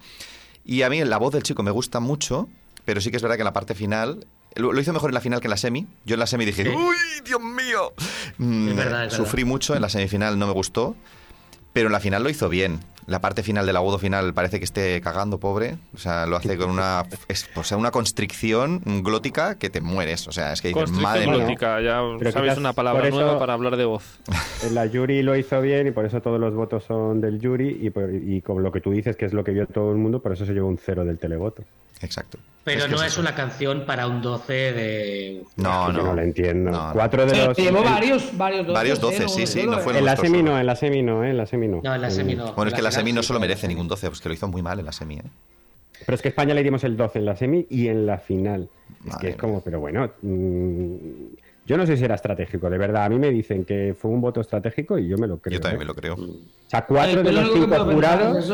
y 0.67 0.83
a 0.83 0.89
mí 0.89 1.03
la 1.03 1.17
voz 1.17 1.33
del 1.33 1.41
chico 1.43 1.63
me 1.63 1.71
gusta 1.71 1.99
mucho, 1.99 2.47
pero 2.85 3.01
sí 3.01 3.09
que 3.09 3.17
es 3.17 3.23
verdad 3.23 3.35
que 3.37 3.41
en 3.41 3.45
la 3.45 3.53
parte 3.53 3.73
final 3.73 4.27
lo, 4.55 4.71
lo 4.73 4.79
hizo 4.81 4.93
mejor 4.93 5.09
en 5.09 5.13
la 5.15 5.21
final 5.21 5.39
que 5.41 5.47
en 5.47 5.51
la 5.51 5.57
semi. 5.57 5.87
Yo 6.05 6.13
en 6.15 6.19
la 6.19 6.27
semi 6.27 6.45
dije, 6.45 6.63
Sí. 6.63 6.69
¡Uy, 6.69 6.95
Dios 7.25 7.41
mío! 7.41 7.93
Mm, 8.37 8.69
Es 8.69 8.75
verdad, 8.75 9.05
es 9.05 9.13
Sufrí 9.13 9.43
mucho, 9.45 9.75
en 9.75 9.81
la 9.81 9.89
semifinal 9.89 10.37
no 10.37 10.45
me 10.47 10.53
gustó, 10.53 10.95
pero 11.77 11.89
en 11.89 11.93
la 11.93 11.99
final 11.99 12.23
lo 12.23 12.29
hizo 12.31 12.49
bien. 12.49 12.79
La 13.05 13.19
parte 13.21 13.41
final 13.43 13.65
del 13.67 13.75
agudo 13.77 13.99
final 13.99 14.33
parece 14.33 14.57
que 14.59 14.65
esté 14.65 14.99
cagando, 14.99 15.37
pobre. 15.37 15.77
O 15.93 15.97
sea, 15.97 16.25
lo 16.25 16.35
hace 16.37 16.57
con 16.57 16.71
una, 16.71 17.05
es- 17.29 17.47
o 17.55 17.63
sea, 17.63 17.77
una 17.77 17.91
constricción 17.91 18.81
glótica 19.03 19.55
que 19.59 19.69
te 19.69 19.79
mueres. 19.79 20.27
O 20.27 20.31
sea, 20.31 20.51
es 20.53 20.61
que 20.61 20.69
dices, 20.69 20.89
madre 20.91 21.27
mía. 21.27 21.35
glótica, 21.37 21.79
ya 21.81 22.01
Pero 22.17 22.31
sabes 22.31 22.49
quizás 22.49 22.57
una 22.57 22.73
palabra 22.73 23.09
nueva 23.11 23.37
para 23.39 23.53
hablar 23.53 23.77
de 23.77 23.85
voz. 23.85 24.19
La 24.73 24.89
jury 24.89 25.21
lo 25.21 25.35
hizo 25.37 25.61
bien 25.61 25.87
y 25.87 25.91
por 25.91 26.05
eso 26.05 26.19
todos 26.19 26.39
los 26.39 26.53
votos 26.55 26.83
son 26.85 27.21
del 27.21 27.39
jury 27.41 27.77
y, 27.81 27.91
por- 27.91 28.11
y 28.13 28.41
con 28.41 28.63
lo 28.63 28.71
que 28.71 28.81
tú 28.81 28.91
dices, 28.91 29.15
que 29.15 29.25
es 29.25 29.33
lo 29.33 29.43
que 29.43 29.51
vio 29.51 29.67
todo 29.67 29.91
el 29.91 29.97
mundo, 29.99 30.19
por 30.19 30.33
eso 30.33 30.45
se 30.45 30.53
llevó 30.53 30.67
un 30.67 30.77
cero 30.83 31.05
del 31.05 31.19
televoto. 31.19 31.63
Exacto. 32.01 32.37
Pero 32.63 32.85
que 32.85 32.91
no 32.91 33.01
es 33.01 33.13
eso. 33.13 33.21
una 33.21 33.33
canción 33.33 33.85
para 33.85 34.07
un 34.07 34.21
12 34.21 34.53
de... 34.53 35.43
No, 35.55 35.87
Yo 35.87 35.93
no. 35.93 36.03
no 36.03 36.13
lo 36.15 36.21
entiendo. 36.21 36.69
No, 36.69 36.87
no. 36.87 36.93
Cuatro 36.93 37.25
de 37.25 37.33
Sí, 37.33 37.45
los... 37.45 37.57
llevó 37.57 37.83
varios, 37.83 38.37
varios 38.37 38.67
doces. 38.67 38.73
Varios 38.73 38.97
¿eh? 38.99 39.01
doces, 39.01 39.31
sí, 39.31 39.47
sí, 39.47 39.59
solo, 39.61 39.71
no 39.71 39.79
¿eh? 39.79 39.81
fue 39.81 39.97
En 39.97 40.05
la 40.05 40.15
semi 40.17 40.39
solo. 40.39 40.51
no, 40.51 40.59
en 40.59 40.65
la 40.67 40.75
semi 40.75 41.01
no, 41.01 41.23
¿eh? 41.23 41.29
en 41.29 41.37
la 41.37 41.45
semi 41.45 41.67
no. 41.67 41.81
No, 41.83 41.95
en 41.95 42.01
la 42.01 42.09
semi 42.11 42.35
no. 42.35 42.53
Bueno, 42.53 42.67
es 42.67 42.73
que 42.73 42.79
En 42.79 42.83
la 42.83 42.91
semi 42.91 43.13
no 43.13 43.21
lo 43.21 43.23
sí, 43.23 43.33
merece 43.39 43.63
la 43.63 43.67
ningún 43.69 43.87
12, 43.87 44.07
pues 44.09 44.19
que 44.21 44.29
lo 44.29 44.35
hizo 44.35 44.47
muy 44.49 44.61
mal 44.61 44.79
en 44.79 44.85
la 44.85 44.91
semi, 44.91 45.15
¿eh? 45.15 45.23
Pero 46.05 46.15
es 46.15 46.21
que 46.21 46.27
a 46.27 46.31
España 46.31 46.53
le 46.53 46.61
dimos 46.63 46.83
el 46.83 46.95
12 46.97 47.19
en 47.19 47.25
la 47.25 47.35
semi 47.35 47.65
y 47.69 47.87
en 47.87 48.05
la 48.05 48.17
final. 48.19 48.69
Es 48.99 49.05
Madre 49.05 49.19
que 49.21 49.29
es 49.29 49.35
como, 49.37 49.61
pero 49.61 49.79
bueno, 49.79 50.11
mm, 50.21 50.95
yo 51.65 51.77
no 51.77 51.85
sé 51.85 51.97
si 51.97 52.03
era 52.03 52.15
estratégico, 52.15 52.69
de 52.69 52.77
verdad. 52.77 53.05
A 53.05 53.09
mí 53.09 53.17
me 53.17 53.29
dicen 53.31 53.65
que 53.65 53.95
fue 53.97 54.11
un 54.11 54.21
voto 54.21 54.41
estratégico 54.41 54.97
y 54.99 55.07
yo 55.07 55.17
me 55.17 55.27
lo 55.27 55.37
creo. 55.39 55.55
Yo 55.55 55.61
también 55.61 55.77
¿eh? 55.81 55.83
me 55.83 55.85
lo 55.85 55.95
creo. 55.95 56.13
O 56.15 56.17
sea, 56.67 56.79
Ay, 56.79 56.85
cuatro 56.87 57.23
de 57.23 57.23
pero 57.23 57.31
lo 57.31 57.41
los 57.41 57.51
que 57.51 57.59
cinco 57.61 57.75
es 57.75 57.81
jurados. 57.81 58.51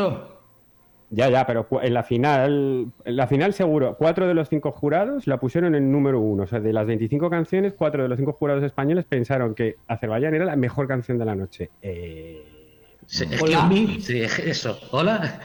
Ya, 1.10 1.28
ya, 1.30 1.46
pero 1.46 1.66
en 1.82 1.94
la 1.94 2.02
final, 2.02 2.86
en 3.04 3.16
la 3.16 3.26
final 3.26 3.52
seguro, 3.52 3.94
cuatro 3.96 4.26
de 4.26 4.34
los 4.34 4.48
cinco 4.48 4.72
jurados 4.72 5.26
la 5.26 5.38
pusieron 5.38 5.74
en 5.74 5.92
número 5.92 6.18
uno. 6.18 6.42
O 6.44 6.46
sea, 6.46 6.60
de 6.60 6.72
las 6.72 6.86
25 6.86 7.30
canciones, 7.30 7.74
cuatro 7.76 8.02
de 8.02 8.08
los 8.08 8.18
cinco 8.18 8.32
jurados 8.32 8.64
españoles 8.64 9.04
pensaron 9.08 9.54
que 9.54 9.76
Azerbaiyán 9.86 10.34
era 10.34 10.44
la 10.44 10.56
mejor 10.56 10.88
canción 10.88 11.18
de 11.18 11.24
la 11.24 11.34
noche. 11.34 11.70
Eh, 11.82 12.50
Sí, 13.06 13.26
Hola. 13.42 13.68
Sí, 14.00 14.22
eso. 14.22 14.78
Hola. 14.92 15.38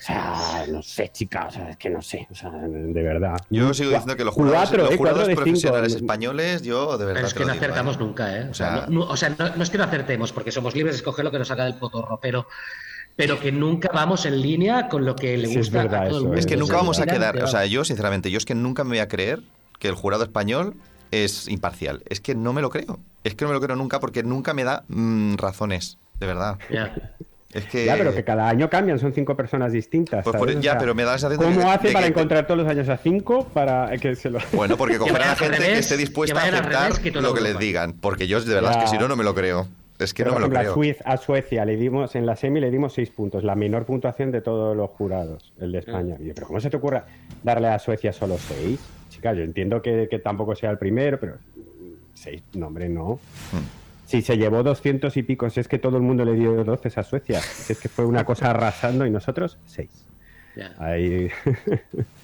o 0.00 0.02
sea, 0.02 0.64
no 0.72 0.82
sé, 0.82 1.08
chica, 1.12 1.46
o 1.46 1.50
sea, 1.52 1.70
es 1.70 1.76
que 1.76 1.88
no 1.88 2.02
sé, 2.02 2.26
o 2.30 2.34
sea, 2.34 2.50
de 2.50 3.02
verdad. 3.02 3.36
Yo 3.48 3.72
sigo 3.74 3.90
diciendo 3.90 4.16
que 4.16 4.24
los 4.24 4.34
jurados, 4.34 4.58
Cuatro, 4.70 4.82
los 4.84 4.90
eh, 4.92 4.96
jurados 4.96 5.18
cuatro 5.18 5.28
de 5.28 5.34
cinco. 5.34 5.42
profesionales 5.44 5.94
españoles, 5.94 6.62
yo 6.62 6.98
de 6.98 7.04
verdad 7.06 7.14
Pero 7.20 7.26
es 7.28 7.34
que 7.34 7.40
no 7.40 7.46
digo, 7.52 7.54
¿eh? 7.54 7.58
acertamos 7.64 7.98
nunca, 8.00 8.36
¿eh? 8.38 8.48
O 8.50 8.54
sea, 8.54 8.74
O 8.74 8.78
sea- 8.78 8.86
no, 8.88 9.04
no- 9.04 9.10
o 9.10 9.16
sea, 9.16 9.28
no- 9.30 9.56
no 9.56 9.62
es 9.62 9.70
que 9.70 9.78
no 9.78 9.84
acertemos, 9.84 10.32
porque 10.32 10.50
somos 10.50 10.74
libres 10.74 10.94
de 10.94 10.98
escoger 10.98 11.24
lo 11.24 11.30
que 11.30 11.38
nos 11.38 11.46
saca 11.48 11.64
del 11.64 11.74
potorro, 11.76 12.18
pero, 12.20 12.46
pero 13.16 13.40
que 13.40 13.50
nunca 13.50 13.90
vamos 13.92 14.26
en 14.26 14.40
línea 14.40 14.88
con 14.88 15.04
lo 15.04 15.16
que 15.16 15.36
le 15.38 15.46
Sí, 15.48 15.52
es 15.54 15.58
gusta 15.66 15.82
verdad 15.84 16.02
a 16.04 16.08
todo 16.08 16.18
el 16.18 16.24
mundo. 16.24 16.38
Es 16.38 16.46
que 16.46 16.56
nunca 16.56 16.76
vamos 16.76 17.00
a 17.00 17.06
quedar, 17.06 17.42
o 17.42 17.46
sea, 17.46 17.64
yo 17.66 17.84
sinceramente, 17.84 18.30
yo 18.30 18.38
es 18.38 18.44
que 18.44 18.54
nunca 18.54 18.84
me 18.84 18.90
voy 18.90 18.98
a 18.98 19.08
creer 19.08 19.40
que 19.78 19.88
el 19.88 19.94
jurado 19.94 20.22
español 20.22 20.74
es 21.10 21.48
imparcial. 21.48 22.02
Es 22.08 22.20
que 22.20 22.34
no 22.34 22.52
me 22.52 22.60
lo 22.62 22.70
creo. 22.70 22.98
Es 23.24 23.34
que 23.34 23.44
no 23.44 23.48
me 23.50 23.54
lo 23.54 23.60
creo 23.60 23.76
nunca 23.76 24.00
porque 24.00 24.22
nunca 24.22 24.54
me 24.54 24.64
da 24.64 24.84
mm, 24.88 25.34
razones, 25.36 25.98
de 26.20 26.26
verdad. 26.26 26.58
Ya. 26.70 26.94
Es 27.52 27.64
que... 27.66 27.86
Ya, 27.86 27.96
pero 27.96 28.12
que 28.14 28.22
cada 28.24 28.48
año 28.48 28.68
cambian, 28.68 28.98
son 28.98 29.14
cinco 29.14 29.34
personas 29.36 29.72
distintas. 29.72 30.22
Pues 30.24 30.36
por- 30.36 30.52
ya, 30.60 30.72
sea, 30.72 30.78
pero 30.78 30.94
me 30.94 31.04
da 31.04 31.16
la 31.16 31.28
de 31.28 31.36
¿Cómo 31.36 31.58
que- 31.60 31.64
hace 31.66 31.86
de 31.88 31.92
para 31.94 32.04
que- 32.06 32.10
encontrar 32.10 32.46
todos 32.46 32.58
los 32.60 32.68
años 32.68 32.88
a 32.88 32.98
cinco 32.98 33.46
para 33.54 33.96
que 33.98 34.14
se 34.14 34.28
lo... 34.30 34.40
Bueno, 34.52 34.76
porque 34.76 34.98
cogerán 34.98 35.28
a 35.28 35.30
al 35.32 35.36
gente 35.38 35.58
que 35.58 35.78
esté 35.78 35.96
dispuesta 35.96 36.34
que 36.34 36.40
a 36.48 36.58
aceptar 36.58 36.82
revés 36.92 36.98
que 36.98 37.10
lo 37.20 37.32
que 37.32 37.40
les 37.40 37.58
digan. 37.58 37.94
Porque 37.94 38.26
yo, 38.26 38.40
de 38.42 38.52
verdad, 38.54 38.72
es 38.72 38.76
que 38.78 38.88
si 38.88 38.98
no, 38.98 39.08
no 39.08 39.16
me 39.16 39.24
lo 39.24 39.34
creo. 39.34 39.68
Es 39.98 40.12
que 40.12 40.24
Pero, 40.24 40.38
no 40.38 40.40
me 40.48 40.54
lo 40.54 40.60
ejemplo, 40.60 40.60
creo. 40.60 40.72
a, 40.72 40.74
Suiz- 40.74 41.02
a 41.04 41.16
Suecia 41.16 41.64
le 41.64 41.76
dimos, 41.76 42.14
en 42.16 42.26
la 42.26 42.36
semi 42.36 42.60
le 42.60 42.70
dimos 42.70 42.92
seis 42.92 43.10
puntos, 43.10 43.44
la 43.44 43.54
menor 43.54 43.86
puntuación 43.86 44.30
de 44.30 44.42
todos 44.42 44.76
los 44.76 44.90
jurados, 44.90 45.52
el 45.58 45.72
de 45.72 45.78
España. 45.78 46.16
Y 46.20 46.26
yo, 46.26 46.34
pero 46.34 46.46
¿cómo 46.46 46.60
se 46.60 46.68
te 46.70 46.76
ocurre 46.76 47.02
darle 47.42 47.68
a 47.68 47.78
Suecia 47.78 48.12
solo 48.12 48.36
seis? 48.38 48.78
Chica, 49.10 49.32
yo 49.32 49.42
entiendo 49.42 49.80
que, 49.80 50.06
que 50.10 50.18
tampoco 50.18 50.54
sea 50.54 50.70
el 50.70 50.78
primero, 50.78 51.18
pero 51.18 51.36
seis, 52.14 52.42
no, 52.54 52.66
hombre, 52.66 52.88
no. 52.88 53.14
Hmm. 53.52 53.64
Si 54.06 54.22
se 54.22 54.36
llevó 54.36 54.62
200 54.62 55.16
y 55.16 55.22
pico, 55.24 55.50
si 55.50 55.58
es 55.60 55.66
que 55.66 55.78
todo 55.78 55.96
el 55.96 56.02
mundo 56.02 56.24
le 56.24 56.34
dio 56.34 56.62
12 56.62 57.00
a 57.00 57.02
Suecia. 57.02 57.40
Si 57.40 57.72
es 57.72 57.80
que 57.80 57.88
fue 57.88 58.04
una 58.04 58.24
cosa 58.24 58.50
arrasando 58.50 59.04
y 59.06 59.10
nosotros 59.10 59.58
seis. 59.66 59.90
Ahí... 60.78 61.28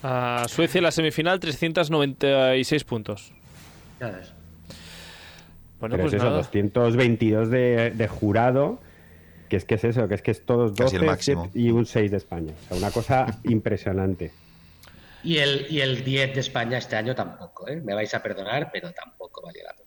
A 0.02 0.44
Suecia 0.48 0.78
en 0.78 0.84
la 0.84 0.90
semifinal 0.92 1.40
396 1.40 2.84
puntos. 2.84 3.32
Ya 4.00 4.10
ves. 4.10 4.32
Bueno, 5.82 5.96
pero 5.96 6.02
pues 6.04 6.12
es 6.14 6.16
eso, 6.20 6.24
nada. 6.26 6.36
222 6.38 7.50
de, 7.50 7.90
de 7.90 8.08
jurado, 8.08 8.78
que 9.50 9.56
es 9.56 9.64
que 9.66 9.74
es 9.74 9.84
eso, 9.84 10.08
que 10.08 10.14
es 10.14 10.22
que 10.22 10.30
es 10.30 10.46
todos 10.46 10.72
Casi 10.72 10.96
el 10.96 11.00
12 11.02 11.06
máximo. 11.10 11.42
siete- 11.52 11.58
y 11.58 11.70
un 11.70 11.84
6 11.84 12.10
de 12.10 12.16
España. 12.16 12.52
O 12.64 12.68
sea, 12.68 12.76
una 12.78 12.90
cosa 12.90 13.26
impresionante. 13.44 14.30
Y 15.24 15.36
el, 15.38 15.66
y 15.70 15.80
el 15.80 16.02
10 16.02 16.34
de 16.34 16.40
España 16.40 16.78
este 16.78 16.96
año 16.96 17.14
tampoco, 17.14 17.68
¿eh? 17.68 17.80
Me 17.84 17.94
vais 17.94 18.12
a 18.14 18.22
perdonar, 18.22 18.70
pero 18.72 18.90
tampoco 18.92 19.42
valió 19.42 19.62
la 19.64 19.72
pena. 19.72 19.82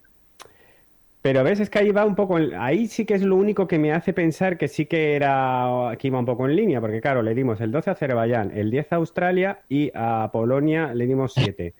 Pero 1.22 1.44
ves, 1.44 1.60
es 1.60 1.70
que 1.72 1.80
ahí 1.80 1.90
va 1.92 2.06
un 2.06 2.14
poco, 2.16 2.38
en- 2.38 2.54
ahí 2.54 2.88
sí 2.88 3.04
que 3.06 3.16
es 3.16 3.24
lo 3.24 3.36
único 3.36 3.68
que 3.68 3.80
me 3.80 3.92
hace 3.92 4.14
pensar 4.14 4.58
que 4.58 4.68
sí 4.68 4.86
que 4.86 5.16
era, 5.16 5.96
que 5.98 6.08
iba 6.08 6.20
un 6.20 6.26
poco 6.26 6.46
en 6.48 6.56
línea, 6.56 6.80
porque 6.80 7.02
claro, 7.02 7.24
le 7.24 7.34
dimos 7.34 7.60
el 7.62 7.72
12 7.72 7.90
a 7.90 7.94
Azerbaiyán, 7.94 8.52
el 8.56 8.70
10 8.70 8.92
a 8.94 8.98
Australia 8.98 9.60
y 9.68 9.92
a 9.96 10.30
Polonia 10.32 10.94
le 10.94 11.08
dimos 11.08 11.34
7. 11.34 11.74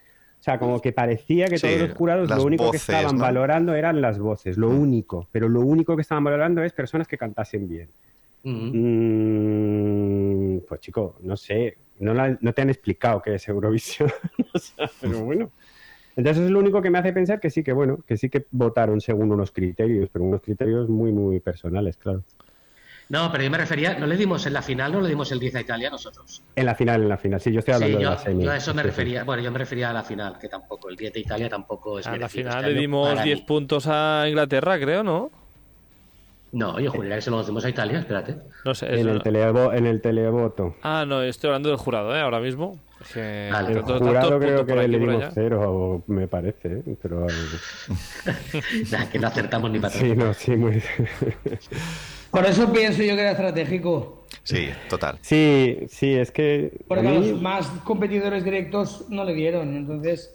O 0.46 0.48
sea, 0.48 0.60
como 0.60 0.80
que 0.80 0.92
parecía 0.92 1.50
que 1.50 1.58
Sí, 1.58 1.66
todos 1.66 1.80
los 1.80 1.98
jurados 1.98 2.30
lo 2.30 2.44
único 2.44 2.66
voces, 2.66 2.86
que 2.86 2.92
estaban 2.94 3.16
¿no? 3.18 3.24
valorando 3.24 3.74
eran 3.74 4.00
las 4.00 4.20
voces, 4.20 4.58
lo 4.60 4.70
único, 4.70 5.28
pero 5.32 5.50
lo 5.50 5.62
único 5.62 5.96
que 5.96 6.04
estaban 6.04 6.24
valorando 6.24 6.64
es 6.64 6.72
personas 6.72 7.08
que 7.08 7.18
cantasen 7.18 7.68
bien. 7.68 7.90
Ujú. 8.44 8.70
Mm, 8.78 10.60
pues 10.68 10.82
chico, 10.82 11.18
no 11.24 11.36
sé, 11.36 11.78
no, 12.00 12.14
la- 12.14 12.38
no 12.40 12.54
te 12.54 12.62
han 12.62 12.70
explicado 12.70 13.24
qué 13.24 13.34
es 13.34 13.48
Eurovisión, 13.48 14.08
o 14.54 14.60
sea, 14.60 14.88
pero 15.02 15.24
bueno. 15.24 15.50
Entonces 16.16 16.44
es 16.44 16.52
lo 16.52 16.60
único 16.60 16.80
que 16.80 16.92
me 16.92 17.00
hace 17.00 17.12
pensar 17.12 17.40
que 17.40 17.50
sí 17.50 17.64
que 17.64 17.74
bueno, 17.74 18.04
que 18.06 18.16
sí 18.16 18.30
que 18.30 18.46
votaron 18.52 19.02
según 19.02 19.32
unos 19.32 19.52
criterios, 19.52 20.10
pero 20.14 20.26
unos 20.26 20.42
criterios 20.42 20.88
muy 20.90 21.12
muy 21.12 21.40
personales, 21.40 21.98
claro. 21.98 22.22
No, 23.08 23.32
pero 23.32 23.44
yo 23.44 23.52
me 23.52 23.58
refería, 23.60 24.00
no 24.00 24.08
le 24.08 24.18
dimos 24.18 24.46
en 24.48 24.54
la 24.54 24.64
final, 24.64 24.92
no 24.92 25.00
le 25.00 25.10
dimos 25.10 25.32
el 25.32 25.40
10 25.40 25.54
a 25.56 25.62
Italia 25.62 25.90
nosotros. 25.92 26.42
En 26.56 26.66
la 26.66 26.74
final, 26.74 27.04
en 27.04 27.10
la 27.10 27.18
final, 27.18 27.40
sí, 27.40 27.52
yo 27.52 27.60
estoy 27.60 27.76
hablando 27.76 27.98
Sí, 28.00 28.04
de 28.04 28.10
la 28.10 28.18
semi. 28.18 28.44
yo 28.44 28.52
a 28.52 28.58
eso 28.58 28.74
me 28.74 28.82
Sí, 28.82 28.86
sí. 28.86 28.90
refería. 28.90 29.24
Bueno, 29.24 29.44
yo 29.44 29.52
me 29.52 29.60
refería 29.60 29.90
a 29.92 29.94
la 29.94 30.04
final, 30.04 30.40
que 30.40 30.50
tampoco, 30.50 30.90
el 30.90 30.96
10 30.96 31.14
de 31.14 31.20
Italia 31.20 31.48
tampoco 31.48 32.00
es 32.00 32.08
A 32.08 32.18
la 32.18 32.28
final 32.28 32.58
este 32.60 32.74
le 32.74 32.80
dimos 32.80 33.10
para 33.10 33.22
10 33.24 33.40
mí. 33.40 33.46
puntos 33.46 33.86
a 33.88 34.26
Inglaterra, 34.28 34.80
creo, 34.80 35.04
¿no? 35.04 35.30
No, 36.52 36.80
yo 36.80 36.90
juraría 36.90 37.16
que 37.18 37.22
se 37.22 37.32
lo 37.32 37.44
dimos 37.44 37.64
a 37.66 37.70
Italia, 37.70 38.00
espérate. 38.00 38.38
No 38.64 38.74
sé. 38.74 38.88
En 38.88 38.94
eso- 39.00 39.12
el, 39.12 39.22
televo- 39.22 39.74
en 39.76 39.86
el 39.86 40.02
televoto. 40.02 40.76
Ah, 40.84 41.04
no, 41.06 41.22
estoy 41.22 41.50
hablando 41.50 41.70
del 41.70 41.78
jurado, 41.78 42.16
¿eh? 42.16 42.22
Ahora 42.22 42.40
mismo. 42.40 42.80
Que 43.14 43.50
Vale. 43.52 43.74
El 43.74 43.82
jurado 43.84 44.40
creo 44.40 44.66
que 44.66 44.72
aquí, 44.74 44.88
le 44.88 45.00
dimos 45.00 45.26
cero, 45.34 46.04
me 46.08 46.28
parece, 46.28 46.80
¿eh? 46.88 46.96
pero 47.02 47.28
Nada, 48.92 49.10
que 49.12 49.20
no 49.20 49.28
acertamos 49.28 49.70
ni 49.70 49.80
para 49.80 49.94
atrás. 49.94 50.02
sí, 50.10 50.16
no, 50.16 50.34
sí, 50.34 50.56
muy... 50.56 50.82
Por 52.36 52.46
eso 52.46 52.72
pienso 52.74 53.02
yo 53.04 53.16
que 53.16 53.22
era 53.22 53.32
estratégico. 53.32 54.26
Sí, 54.44 54.70
total. 54.90 55.18
sí, 55.22 55.80
sí, 55.90 56.14
es 56.14 56.32
que 56.32 56.72
Porque 56.88 57.08
a 57.08 57.12
mí- 57.12 57.30
los 57.32 57.42
más 57.42 57.68
competidores 57.84 58.44
directos 58.44 59.06
no 59.10 59.24
le 59.24 59.34
dieron. 59.34 59.76
Entonces, 59.76 60.34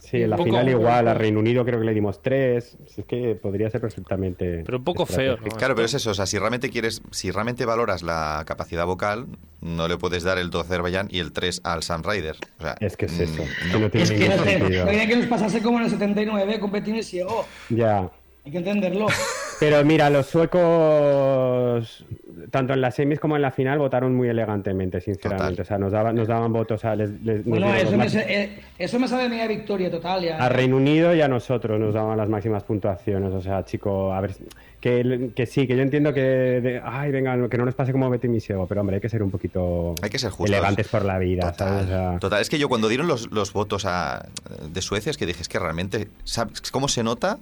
Sí, 0.00 0.22
en 0.22 0.30
la 0.30 0.38
final 0.38 0.66
igual, 0.70 1.06
a 1.06 1.12
Reino 1.12 1.38
Unido 1.40 1.66
creo 1.66 1.78
que 1.80 1.84
le 1.84 1.92
dimos 1.92 2.22
tres. 2.22 2.78
Si 2.86 3.02
es 3.02 3.06
que 3.06 3.34
podría 3.34 3.68
ser 3.68 3.82
perfectamente. 3.82 4.62
Pero 4.64 4.78
un 4.78 4.84
poco 4.84 5.04
feo, 5.04 5.32
estratégico. 5.34 5.54
¿no? 5.54 5.58
Claro, 5.58 5.74
pero 5.74 5.84
es 5.84 5.92
eso, 5.92 6.10
o 6.12 6.14
sea, 6.14 6.24
si 6.24 6.38
realmente 6.38 6.70
quieres, 6.70 7.02
si 7.10 7.30
realmente 7.30 7.66
valoras 7.66 8.02
la 8.02 8.42
capacidad 8.46 8.86
vocal, 8.86 9.26
no 9.60 9.86
le 9.86 9.98
puedes 9.98 10.22
dar 10.22 10.38
el 10.38 10.48
12 10.48 10.66
a 10.66 10.76
Azerbaiyán 10.76 11.08
y 11.10 11.18
el 11.18 11.32
3 11.32 11.60
al 11.62 11.82
Sun 11.82 12.04
Rider. 12.04 12.36
O 12.58 12.62
sea, 12.62 12.76
Es 12.80 12.96
que 12.96 13.04
es 13.04 13.20
eso. 13.20 13.42
mm, 13.42 13.66
que 13.66 13.72
no. 13.72 13.78
no 13.80 13.90
tiene 13.90 14.04
Es 14.04 14.10
que 14.12 14.28
no 14.60 14.84
no 14.86 14.90
que 15.08 15.16
nos 15.16 15.26
pasase 15.26 15.60
como 15.60 15.76
en 15.78 15.84
el 15.84 15.90
79 15.90 16.58
con 16.58 16.72
Betín 16.72 16.96
y 16.96 17.02
Ciego. 17.02 17.44
Ya. 17.68 18.08
Hay 18.48 18.52
que 18.52 18.58
entenderlo. 18.58 19.08
Pero 19.60 19.84
mira, 19.84 20.08
los 20.08 20.24
suecos, 20.26 22.04
tanto 22.50 22.72
en 22.72 22.80
las 22.80 22.94
semis 22.94 23.18
como 23.20 23.36
en 23.36 23.42
la 23.42 23.50
final, 23.50 23.78
votaron 23.78 24.14
muy 24.14 24.28
elegantemente, 24.28 25.00
sinceramente. 25.02 25.50
Total. 25.56 25.62
O 25.62 25.66
sea, 25.66 25.78
nos 25.78 25.92
daban, 25.92 26.14
nos 26.16 26.28
daban 26.28 26.50
votos 26.52 26.84
a, 26.86 26.94
les- 26.96 27.44
Bueno, 27.44 27.74
eso 27.74 27.96
me, 27.98 28.06
eh, 28.06 28.60
eso 28.78 29.06
sabe 29.08 29.24
a 29.24 29.28
mí 29.28 29.40
a 29.40 29.48
victoria 29.48 29.90
total. 29.90 30.22
Ya. 30.22 30.38
a 30.38 30.48
Reino 30.48 30.76
Unido 30.76 31.14
y 31.14 31.20
a 31.20 31.28
nosotros 31.28 31.78
nos 31.78 31.92
daban 31.92 32.16
las 32.16 32.28
máximas 32.28 32.62
puntuaciones. 32.62 33.34
O 33.34 33.42
sea, 33.42 33.64
chico, 33.64 34.12
a 34.14 34.20
ver, 34.20 34.34
que, 34.80 35.30
que 35.34 35.44
sí, 35.44 35.66
que 35.66 35.76
yo 35.76 35.82
entiendo 35.82 36.14
que, 36.14 36.20
de- 36.20 36.80
ay, 36.82 37.10
venga, 37.10 37.36
que 37.50 37.58
no 37.58 37.64
nos 37.66 37.74
pase 37.74 37.90
como 37.92 38.08
Betty 38.08 38.28
Miseo, 38.28 38.64
pero 38.66 38.80
hombre, 38.80 38.96
hay 38.96 39.00
que 39.02 39.08
ser 39.10 39.22
un 39.24 39.30
poquito 39.32 39.94
Hay 40.00 40.08
que 40.08 40.20
ser 40.20 40.30
justos. 40.30 40.48
elegantes 40.54 40.88
por 40.88 41.04
la 41.04 41.18
vida, 41.18 41.52
¿sabes? 41.52 41.84
O 41.84 41.88
sea, 41.88 41.96
Total, 42.04 42.20
total. 42.20 42.40
Es 42.42 42.48
que 42.48 42.58
yo 42.58 42.68
cuando 42.70 42.88
dieron 42.88 43.08
los, 43.08 43.30
los 43.32 43.52
votos 43.52 43.84
a, 43.84 44.24
de 44.70 44.80
Suecia, 44.82 45.10
es 45.10 45.18
que 45.18 45.26
dije, 45.26 45.42
es 45.42 45.48
que 45.48 45.58
realmente, 45.58 46.06
¿sabes 46.22 46.70
cómo 46.70 46.86
se 46.86 47.02
nota? 47.02 47.38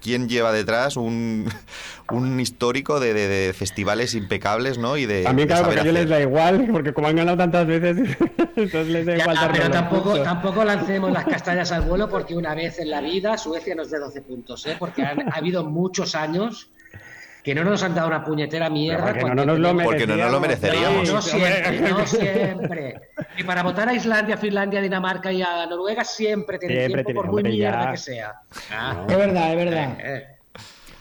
¿Quién 0.00 0.28
lleva 0.28 0.50
detrás 0.52 0.96
un, 0.96 1.46
un 2.10 2.40
histórico 2.40 3.00
de, 3.00 3.12
de- 3.14 3.28
de 3.28 3.52
festivales 3.52 4.14
impecables, 4.14 4.78
¿no? 4.78 4.96
Y 4.96 5.06
de, 5.06 5.22
También, 5.22 5.48
claro, 5.48 5.64
porque 5.64 5.80
a 5.80 5.82
ellos 5.82 5.94
les 5.94 6.08
da 6.08 6.20
igual, 6.20 6.68
porque 6.72 6.92
como 6.94 7.08
han 7.08 7.16
ganado 7.16 7.36
tantas 7.36 7.66
veces, 7.66 8.16
entonces 8.56 8.86
les 8.88 9.06
da 9.06 9.16
Ya, 9.16 9.22
igual 9.22 9.36
darle 9.36 9.58
pero 9.60 9.70
tampoco, 9.70 10.22
tampoco 10.22 10.64
lancemos 10.64 11.12
las 11.12 11.24
castañas 11.26 11.70
al 11.72 11.82
vuelo 11.82 12.08
porque 12.08 12.34
una 12.34 12.54
vez 12.54 12.78
en 12.78 12.90
la 12.90 13.00
vida 13.00 13.36
Suecia 13.38 13.74
nos 13.74 13.90
dé 13.90 13.98
12 13.98 14.22
puntos, 14.22 14.66
¿eh? 14.66 14.76
porque 14.78 15.02
han, 15.02 15.30
ha 15.30 15.36
habido 15.36 15.64
muchos 15.64 16.14
años 16.14 16.70
que 17.42 17.54
no 17.54 17.64
nos 17.64 17.82
han 17.82 17.94
dado 17.94 18.08
una 18.08 18.24
puñetera 18.24 18.68
mierda. 18.70 19.04
Porque 19.14 19.24
no, 19.34 19.44
nos 19.44 19.58
lo 19.58 19.76
Porque 19.82 20.06
no 20.06 20.16
nos 20.16 20.32
lo 20.32 20.40
mereceríamos. 20.40 21.08
No, 21.08 21.14
no 21.14 21.22
Sí, 21.22 21.30
siempre, 21.38 21.90
no 21.90 22.06
siempre. 22.06 22.94
Y 23.38 23.44
para 23.44 23.62
votar 23.62 23.88
a 23.88 23.94
Islandia, 23.94 24.36
Finlandia, 24.36 24.80
Dinamarca 24.80 25.32
y 25.32 25.42
a 25.42 25.66
Noruega 25.66 26.04
siempre 26.04 26.58
Siempre 26.58 27.04
tiempo, 27.04 27.22
por 27.22 27.30
muy 27.32 27.42
mierda 27.42 27.84
ya. 27.84 27.90
que 27.92 27.96
sea. 27.96 28.34
Ah, 28.70 29.06
Es 29.08 29.16
verdad, 29.16 29.50
es 29.52 29.56
verdad. 29.56 29.98
eh, 30.02 30.26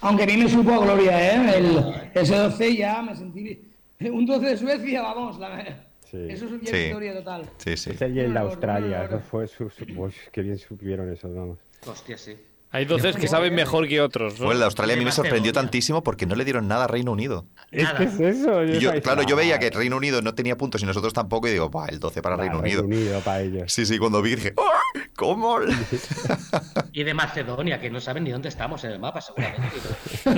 Aunque 0.02 0.23
a 0.23 0.25
mí 0.28 0.38
me 0.38 0.47
supo 0.49 0.71
a 0.73 0.80
gloria, 0.80 1.36
¿eh? 1.36 1.58
El, 1.58 2.10
ese 2.13 2.36
12 2.36 2.75
ya 2.75 3.02
me 3.02 3.15
sentí. 3.15 3.62
Un 4.02 4.25
12 4.25 4.45
de 4.45 4.58
Suecia, 4.58 5.02
vamos. 5.02 5.38
la- 5.39 5.86
Sí. 6.10 6.25
Eso 6.28 6.45
es 6.45 6.52
Sí. 6.67 6.75
victoria 6.86 7.13
total. 7.13 7.43
Sí, 7.58 7.78
sí. 7.78 7.91
Ese 7.91 8.08
y 8.10 8.19
el 8.19 8.28
de 8.28 8.28
No, 8.30 8.34
no, 8.34 8.39
Australia, 8.47 8.97
no, 9.04 9.04
no. 9.04 9.17
eso 9.17 9.19
fue 9.30 9.47
su, 9.47 9.69
su- 9.69 9.86
uy, 9.95 10.12
qué 10.32 10.41
bien 10.41 10.58
supieron 10.58 11.12
eso, 11.13 11.32
vamos. 11.32 11.60
hostia, 11.86 12.17
sí. 12.17 12.36
Hay 12.71 12.86
doces 12.86 13.15
que 13.15 13.27
saben 13.27 13.55
mejor 13.55 13.88
que 13.88 13.99
otros, 13.99 14.34
¿no? 14.34 14.45
Bueno, 14.45 14.51
el 14.53 14.60
de 14.60 14.65
Australia 14.65 14.93
a 14.93 14.97
mí 14.99 15.03
me 15.05 15.12
sorprendió 15.12 15.51
tantísimo 15.51 16.03
porque 16.03 16.27
no 16.27 16.36
le 16.36 16.45
dieron 16.45 16.67
nada 16.67 16.84
a 16.84 16.88
Reino 16.88 17.12
Unido. 17.12 17.47
Es 17.71 17.89
que 17.93 18.03
es 18.03 18.19
eso. 18.19 18.63
Y 18.63 18.79
yo, 18.79 18.91
claro, 19.01 19.23
yo 19.23 19.36
veía 19.36 19.55
"Ah, 19.55 19.60
que 19.60 19.71
Reino 19.71 19.97
Unido 19.97 20.21
no 20.21 20.36
tenía 20.36 20.55
puntos 20.55 20.84
y 20.84 20.86
nosotros 20.86 21.12
tampoco, 21.13 21.47
y 21.47 21.51
digo, 21.51 21.69
"Buah, 21.69 21.88
el 21.88 21.99
12 21.99 22.21
para 22.21 22.36
va, 22.36 22.43
Reino 22.43 22.60
Unido. 22.60 22.86
para 23.25 23.41
ellos. 23.41 23.73
Sí, 23.73 23.88
sí, 23.88 23.97
cuando 23.97 24.21
vi 24.21 24.36
dije, 24.36 24.53
"¡Ah! 24.58 24.99
¿cómo? 25.15 25.58
Y 26.93 27.03
de 27.03 27.13
Macedonia, 27.13 27.79
que 27.79 27.89
no 27.89 27.99
saben 27.99 28.23
ni 28.23 28.32
dónde 28.32 28.49
estamos 28.49 28.84
en 28.84 28.91
el 28.91 28.99
mapa, 28.99 29.19
seguramente. 29.21 29.77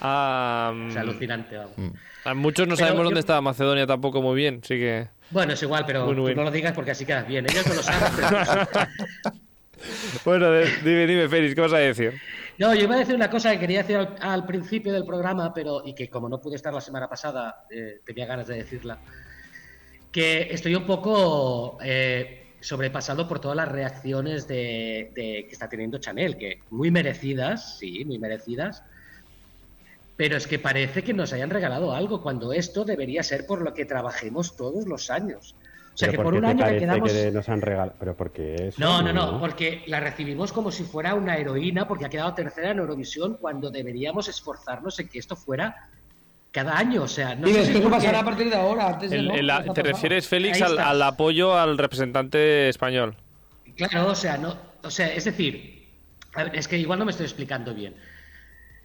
Ah, 0.00 0.72
Es 0.88 0.96
alucinante, 0.96 1.56
vamos. 1.56 1.72
a 2.24 2.34
muchos 2.34 2.66
no 2.66 2.74
Pero 2.74 2.86
sabemos 2.86 3.00
yo- 3.00 3.04
dónde 3.04 3.20
estaba 3.20 3.40
Macedonia 3.40 3.86
tampoco 3.86 4.22
muy 4.22 4.34
bien, 4.36 4.60
así 4.62 4.74
que... 4.74 5.08
Bueno, 5.30 5.52
es 5.52 5.62
igual, 5.62 5.84
pero 5.86 6.04
tú 6.06 6.14
no 6.34 6.42
lo 6.42 6.50
digas 6.50 6.72
porque 6.72 6.90
así 6.92 7.04
quedas 7.06 7.26
bien. 7.28 7.46
Ellos 7.48 7.64
no 7.66 7.74
lo 7.74 7.82
saben, 7.82 8.12
pero 8.16 8.28
Bueno, 10.24 10.50
dime, 10.84 11.06
dime, 11.06 11.28
Félix, 11.28 11.54
¿qué 11.54 11.60
vas 11.60 11.72
a 11.72 11.78
decir? 11.78 12.20
No, 12.58 12.74
yo 12.74 12.82
iba 12.82 12.94
a 12.94 12.98
decir 12.98 13.14
una 13.14 13.30
cosa 13.30 13.52
que 13.52 13.60
quería 13.60 13.82
decir 13.82 13.96
al, 13.96 14.46
principio 14.46 14.92
del 14.92 15.04
programa, 15.04 15.52
pero 15.54 15.82
y 15.84 15.94
que 15.94 16.10
como 16.10 16.28
no 16.28 16.40
pude 16.40 16.56
estar 16.56 16.74
la 16.74 16.80
semana 16.80 17.08
pasada, 17.08 17.64
eh, 17.70 18.00
tenía 18.04 18.26
ganas 18.26 18.46
de 18.48 18.56
decirla. 18.56 19.00
Que 20.12 20.48
estoy 20.50 20.74
un 20.74 20.86
poco 20.86 21.78
eh, 21.82 22.56
sobrepasado 22.60 23.26
por 23.26 23.40
todas 23.40 23.56
las 23.56 23.68
reacciones 23.68 24.46
de- 24.46 25.12
que 25.14 25.48
está 25.50 25.68
teniendo 25.68 25.98
Chanel, 25.98 26.36
que 26.36 26.60
muy 26.70 26.90
merecidas, 26.90 27.78
sí, 27.78 28.04
muy 28.04 28.18
merecidas. 28.18 28.82
Pero 30.16 30.36
es 30.36 30.46
que 30.46 30.58
parece 30.58 31.02
que 31.02 31.14
nos 31.14 31.32
hayan 31.32 31.48
regalado 31.48 31.94
algo 31.94 32.22
cuando 32.22 32.52
esto 32.52 32.84
debería 32.84 33.22
ser 33.22 33.46
por 33.46 33.62
lo 33.62 33.72
que 33.72 33.86
trabajemos 33.86 34.54
todos 34.54 34.86
los 34.86 35.08
años. 35.08 35.56
O 36.00 36.02
sea, 36.02 36.08
Pero 36.12 36.22
que 36.22 36.24
¿por 36.24 36.34
un 36.34 36.44
año 36.46 36.56
que 36.56 36.62
parece 36.64 36.80
quedamos. 36.86 37.12
que 37.12 37.30
nos 37.30 37.48
han 37.50 37.60
regalado? 37.60 37.94
Pero 37.98 38.16
porque 38.16 38.54
eso. 38.68 38.80
No, 38.80 39.02
no, 39.02 39.12
no, 39.12 39.38
porque 39.38 39.82
la 39.86 40.00
recibimos 40.00 40.50
como 40.50 40.72
si 40.72 40.84
fuera 40.84 41.14
una 41.14 41.36
heroína, 41.36 41.86
porque 41.86 42.06
ha 42.06 42.08
quedado 42.08 42.32
tercera 42.32 42.70
en 42.70 42.78
Eurovisión, 42.78 43.36
cuando 43.38 43.70
deberíamos 43.70 44.26
esforzarnos 44.28 44.98
en 44.98 45.08
que 45.08 45.18
esto 45.18 45.36
fuera 45.36 45.90
cada 46.52 46.78
año. 46.78 47.02
O 47.02 47.08
sea, 47.08 47.34
no 47.34 47.46
sé 47.48 47.52
esto 47.60 47.64
si 47.66 47.72
que 47.74 47.80
porque- 47.80 47.96
pasará 47.98 48.20
a 48.20 48.24
partir 48.24 48.48
de 48.48 48.56
ahora. 48.56 48.88
Antes 48.88 49.10
de 49.10 49.16
El- 49.18 49.28
no, 49.28 49.34
el- 49.34 49.46
¿qué 49.46 49.58
está 49.58 49.72
¿Te 49.74 49.82
refieres, 49.82 50.26
Félix, 50.26 50.62
al, 50.62 51.02
apoyo 51.02 51.54
al 51.58 51.76
representante 51.76 52.70
español? 52.70 53.14
Claro, 53.76 54.08
o 54.08 54.14
sea, 54.14 54.38
no, 54.38 54.56
o 54.82 54.90
sea, 54.90 55.08
es 55.12 55.24
decir, 55.26 55.86
a 56.34 56.44
ver, 56.44 56.56
es 56.56 56.66
que 56.66 56.78
igual 56.78 56.98
no 56.98 57.04
me 57.04 57.10
estoy 57.10 57.26
explicando 57.26 57.74
bien. 57.74 57.94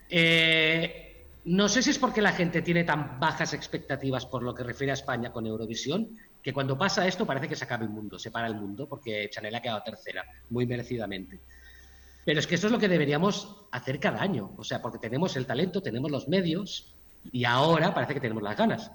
Eh, 0.09 1.01
no 1.45 1.67
sé 1.69 1.81
si 1.83 1.91
es 1.91 1.99
porque 1.99 2.21
la 2.21 2.31
gente 2.31 2.61
tiene 2.61 2.83
tan 2.83 3.19
bajas 3.19 3.53
expectativas 3.53 4.25
por 4.25 4.41
lo 4.43 4.53
que 4.55 4.63
refiere 4.63 4.91
a 4.91 4.95
España 4.95 5.31
con 5.31 5.45
Eurovisión, 5.45 6.09
que 6.45 6.53
cuando 6.53 6.77
pasa 6.77 7.07
esto 7.07 7.25
parece 7.25 7.47
que 7.47 7.55
se 7.55 7.63
acaba 7.63 7.83
el 7.83 7.89
mundo, 7.89 8.19
se 8.19 8.29
para 8.29 8.45
el 8.45 8.53
mundo, 8.53 8.87
porque 8.87 9.27
Chanel 9.31 9.55
ha 9.55 9.61
quedado 9.63 9.81
tercera, 9.81 10.23
muy 10.51 10.67
merecidamente. 10.67 11.39
Pero 12.23 12.39
es 12.39 12.45
que 12.45 12.53
eso 12.53 12.67
es 12.67 12.71
lo 12.71 12.77
que 12.77 12.87
deberíamos 12.87 13.65
hacer 13.71 13.99
cada 13.99 14.21
año, 14.21 14.53
o 14.55 14.63
sea, 14.63 14.79
porque 14.79 14.99
tenemos 14.99 15.35
el 15.37 15.47
talento, 15.47 15.81
tenemos 15.81 16.11
los 16.11 16.27
medios 16.27 16.93
y 17.31 17.45
ahora 17.45 17.95
parece 17.95 18.13
que 18.13 18.19
tenemos 18.19 18.43
las 18.43 18.55
ganas. 18.55 18.91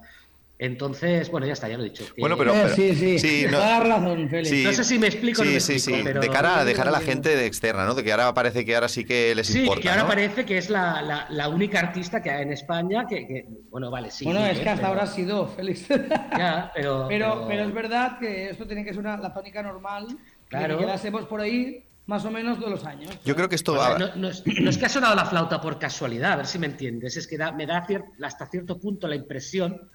Entonces, 0.65 1.31
bueno, 1.31 1.47
ya 1.47 1.53
está, 1.53 1.67
ya 1.67 1.75
lo 1.75 1.83
he 1.83 1.89
dicho. 1.89 2.05
que- 2.13 2.21
Bueno, 2.21 2.37
pero- 2.37 2.53
Eh, 2.53 2.69
sí, 2.75 2.93
sí, 2.93 3.17
sí, 3.17 3.45
no- 3.49 3.57
toda 3.57 3.79
la 3.79 3.97
razón, 3.97 4.29
Félix. 4.29 4.49
Sí, 4.49 4.63
No 4.63 4.71
sé 4.73 4.83
si 4.83 4.99
me 4.99 5.07
explico 5.07 5.41
o 5.41 5.43
no 5.43 5.49
sí, 5.49 5.55
me 5.55 5.59
sí, 5.59 5.73
explico, 5.73 5.97
sí. 5.97 6.03
pero- 6.03 6.21
De 6.21 6.29
cara 6.29 6.59
a 6.59 6.65
dejar 6.65 6.87
a 6.87 6.91
la 6.91 6.99
gente 6.99 7.35
de 7.35 7.47
externa, 7.47 7.83
¿no? 7.85 7.95
De 7.95 8.03
que 8.03 8.11
ahora 8.11 8.31
parece 8.35 8.63
que 8.63 8.75
ahora 8.75 8.87
sí 8.87 9.03
que 9.03 9.33
les 9.33 9.47
Sí, 9.47 9.61
importa. 9.61 9.81
que 9.81 9.89
ahora 9.89 10.03
¿no? 10.03 10.07
parece 10.09 10.45
que 10.45 10.59
es 10.59 10.69
la, 10.69 11.01
la- 11.01 11.25
la 11.31 11.49
única 11.49 11.79
artista 11.79 12.21
que 12.21 12.29
hay 12.29 12.43
en 12.43 12.53
España 12.53 13.07
que, 13.09 13.25
que- 13.25 13.45
bueno, 13.71 13.89
vale, 13.89 14.11
sí. 14.11 14.23
bueno, 14.23 14.45
es 14.45 14.59
¿eh? 14.59 14.61
que 14.61 14.69
hasta 14.69 14.81
pero- 14.81 14.87
ahora 14.89 15.03
ha 15.03 15.07
sido, 15.07 15.47
Félix. 15.47 15.87
Ya, 16.37 16.71
pero, 16.75 17.07
Pero, 17.09 17.45
pero 17.47 17.63
es 17.63 17.73
verdad 17.73 18.19
que 18.19 18.51
esto 18.51 18.67
tiene 18.67 18.83
que 18.85 18.91
ser 18.91 18.99
una, 18.99 19.17
la 19.17 19.33
tónica 19.33 19.63
normal. 19.63 20.05
Claro. 20.47 20.77
Que 20.77 20.85
quedásemos 20.85 21.25
por 21.25 21.41
ahí 21.41 21.85
más 22.05 22.23
o 22.25 22.29
menos 22.29 22.59
de 22.59 22.69
los 22.69 22.85
años. 22.85 23.17
Yo 23.25 23.35
creo 23.35 23.49
que 23.49 23.55
esto 23.55 23.73
va... 23.73 23.97
no 23.97 24.27
es, 24.29 24.43
no 24.45 24.69
es 24.69 24.77
que 24.77 24.85
ha 24.85 24.89
sonado 24.89 25.15
la 25.15 25.25
flauta 25.25 25.59
por 25.59 25.79
casualidad, 25.79 26.33
a 26.33 26.35
ver 26.35 26.45
si 26.45 26.59
me 26.59 26.67
entiendes. 26.67 27.17
Es 27.17 27.25
que 27.25 27.37
da- 27.37 27.51
me 27.51 27.65
da 27.65 27.83
cier- 27.87 28.03
hasta 28.21 28.45
cierto 28.45 28.77
punto 28.77 29.07
la 29.07 29.15
impresión 29.15 29.89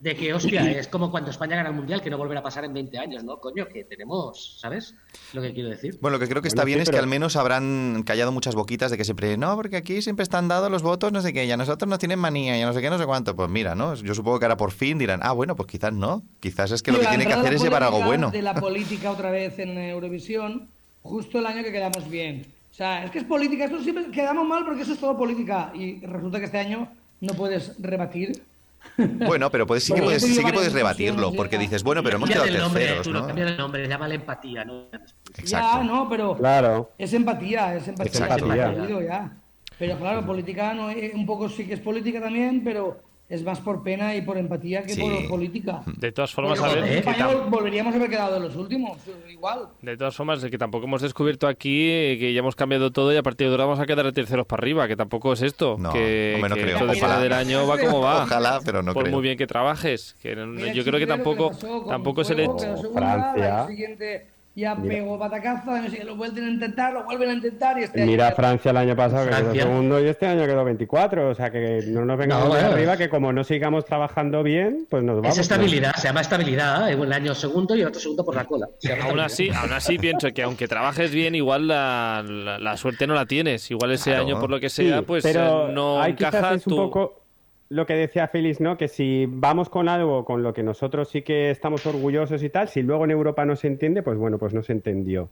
de 0.00 0.16
que, 0.16 0.32
hostia, 0.32 0.70
es 0.70 0.88
como 0.88 1.10
cuando 1.10 1.30
España 1.30 1.56
gana 1.56 1.68
el 1.68 1.74
Mundial, 1.74 2.00
que 2.00 2.08
no 2.08 2.16
volverá 2.16 2.40
a 2.40 2.42
pasar 2.42 2.64
en 2.64 2.72
20 2.72 2.98
años, 2.98 3.22
¿no? 3.22 3.38
Coño, 3.38 3.68
que 3.68 3.84
tenemos, 3.84 4.58
¿sabes? 4.58 4.94
Lo 5.34 5.42
que 5.42 5.52
quiero 5.52 5.68
decir. 5.68 5.98
Bueno, 6.00 6.16
lo 6.16 6.20
que 6.20 6.28
creo 6.28 6.40
que 6.40 6.48
está 6.48 6.62
Bueno, 6.62 6.76
bien 6.76 6.78
sí, 6.78 6.82
es 6.84 6.90
que 6.90 6.98
al 6.98 7.06
menos 7.06 7.36
habrán 7.36 8.02
callado 8.06 8.32
muchas 8.32 8.54
boquitas 8.54 8.90
de 8.90 8.96
que 8.96 9.04
siempre, 9.04 9.36
no, 9.36 9.54
porque 9.56 9.76
aquí 9.76 10.00
siempre 10.00 10.22
están 10.22 10.48
dados 10.48 10.70
los 10.70 10.82
votos, 10.82 11.12
no 11.12 11.20
sé 11.20 11.34
qué, 11.34 11.44
y 11.44 11.50
a 11.50 11.58
nosotros 11.58 11.86
nos 11.86 11.98
tienen 11.98 12.18
manía, 12.18 12.56
y 12.58 12.62
a 12.62 12.66
no 12.66 12.72
sé 12.72 12.80
qué, 12.80 12.88
no 12.88 12.96
sé 12.96 13.04
cuánto. 13.04 13.36
Pues 13.36 13.50
mira, 13.50 13.74
¿no? 13.74 13.94
Yo 13.94 14.14
supongo 14.14 14.38
que 14.38 14.46
ahora 14.46 14.56
por 14.56 14.72
fin 14.72 14.96
dirán, 14.96 15.20
ah, 15.22 15.32
bueno, 15.32 15.54
pues 15.54 15.68
quizás 15.68 15.92
no. 15.92 16.22
Quizás 16.40 16.70
es 16.72 16.82
que 16.82 16.92
lo 16.92 16.98
que 16.98 17.06
tiene 17.06 17.26
que 17.26 17.34
hacer 17.34 17.52
es 17.52 17.62
llevar 17.62 17.82
algo 17.82 18.02
bueno. 18.02 18.30
De 18.30 18.40
la 18.40 18.54
política 18.60 19.10
otra 19.10 19.30
vez 19.30 19.58
en 19.58 19.76
Eurovisión, 19.76 20.68
justo 21.02 21.38
el 21.40 21.46
año 21.46 21.62
que 21.62 21.72
quedamos 21.72 22.08
bien. 22.08 22.46
O 22.70 22.74
sea, 22.74 23.04
es 23.04 23.10
que 23.10 23.18
es 23.18 23.24
política, 23.24 23.64
esto 23.64 23.82
siempre 23.82 24.10
quedamos 24.10 24.46
mal 24.46 24.64
porque 24.64 24.82
eso 24.82 24.94
es 24.94 24.98
todo 24.98 25.14
política. 25.18 25.72
Y 25.74 26.00
resulta 26.06 26.38
que 26.38 26.46
este 26.46 26.58
año 26.58 26.88
no 27.20 27.34
puedes 27.34 27.74
rebatir. 27.82 28.42
Bueno, 29.26 29.50
pero 29.50 29.66
puedes, 29.66 29.84
sí, 29.84 29.92
que 29.92 30.02
puedes, 30.02 30.22
sí 30.22 30.42
que 30.44 30.52
puedes 30.52 30.72
rebatirlo, 30.72 31.30
ya. 31.30 31.36
porque 31.36 31.58
dices, 31.58 31.82
bueno, 31.82 32.02
pero 32.02 32.16
hemos 32.16 32.28
quedado 32.28 32.46
el 32.46 32.58
nombre, 32.58 32.86
terceros, 32.86 33.08
¿no? 33.08 33.26
cambia 33.26 33.46
el 33.46 33.56
nombre, 33.56 33.88
llámale 33.88 34.14
empatía, 34.16 34.64
¿no? 34.64 34.88
Ya, 34.92 34.98
Exacto. 35.38 35.84
no, 35.84 36.08
pero 36.08 36.36
Claro. 36.36 36.90
es 36.98 37.12
empatía, 37.12 37.74
es 37.76 37.88
empatía. 37.88 38.10
Exacto. 38.12 38.34
es 38.36 38.42
Empatía. 38.42 38.66
entendido 38.68 39.02
ya. 39.02 39.32
Pero 39.78 39.98
claro, 39.98 40.26
política 40.26 40.74
no 40.74 40.90
es- 40.90 41.14
un 41.14 41.24
poco 41.26 41.48
sí 41.48 41.66
que 41.66 41.74
es 41.74 41.80
política 41.80 42.20
también, 42.20 42.62
pero 42.62 43.00
es 43.30 43.42
más 43.44 43.60
por 43.60 43.82
pena 43.82 44.14
y 44.16 44.22
por 44.22 44.36
empatía 44.36 44.82
que 44.82 44.94
Sí. 44.94 45.00
por 45.00 45.28
política. 45.28 45.82
De 45.86 46.10
todas 46.12 46.32
formas, 46.34 46.58
Porque 46.58 46.72
a 46.72 46.74
ver, 46.74 46.84
en 46.84 46.90
que 46.90 46.98
español 47.10 47.44
volveríamos 47.48 47.94
a 47.94 47.96
haber 47.96 48.10
quedado 48.10 48.34
de 48.34 48.40
los 48.40 48.56
últimos, 48.56 48.98
igual. 49.30 49.68
de 49.80 49.96
todas 49.96 50.14
formas, 50.16 50.42
de 50.42 50.50
que 50.50 50.58
tampoco 50.58 50.86
hemos 50.86 51.00
descubierto 51.00 51.46
aquí 51.46 51.88
eh, 51.90 52.16
que 52.18 52.32
ya 52.32 52.40
hemos 52.40 52.56
cambiado 52.56 52.90
todo 52.90 53.12
y 53.12 53.16
a 53.16 53.22
partir 53.22 53.46
de 53.46 53.52
ahora 53.54 53.66
vamos 53.66 53.78
a 53.80 53.86
quedar 53.86 54.04
de 54.04 54.12
terceros 54.12 54.46
para 54.46 54.60
arriba, 54.60 54.88
que 54.88 54.96
tampoco 54.96 55.32
es 55.32 55.42
esto. 55.42 55.76
No, 55.78 55.92
que 55.92 56.32
hombre, 56.34 56.48
no 56.50 56.54
que 56.56 56.62
creo. 56.62 56.74
esto 56.74 56.86
depende 56.86 57.06
Ojalá. 57.06 57.22
del 57.22 57.32
año 57.32 57.66
va 57.68 57.78
como 57.78 58.00
va. 58.00 58.24
Ojalá, 58.24 58.60
pero 58.64 58.82
no 58.82 58.92
Por 58.92 59.04
creo. 59.04 59.14
muy 59.14 59.22
bien 59.22 59.38
que 59.38 59.46
trabajes. 59.46 60.16
Que 60.20 60.34
no- 60.34 60.46
Mira 60.48 60.72
yo 60.72 60.82
creo 60.84 60.98
que 60.98 61.06
tampoco, 61.06 61.52
con 61.52 61.86
tampoco 61.88 62.24
se 62.24 62.34
le... 62.34 62.46
Fuego, 62.46 62.58
quedó 62.60 62.76
segunda, 62.78 63.32
Francia. 63.32 63.66
siguiente 63.68 64.26
ya 64.54 64.74
Mira. 64.74 64.94
pegó 64.96 65.16
batacazo, 65.16 65.70
al 65.70 65.84
siguiente 65.84 66.06
lo 66.06 66.16
vuelven 66.16 66.44
a 66.44 66.50
intentar, 66.50 66.92
lo 66.92 67.04
vuelven 67.04 67.30
a 67.30 67.32
intentar 67.34 67.78
y 67.78 67.84
este 67.84 68.04
Mira 68.04 68.26
año- 68.28 68.36
Francia 68.36 68.70
el 68.72 68.76
año 68.76 68.96
pasado 68.96 69.24
que 69.26 69.30
Francia. 69.32 69.52
quedó 69.52 69.62
segundo 69.62 70.00
y 70.04 70.08
este 70.08 70.26
año 70.26 70.44
quedó 70.46 70.64
24. 70.64 71.28
O 71.30 71.34
sea 71.34 71.50
que 71.50 71.80
no 71.86 72.04
nos 72.04 72.18
vengamos 72.18 72.48
No, 72.48 72.54
de 72.54 72.60
bueno. 72.60 72.74
arriba 72.74 72.96
que 72.96 73.08
como 73.08 73.32
no 73.32 73.44
sigamos 73.44 73.84
trabajando 73.84 74.42
bien, 74.42 74.86
pues 74.90 75.02
nos 75.02 75.16
vamos. 75.20 75.32
Es 75.34 75.38
estabilidad, 75.38 75.94
se 75.94 76.08
llama 76.08 76.20
estabilidad, 76.20 76.90
¿eh? 76.90 76.96
un 76.96 77.12
año 77.12 77.34
segundo 77.34 77.76
y 77.76 77.84
otro 77.84 78.00
segundo 78.00 78.24
por 78.24 78.34
la 78.34 78.44
cola. 78.44 78.66
Aún 79.08 79.20
así, 79.20 79.48
aún 79.50 79.72
así 79.72 79.98
pienso 79.98 80.28
que 80.34 80.42
aunque 80.42 80.66
trabajes 80.68 81.12
bien, 81.12 81.34
igual 81.34 81.68
la, 81.68 82.24
la- 82.26 82.58
la 82.58 82.76
suerte 82.76 83.06
no 83.06 83.14
la 83.14 83.26
tienes. 83.26 83.70
Igual 83.70 83.92
ese 83.92 84.10
Claro. 84.10 84.26
año, 84.26 84.40
por 84.40 84.50
lo 84.50 84.58
que 84.60 84.68
Sí, 84.68 84.88
sea, 84.88 85.02
pues 85.02 85.22
pero 85.22 85.68
eh, 85.68 85.72
no 85.72 86.00
quizás 86.16 86.34
encaja 86.34 86.54
un 86.54 86.76
poco 86.76 87.22
lo 87.70 87.86
que 87.86 87.94
decía 87.94 88.26
Félix, 88.28 88.60
¿no? 88.60 88.76
Que 88.76 88.88
si 88.88 89.26
vamos 89.28 89.68
con 89.68 89.88
algo 89.88 90.24
con 90.24 90.42
lo 90.42 90.52
que 90.52 90.62
nosotros 90.62 91.08
sí 91.08 91.22
que 91.22 91.50
estamos 91.50 91.86
orgullosos 91.86 92.42
y 92.42 92.50
tal, 92.50 92.68
si 92.68 92.82
luego 92.82 93.04
en 93.04 93.12
Europa 93.12 93.44
no 93.46 93.54
se 93.56 93.68
entiende, 93.68 94.02
pues 94.02 94.18
bueno, 94.18 94.38
pues 94.38 94.52
no 94.52 94.62
se 94.62 94.72
entendió. 94.72 95.30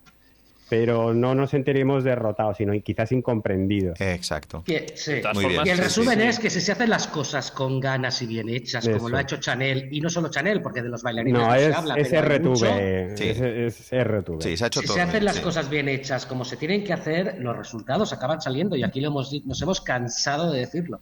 Pero 0.71 1.15
no 1.15 1.35
nos 1.35 1.51
sentiremos 1.51 2.05
derrotados, 2.05 2.59
sino 2.59 2.75
quizás 2.83 3.11
incomprendidos. 3.11 3.99
Exacto. 4.03 4.63
Que- 4.65 4.87
sí. 4.95 5.15
Muy 5.35 5.47
bien. 5.47 5.63
Y 5.65 5.71
el 5.71 5.77
sí, 5.79 5.83
resumen 5.83 6.21
sí. 6.21 6.27
es 6.27 6.39
que 6.39 6.51
si 6.51 6.61
se 6.61 6.73
hacen 6.73 6.91
las 6.91 7.09
cosas 7.09 7.51
con 7.51 7.81
ganas 7.81 8.21
y 8.21 8.27
bien 8.27 8.51
hechas, 8.51 8.87
como 8.87 9.09
lo 9.09 9.17
ha 9.17 9.23
hecho 9.23 9.39
Chanel, 9.39 9.89
y 9.91 10.01
no 10.03 10.11
solo 10.11 10.29
Chanel, 10.29 10.61
porque 10.61 10.83
de 10.83 10.91
los 10.91 11.03
bailarines 11.03 11.41
No, 11.41 11.49
no, 11.49 11.55
se 11.55 11.69
es, 11.71 11.75
habla, 11.75 11.95
es 11.95 12.09
pero 12.11 12.41
mucho. 12.51 12.67
RTV. 12.67 13.17
Sí. 13.17 13.25
Es, 13.31 13.41
es 13.93 14.05
RTV. 14.05 14.43
Sí, 14.43 14.57
se 14.59 14.65
ha 14.65 14.67
hecho 14.67 14.81
Si 14.81 14.87
todo. 14.87 14.95
se 14.97 15.01
hacen 15.01 15.13
bien, 15.15 15.25
las 15.25 15.37
sí. 15.37 15.43
cosas 15.43 15.71
bien 15.71 15.89
hechas 15.89 16.27
como 16.27 16.45
se 16.45 16.57
tienen 16.59 16.85
que 16.85 16.93
hacer, 16.93 17.37
los 17.41 17.57
resultados 17.57 18.13
acaban 18.13 18.41
saliendo 18.43 18.77
y 18.77 18.85
aquí 18.85 19.01
lo 19.01 19.09
hemos, 19.09 19.33
nos 19.47 19.61
hemos 19.63 19.81
cansado 19.81 20.53
de 20.53 20.61
decirlo. 20.61 21.01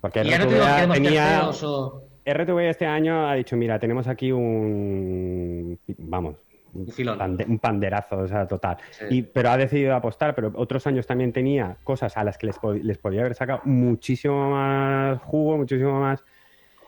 Porque 0.00 0.22
quedemos 0.22 0.96
tenía, 0.96 1.24
terceros 1.24 1.62
o... 1.64 2.02
RTV 2.24 2.58
este 2.70 2.86
año 2.86 3.28
ha 3.28 3.34
dicho, 3.34 3.56
mira, 3.56 3.78
tenemos 3.78 4.06
aquí 4.08 4.32
un, 4.32 5.78
vamos, 5.98 6.36
un, 6.74 6.86
pande- 6.86 7.46
un 7.48 7.58
panderazo, 7.58 8.18
o 8.18 8.26
sea, 8.28 8.46
total. 8.46 8.76
Sí. 8.90 9.04
Y, 9.10 9.22
pero 9.22 9.50
ha 9.50 9.56
decidido 9.56 9.94
apostar, 9.94 10.34
pero 10.34 10.52
otros 10.56 10.86
años 10.86 11.06
también 11.06 11.32
tenía 11.32 11.76
cosas 11.84 12.16
a 12.16 12.24
las 12.24 12.36
que 12.36 12.46
les, 12.46 12.58
po- 12.58 12.74
les 12.74 12.98
podía 12.98 13.20
haber 13.20 13.34
sacado 13.34 13.60
muchísimo 13.64 14.50
más 14.50 15.20
jugo, 15.22 15.56
muchísimo 15.56 16.00
más, 16.00 16.22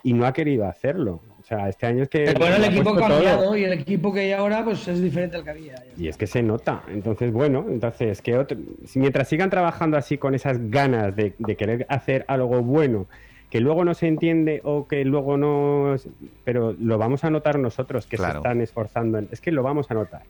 y 0.03 0.13
no 0.13 0.27
ha 0.27 0.33
querido 0.33 0.67
hacerlo. 0.67 1.21
O 1.51 1.57
sea, 1.57 1.67
este 1.71 1.87
año 1.87 2.03
es 2.03 2.11
que... 2.11 2.25
Pero 2.27 2.41
bueno, 2.41 2.57
el 2.57 2.65
equipo 2.67 2.91
ha 2.91 2.93
puesto 2.93 3.09
todo. 3.09 3.25
cambiado 3.25 3.57
y 3.57 3.65
el 3.65 3.73
equipo 3.73 4.13
que 4.13 4.21
hay 4.21 4.33
ahora 4.33 4.63
pues 4.65 4.87
es 4.87 5.01
diferente 5.01 5.39
al 5.39 5.45
que 5.45 5.51
había. 5.51 5.83
Y 5.97 6.09
es 6.09 6.19
que 6.19 6.27
se 6.27 6.43
nota. 6.43 6.83
Entonces, 6.89 7.33
bueno, 7.33 7.65
entonces, 7.71 8.21
que 8.21 8.37
otro- 8.37 8.59
mientras 8.95 9.29
sigan 9.29 9.49
trabajando 9.49 9.97
así 9.97 10.19
con 10.19 10.35
esas 10.35 10.71
ganas 10.71 11.17
de, 11.17 11.33
de 11.39 11.57
querer 11.57 11.87
hacer 11.89 12.27
algo 12.29 12.61
bueno, 12.63 13.07
que 13.49 13.61
luego 13.61 13.83
no 13.87 13.95
se 13.95 14.09
entiende 14.09 14.61
o 14.63 14.87
que 14.87 15.07
luego 15.07 15.39
no... 15.39 15.97
Pero 16.45 16.75
lo 16.79 16.99
vamos 16.99 17.25
a 17.25 17.31
notar 17.31 17.59
nosotros 17.59 18.07
que 18.07 18.19
Claro. 18.19 18.33
se 18.33 18.39
están 18.41 18.61
esforzando. 18.61 19.17
en- 19.17 19.29
Es 19.33 19.41
que 19.41 19.51
lo 19.51 19.63
vamos 19.63 19.91
a 19.91 19.95
notar. 19.95 20.25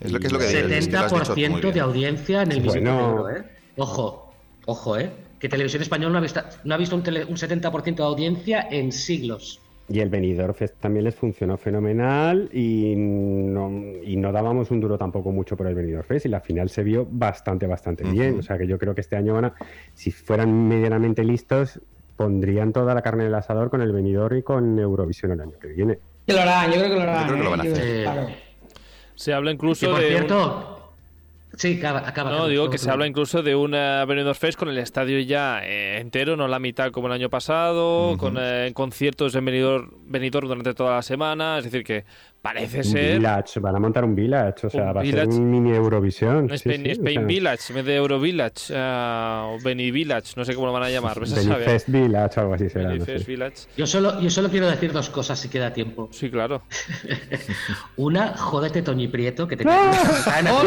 Es 0.00 0.12
lo 0.12 0.18
que 0.18 0.28
es 0.28 0.32
lo 0.32 0.38
que 0.38 0.46
digo, 0.46 0.60
es 0.60 0.86
que 0.88 0.92
lo 0.92 0.98
has 1.00 1.34
dicho 1.34 1.50
muy 1.50 1.60
70% 1.60 1.60
bien. 1.60 1.74
de 1.74 1.80
audiencia 1.80 2.42
en 2.42 2.52
el 2.52 2.60
Bueno. 2.62 3.28
¿eh? 3.28 3.42
Ojo, 3.76 4.32
ojo, 4.64 4.98
¿eh? 4.98 5.10
Que 5.38 5.50
Televisión 5.50 5.82
Española 5.82 6.12
no 6.12 6.18
ha 6.18 6.22
visto, 6.22 6.40
no 6.64 6.74
ha 6.74 6.78
visto 6.78 6.96
un, 6.96 7.02
tele- 7.02 7.26
un 7.26 7.36
70% 7.36 7.96
de 7.96 8.02
audiencia 8.02 8.66
en 8.70 8.92
siglos. 8.92 9.60
Y 9.86 10.00
el 10.00 10.08
Benidorm 10.08 10.54
Fest 10.54 10.76
también 10.80 11.04
les 11.04 11.14
funcionó 11.14 11.58
fenomenal 11.58 12.48
y 12.54 12.94
no, 12.96 13.70
y 14.02 14.16
no 14.16 14.32
dábamos 14.32 14.70
un 14.70 14.80
duro 14.80 14.96
tampoco 14.96 15.30
mucho 15.30 15.58
por 15.58 15.66
el 15.66 15.74
Benidorm 15.74 16.04
Fest 16.06 16.24
y 16.24 16.30
la 16.30 16.40
final 16.40 16.70
se 16.70 16.82
vio 16.82 17.06
bastante, 17.10 17.66
bastante 17.66 18.02
bien. 18.04 18.38
O 18.38 18.42
sea 18.42 18.56
que 18.56 18.66
yo 18.66 18.78
creo 18.78 18.94
que 18.94 19.02
este 19.02 19.16
año 19.16 19.34
van 19.34 19.44
a, 19.46 19.54
si 19.92 20.10
fueran 20.10 20.68
medianamente 20.68 21.22
listos, 21.22 21.80
pondrían 22.16 22.72
toda 22.72 22.94
la 22.94 23.02
carne 23.02 23.24
del 23.24 23.34
asador 23.34 23.68
con 23.68 23.82
el 23.82 23.92
Benidorm 23.92 24.38
y 24.38 24.42
con 24.42 24.78
Eurovisión 24.78 25.32
el 25.32 25.40
año 25.42 25.58
que 25.60 25.68
viene. 25.68 25.98
Que 26.26 26.32
lo 26.32 26.40
harán, 26.40 26.70
yo 26.72 26.78
creo 26.78 26.88
que 26.88 26.94
lo 26.94 27.02
harán. 27.02 27.20
Yo 27.20 27.26
creo 27.26 27.36
que 27.36 27.44
lo 27.44 27.50
van 27.50 27.60
a 27.60 27.64
¿eh? 27.66 27.72
hacer. 27.72 28.02
Claro. 28.04 28.26
Se 29.16 29.32
habla 29.34 29.50
incluso 29.52 29.90
por 29.90 30.00
de... 30.00 30.06
un- 30.06 30.12
cierto. 30.12 30.73
Sí, 31.56 31.78
acaba. 31.78 32.00
acaba 32.00 32.30
No, 32.30 32.36
acaba, 32.36 32.48
digo 32.48 32.62
acaba, 32.64 32.72
que 32.72 32.78
se 32.78 32.90
habla 32.90 33.06
incluso 33.06 33.42
de 33.42 33.54
una 33.54 34.04
Benidorm 34.04 34.34
Fest 34.34 34.58
con 34.58 34.68
el 34.68 34.78
estadio 34.78 35.20
ya 35.20 35.60
eh, 35.62 35.98
entero, 35.98 36.36
no 36.36 36.48
la 36.48 36.58
mitad 36.58 36.90
como 36.90 37.06
el 37.06 37.12
año 37.12 37.30
pasado, 37.30 38.16
con 38.18 38.36
eh, 38.38 38.70
conciertos 38.74 39.34
en 39.34 39.44
Benidorm, 39.44 39.90
Benidorm 40.06 40.48
durante 40.48 40.74
toda 40.74 40.96
la 40.96 41.02
semana, 41.02 41.58
es 41.58 41.64
decir 41.64 41.84
que 41.84 42.04
parece 42.44 42.78
Un 42.78 42.84
ser 42.84 43.16
village, 43.18 43.58
van 43.58 43.74
a 43.76 43.80
montar 43.80 44.04
un 44.04 44.14
village, 44.14 44.66
o 44.66 44.70
sea, 44.70 44.90
Un 44.90 44.96
va 44.96 45.00
a 45.00 45.02
village. 45.02 45.32
ser 45.32 45.40
un 45.40 45.50
mini 45.50 45.70
Eurovisión. 45.72 46.48
sí, 46.50 46.54
Spain, 46.56 46.82
sí, 46.84 46.88
o 46.88 46.92
Spain 46.92 47.18
sea, 47.20 47.26
Village 47.26 47.62
en 47.70 47.74
vez 47.76 47.84
de 47.86 47.96
Euro 47.96 48.20
Village 48.20 48.74
ah, 48.76 49.48
o 49.50 49.58
Beni 49.62 49.90
Village, 49.90 50.34
no 50.36 50.44
sé 50.44 50.54
cómo 50.54 50.66
lo 50.66 50.72
van 50.74 50.82
a 50.82 50.90
llamar, 50.90 51.18
ves 51.18 51.32
a 51.32 51.36
saber. 51.36 51.58
Benifest 51.60 51.88
Village 51.88 52.38
o 52.38 52.42
algo 52.42 52.54
así 52.54 52.68
será. 52.68 52.94
no 52.94 53.04
sé. 53.04 53.16
Village. 53.18 53.56
Yo 53.78 53.86
solo, 53.86 54.20
yo 54.20 54.28
solo 54.28 54.50
quiero 54.50 54.66
decir 54.68 54.92
dos 54.92 55.08
cosas 55.08 55.38
si 55.38 55.48
queda 55.48 55.72
tiempo. 55.72 56.08
Sí, 56.12 56.30
claro. 56.30 56.62
Una, 57.96 58.36
jódete 58.36 58.82
Toñi 58.82 59.08
Prieto, 59.08 59.48
que 59.48 59.56
te. 59.56 59.64
¡Sí, 59.64 60.30
señor! 60.30 60.66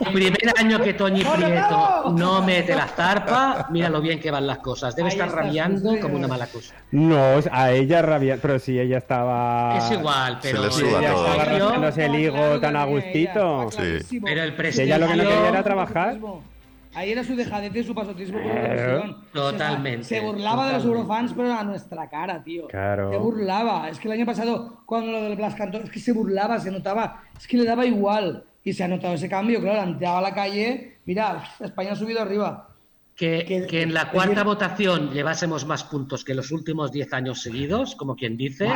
El 0.00 0.12
primer 0.12 0.52
año 0.58 0.80
que 0.80 0.94
Toñi 0.94 1.22
¡Ole, 1.24 1.46
Prieto 1.46 2.12
no 2.16 2.42
mete 2.42 2.74
la 2.74 2.86
zarpa, 2.86 3.66
mira 3.70 3.88
lo 3.88 4.00
bien 4.00 4.18
que 4.18 4.30
van 4.30 4.46
las 4.46 4.58
cosas. 4.58 4.96
Debe 4.96 5.08
Ahí 5.08 5.14
estar 5.14 5.28
está, 5.28 5.42
rabiando 5.42 5.92
sí. 5.92 6.00
como 6.00 6.16
una 6.16 6.28
mala 6.28 6.46
cosa. 6.46 6.74
No, 6.92 7.18
a 7.50 7.72
ella 7.72 8.02
rabia, 8.02 8.38
pero 8.40 8.58
si 8.58 8.78
ella 8.78 8.98
estaba. 9.14 9.76
Es 9.78 9.90
igual, 9.90 10.38
Se 10.40 10.50
pero 10.52 10.62
le 10.62 10.68
Ella 10.68 11.12
todo. 11.12 11.26
estaba 11.26 11.44
prestigio- 11.44 11.58
rascándose 11.64 12.04
el 12.06 12.14
higo 12.14 12.60
tan 12.60 12.76
a 12.76 12.84
gustito. 12.84 13.68
Pero 14.24 14.42
el 14.44 14.72
Si 14.72 14.82
ella 14.82 14.98
lo 14.98 15.06
que 15.08 15.16
no 15.16 15.22
prestigio- 15.22 15.28
quería 15.36 15.48
era 15.48 15.62
trabajar. 15.64 16.18
Ahí 16.92 17.12
era 17.12 17.22
su 17.22 17.36
dejadez 17.36 17.72
y 17.76 17.84
su 17.84 17.94
pasotismo 17.94 18.40
por 18.42 18.50
Claro. 18.50 18.68
televisión. 18.68 19.16
Totalmente, 19.32 20.04
Se, 20.04 20.16
se 20.16 20.20
burlaba 20.20 20.66
de 20.66 20.72
los 20.72 20.84
eurofans, 20.84 21.32
pero 21.36 21.52
a 21.54 21.62
nuestra 21.62 22.08
cara, 22.08 22.42
tío. 22.42 22.66
Claro. 22.66 23.10
Se 23.12 23.16
burlaba. 23.16 23.88
Es 23.88 24.00
que 24.00 24.08
el 24.08 24.12
año 24.14 24.26
pasado, 24.26 24.82
cuando 24.86 25.12
lo 25.12 25.22
del 25.22 25.36
Blas 25.36 25.54
Cantó, 25.54 25.78
es 25.78 25.88
que 25.90 26.00
se 26.00 26.12
burlaba, 26.12 26.58
se 26.58 26.70
notaba. 26.72 27.22
Es 27.36 27.46
que 27.46 27.56
le 27.58 27.64
daba 27.64 27.86
igual. 27.86 28.44
Y 28.64 28.72
se 28.72 28.82
ha 28.84 28.88
notado 28.88 29.14
ese 29.14 29.28
cambio, 29.28 29.60
claro, 29.60 29.76
la 29.78 29.84
entraba 29.84 30.18
a 30.18 30.22
la 30.22 30.34
calle. 30.34 30.98
Mira, 31.06 31.44
España 31.60 31.92
ha 31.92 31.96
subido 31.96 32.20
arriba. 32.22 32.69
Que, 33.20 33.44
Que- 33.44 33.66
que 33.66 33.82
en 33.82 33.92
la 33.92 34.10
cuarta 34.10 34.30
decir- 34.36 34.44
votación 34.46 35.10
llevásemos 35.12 35.66
más 35.66 35.84
puntos 35.84 36.24
que 36.24 36.32
los 36.34 36.50
últimos 36.52 36.90
10 36.90 37.12
años 37.12 37.42
seguidos, 37.42 37.94
como 37.94 38.16
quien 38.16 38.38
dice, 38.38 38.66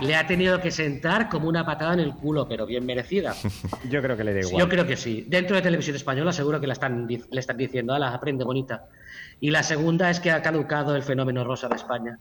le 0.00 0.14
ha 0.14 0.26
tenido 0.28 0.60
que 0.60 0.70
sentar 0.70 1.28
como 1.28 1.48
una 1.48 1.66
patada 1.66 1.94
en 1.94 1.98
el 2.00 2.12
culo, 2.14 2.46
pero 2.46 2.66
bien 2.66 2.86
merecida. 2.86 3.34
Yo 3.90 4.00
creo 4.00 4.16
que 4.16 4.22
le 4.22 4.32
da 4.34 4.40
igual. 4.42 4.60
Yo 4.62 4.68
creo 4.68 4.86
que 4.86 4.96
sí. 4.96 5.24
Dentro 5.26 5.56
de 5.56 5.62
televisión 5.62 5.96
española 5.96 6.32
seguro 6.32 6.60
que 6.60 6.68
la 6.68 6.74
están, 6.74 7.08
le 7.08 7.40
están 7.40 7.56
diciendo, 7.56 7.98
la 7.98 8.14
aprende 8.14 8.44
bonita. 8.44 8.84
Y 9.40 9.50
la 9.50 9.64
segunda 9.64 10.08
es 10.08 10.20
que 10.20 10.30
ha 10.30 10.40
caducado 10.40 10.94
el 10.94 11.02
fenómeno 11.02 11.42
rosa 11.42 11.66
de 11.68 11.74
España. 11.74 12.16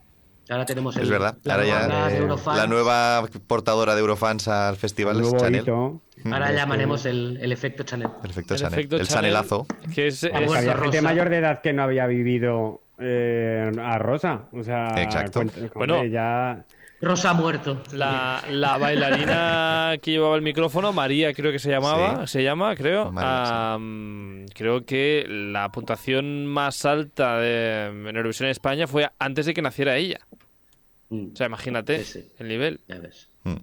Ahora 0.50 0.66
tenemos 0.66 0.96
el, 0.98 1.04
Es 1.04 1.10
verdad. 1.10 1.38
la 1.44 1.54
Ahora 1.56 1.66
nueva 1.66 1.80
ya 1.80 1.86
ola 1.86 2.08
de 2.08 2.14
eh, 2.14 2.18
Eurofans. 2.18 2.58
la 2.58 2.68
nueva 2.68 3.24
portadora 3.48 3.94
de 3.96 4.02
Eurofans 4.02 4.48
al 4.48 4.76
festival 4.78 5.18
El 5.20 5.24
es 5.26 5.36
Chanel. 5.38 5.62
hito. 5.62 6.02
Ahora 6.26 6.52
llamaremos 6.52 7.06
el, 7.06 7.38
el 7.42 7.52
efecto 7.52 7.84
Chanel. 7.84 8.10
El 8.24 8.30
efecto 8.32 8.56
El 8.56 8.60
Chanel. 8.60 8.80
efecto 8.80 8.96
el 8.98 9.08
Chanel, 9.08 9.32
Chanelazo. 9.34 9.68
Que 9.94 10.08
es, 10.08 10.24
es- 10.24 10.34
Había 10.34 10.76
gente 10.78 11.02
mayor 11.02 11.30
de 11.30 11.38
edad 11.38 11.62
que 11.62 11.72
no 11.74 11.84
había 11.84 12.08
vivido 12.08 12.82
eh, 12.98 13.72
a 13.82 13.98
Rosa. 14.00 14.42
O 14.52 14.64
sea, 14.64 14.90
Exacto. 15.02 15.40
cuenta- 15.42 15.60
Bueno. 15.76 16.04
ya. 16.06 16.66
Rosa 17.02 17.30
ha 17.30 17.34
muerto. 17.34 17.82
la, 17.94 18.44
la 18.50 18.78
bailarina 18.78 19.94
que 20.02 20.12
llevaba 20.12 20.36
el 20.36 20.42
micrófono, 20.42 20.92
María 20.92 21.34
creo 21.34 21.52
que 21.52 21.60
se 21.60 21.70
llamaba, 21.70 22.28
se 22.28 22.44
llama, 22.44 22.76
creo. 22.76 23.12
María, 23.12 23.46
sí. 23.46 23.52
Am, 23.56 24.46
creo 24.54 24.86
que 24.86 25.26
la 25.30 25.70
puntuación 25.72 26.46
más 26.46 26.84
alta 26.86 27.38
de 27.38 27.86
en 27.88 28.16
Eurovisión 28.16 28.48
en 28.48 28.52
España 28.52 28.86
fue 28.88 29.10
antes 29.20 29.46
de 29.46 29.54
que 29.54 29.62
naciera 29.62 29.96
ella. 29.96 30.20
Mm, 31.10 31.32
O 31.34 31.36
sea, 31.36 31.48
imagínate 31.48 32.04
Sí, 32.04 32.22
sí. 32.22 32.32
el 32.38 32.48
nivel. 32.50 32.82
ya 32.88 33.00
ves. 33.00 33.30
Mm. 33.44 33.56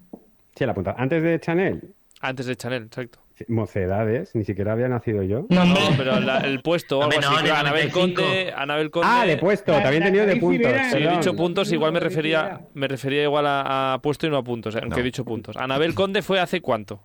Sí, 0.55 0.65
la 0.67 0.73
punta. 0.75 0.95
Antes 0.97 1.23
de 1.23 1.39
Chanel, 1.39 1.83
Antes 2.23 2.47
de 2.47 2.57
Chanel, 2.57 2.85
exacto. 2.85 3.19
Mocedades, 3.49 4.35
ni 4.35 4.45
siquiera 4.45 4.73
había 4.73 4.89
nacido 4.89 5.23
yo. 5.23 5.47
No, 5.51 5.65
No, 5.65 5.77
pero 5.97 6.19
la- 6.21 6.39
el 6.39 6.61
puesto 6.63 7.03
algo 7.03 7.15
Hombre, 7.15 7.19
así. 7.19 7.29
no, 7.35 7.41
en 7.41 7.47
Anabel 7.57 7.89
95. 7.93 8.23
Conde, 8.23 8.53
Anabel 8.57 8.91
Conde. 8.91 9.09
Ah, 9.11 9.27
de 9.27 9.37
puesto, 9.37 9.73
La- 9.73 9.83
te 9.83 9.89
había 9.89 10.01
la- 10.01 10.07
entendido 10.07 10.27
de 10.27 10.37
puntos. 10.37 10.73
Si 10.91 10.97
he 10.97 11.11
dicho 11.11 11.33
no, 11.33 11.37
puntos, 11.37 11.69
no, 11.69 11.75
igual 11.75 11.93
me 11.93 12.01
no, 12.01 12.05
refería, 12.05 12.61
me 12.75 12.89
refería 12.89 13.23
igual 13.25 13.47
a, 13.47 13.95
a 13.95 13.99
puesto 14.01 14.27
y 14.27 14.31
no 14.31 14.37
a 14.37 14.43
puntos, 14.45 14.75
eh, 14.75 14.79
aunque 14.83 14.97
No. 14.97 15.01
he 15.01 15.05
dicho 15.05 15.25
puntos. 15.25 15.57
Anabel 15.57 15.95
Conde 15.95 16.23
fue 16.23 16.41
hace 16.41 16.61
cuánto? 16.61 17.01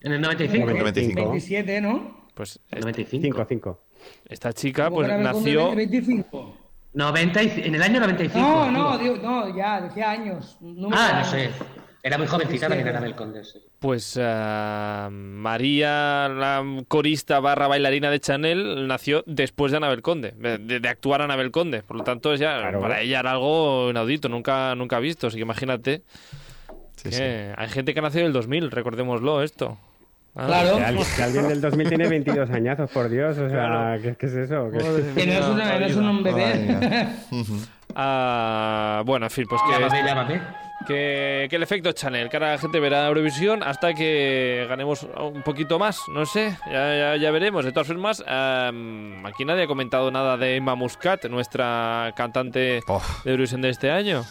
En 0.00 0.12
el 0.12 0.20
95. 0.20 0.66
95. 0.70 1.20
27, 1.30 1.80
¿no? 1.80 2.24
Pues 2.34 2.56
El 2.70 2.78
esta, 2.78 2.80
95. 2.90 3.22
5, 3.22 3.46
5. 3.48 3.80
esta 4.28 4.52
chica 4.52 4.84
¿Cómo 4.86 4.96
pues 4.96 5.08
nació... 5.08 5.66
Conde? 5.68 5.76
25. 5.86 6.58
90 6.94 7.42
y- 7.42 7.62
en 7.64 7.74
el 7.74 7.82
año 7.82 8.00
95. 8.00 8.38
No, 8.38 8.70
no, 8.70 8.98
digo, 8.98 9.16
no, 9.16 9.56
ya, 9.56 9.80
decía 9.80 10.10
años. 10.10 10.56
Ah, 10.60 10.64
no 10.64 10.94
años. 10.96 11.26
sé. 11.28 11.50
Era 12.06 12.18
muy 12.18 12.26
jovencita 12.26 12.68
también 12.68 12.84
27. 12.84 12.96
Anabel 12.98 13.14
Conde. 13.16 13.44
sí. 13.44 13.58
Pues 13.80 14.18
eh, 14.20 15.08
María, 15.10 16.28
la 16.28 16.62
corista 16.86 17.40
barra 17.40 17.66
bailarina 17.66 18.10
de 18.10 18.20
Chanel, 18.20 18.86
nació 18.86 19.24
después 19.26 19.72
de 19.72 19.78
Anabel 19.78 20.02
Conde, 20.02 20.32
de, 20.38 20.80
de 20.80 20.88
actuar 20.88 21.22
a 21.22 21.24
Anabel 21.24 21.50
Conde. 21.50 21.82
Por 21.82 21.96
lo 21.96 22.04
tanto, 22.04 22.34
es 22.34 22.40
ya, 22.40 22.58
Claro. 22.60 22.80
para 22.80 23.00
ella 23.00 23.20
era 23.20 23.30
algo 23.32 23.88
inaudito, 23.90 24.28
nunca, 24.28 24.74
nunca 24.74 24.98
visto. 24.98 25.28
Así 25.28 25.36
que 25.38 25.42
imagínate 25.42 26.02
Sí, 26.96 27.08
que 27.08 27.12
sí. 27.12 27.22
hay 27.56 27.68
gente 27.70 27.94
que 27.94 28.02
nació 28.02 28.20
en 28.20 28.26
el 28.26 28.32
2000, 28.34 28.70
recordémoslo 28.70 29.42
esto. 29.42 29.78
Ah, 30.36 30.44
Claro. 30.46 30.76
Que 30.76 30.84
alguien, 30.84 31.06
que 31.16 31.22
alguien 31.22 31.48
del 31.48 31.60
2000 31.62 31.88
tiene 31.88 32.08
22 32.08 32.50
añazos, 32.50 32.90
por 32.90 33.08
Dios. 33.08 33.38
O 33.38 33.48
sea, 33.48 33.98
¿qué, 34.02 34.14
qué 34.16 34.26
es 34.26 34.32
eso? 34.34 34.70
¿Qué- 34.70 34.78
Que 35.22 35.26
no 35.26 35.32
es, 35.32 35.46
una- 35.46 35.78
no 35.78 35.86
es 35.86 35.96
Oliva. 35.96 36.10
un 36.10 36.22
bebé. 36.22 37.08
Ah, 37.96 39.02
bueno, 39.06 39.26
en 39.26 39.30
fin, 39.30 39.46
pues 39.48 39.62
que, 39.62 39.72
Llámame, 39.80 40.02
llámame. 40.04 40.63
Que, 40.86 41.46
que 41.50 41.56
el 41.56 41.62
efecto 41.62 41.92
Chanel, 41.92 42.28
que 42.28 42.36
ahora 42.36 42.52
la 42.52 42.58
gente 42.58 42.78
verá 42.80 43.06
Eurovisión 43.06 43.62
hasta 43.62 43.94
que 43.94 44.66
ganemos 44.68 45.02
un 45.18 45.42
poquito 45.42 45.78
más, 45.78 46.00
no 46.12 46.24
sé, 46.26 46.56
ya, 46.70 46.96
ya, 46.96 47.16
ya 47.16 47.30
veremos. 47.30 47.64
De 47.64 47.72
todas 47.72 47.86
formas, 47.88 48.22
am, 48.26 49.24
aquí 49.26 49.44
nadie 49.44 49.64
ha 49.64 49.66
comentado 49.66 50.10
nada 50.10 50.36
de 50.36 50.56
Emma 50.56 50.74
Muscat, 50.74 51.24
nuestra 51.26 52.12
cantante 52.16 52.80
Oh. 52.86 53.02
de 53.24 53.30
Eurovisión 53.32 53.60
de 53.62 53.70
este 53.70 53.90
año. 53.90 54.24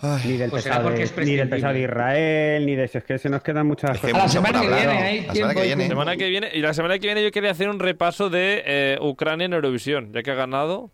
Ay, 0.00 0.20
Ni 0.26 0.36
del, 0.36 0.50
Pues 0.50 0.62
pesado 0.64 0.90
de, 0.90 1.02
es 1.02 1.16
ni 1.16 1.34
del 1.34 1.48
pesado 1.48 1.74
de 1.74 1.80
Israel, 1.82 2.66
ni 2.66 2.76
de 2.76 2.84
eso. 2.84 2.98
Es 2.98 3.04
que 3.04 3.18
se 3.18 3.28
nos 3.28 3.42
quedan 3.42 3.66
muchas 3.66 3.96
Es 3.96 4.00
que 4.00 4.12
cosas. 4.12 4.22
La 4.26 4.28
semana 4.28 4.60
que 4.60 4.66
hablar. 4.66 4.80
viene, 4.80 5.26
La 5.26 5.54
que 5.54 5.62
viene. 5.62 5.88
Semana 5.88 6.16
que 6.16 6.28
viene, 6.28 6.50
y 6.54 6.60
la 6.60 6.72
semana 6.74 6.98
que 7.00 7.06
viene 7.06 7.22
yo 7.24 7.30
quería 7.32 7.50
hacer 7.50 7.68
un 7.68 7.80
repaso 7.80 8.30
de 8.30 8.62
eh, 8.64 8.98
Ucrania 9.00 9.46
en 9.46 9.54
Eurovisión, 9.54 10.12
ya 10.12 10.22
que 10.22 10.30
ha 10.30 10.34
ganado. 10.34 10.92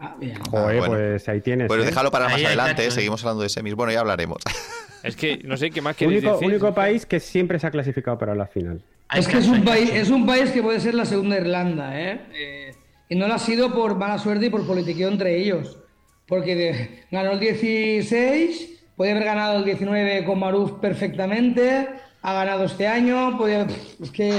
Ah, 0.00 0.16
bien. 0.18 0.38
Joder, 0.50 0.76
Ah, 0.76 0.78
bueno. 0.86 0.94
pues 0.94 1.28
ahí 1.28 1.40
tienes. 1.42 1.68
Pues 1.68 1.82
¿eh? 1.82 1.86
déjalo 1.86 2.10
para 2.10 2.26
Ahí 2.28 2.32
más 2.42 2.44
adelante, 2.46 2.86
¿eh? 2.86 2.90
seguimos 2.90 3.22
hablando 3.22 3.42
de 3.42 3.48
semis. 3.50 3.74
Bueno, 3.74 3.92
ya 3.92 4.00
hablaremos. 4.00 4.38
Es 5.02 5.16
que 5.16 5.40
no 5.44 5.56
sé 5.56 5.70
qué 5.70 5.80
más 5.80 5.96
queréis 5.96 6.18
Único, 6.20 6.34
decir. 6.34 6.48
único 6.48 6.74
país 6.74 7.06
que 7.06 7.20
siempre 7.20 7.58
se 7.58 7.66
ha 7.66 7.70
clasificado 7.70 8.18
para 8.18 8.34
la 8.34 8.46
final. 8.46 8.82
Es 9.14 9.26
que 9.26 9.38
es 9.38 9.48
un, 9.48 9.64
país, 9.64 9.88
es 9.94 10.10
un 10.10 10.26
país 10.26 10.50
que 10.50 10.62
puede 10.62 10.78
ser 10.78 10.92
la 10.94 11.06
segunda 11.06 11.38
Irlanda, 11.38 11.98
¿eh? 11.98 12.20
Eh, 12.34 12.74
y 13.08 13.16
no 13.16 13.26
lo 13.26 13.32
ha 13.32 13.38
sido 13.38 13.72
por 13.72 13.96
mala 13.96 14.18
suerte 14.18 14.46
y 14.46 14.50
por 14.50 14.66
politiqueo 14.66 15.08
entre 15.08 15.38
ellos. 15.38 15.78
Porque 16.26 16.54
de- 16.54 17.04
ganó 17.10 17.30
el 17.32 17.40
16, 17.40 18.82
podía 18.94 19.12
haber 19.12 19.24
ganado 19.24 19.58
el 19.60 19.64
19 19.64 20.22
con 20.26 20.38
Maruf 20.38 20.72
perfectamente, 20.80 21.88
ha 22.20 22.32
ganado 22.34 22.64
este 22.64 22.86
año, 22.86 23.38
podía- 23.38 23.66
es 24.02 24.10
que 24.10 24.38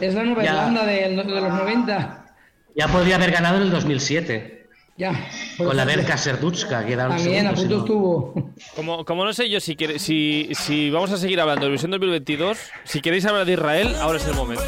es 0.00 0.14
la 0.14 0.24
nueva 0.24 0.44
Ya. 0.44 0.50
Irlanda 0.50 0.84
de, 0.84 0.94
de 1.08 1.40
los 1.40 1.52
90. 1.54 2.34
Ya 2.74 2.88
podría 2.88 3.16
haber 3.16 3.30
ganado 3.30 3.56
en 3.56 3.62
el 3.62 3.70
2007. 3.70 4.55
Ya. 4.98 5.10
Con 5.58 5.76
la 5.76 5.82
ejemplo. 5.82 6.02
Berka 6.04 6.16
Serdutska, 6.18 6.86
que 6.86 6.96
da 6.96 7.08
un 7.08 7.16
También, 7.16 7.46
a 7.46 7.52
punto 7.52 7.78
estuvo. 7.80 8.52
Como, 8.74 9.04
como 9.04 9.24
no 9.26 9.32
sé 9.34 9.50
yo 9.50 9.60
si, 9.60 9.76
quiere- 9.76 9.98
si, 9.98 10.48
si 10.54 10.88
vamos 10.90 11.10
a 11.12 11.18
seguir 11.18 11.38
hablando 11.40 11.60
de 11.62 11.66
Eurovisión 11.66 11.90
2022, 11.90 12.56
si 12.84 13.00
queréis 13.02 13.26
hablar 13.26 13.44
de 13.44 13.52
Israel, 13.52 13.94
ahora 14.00 14.18
es 14.18 14.26
el 14.26 14.34
momento. 14.34 14.64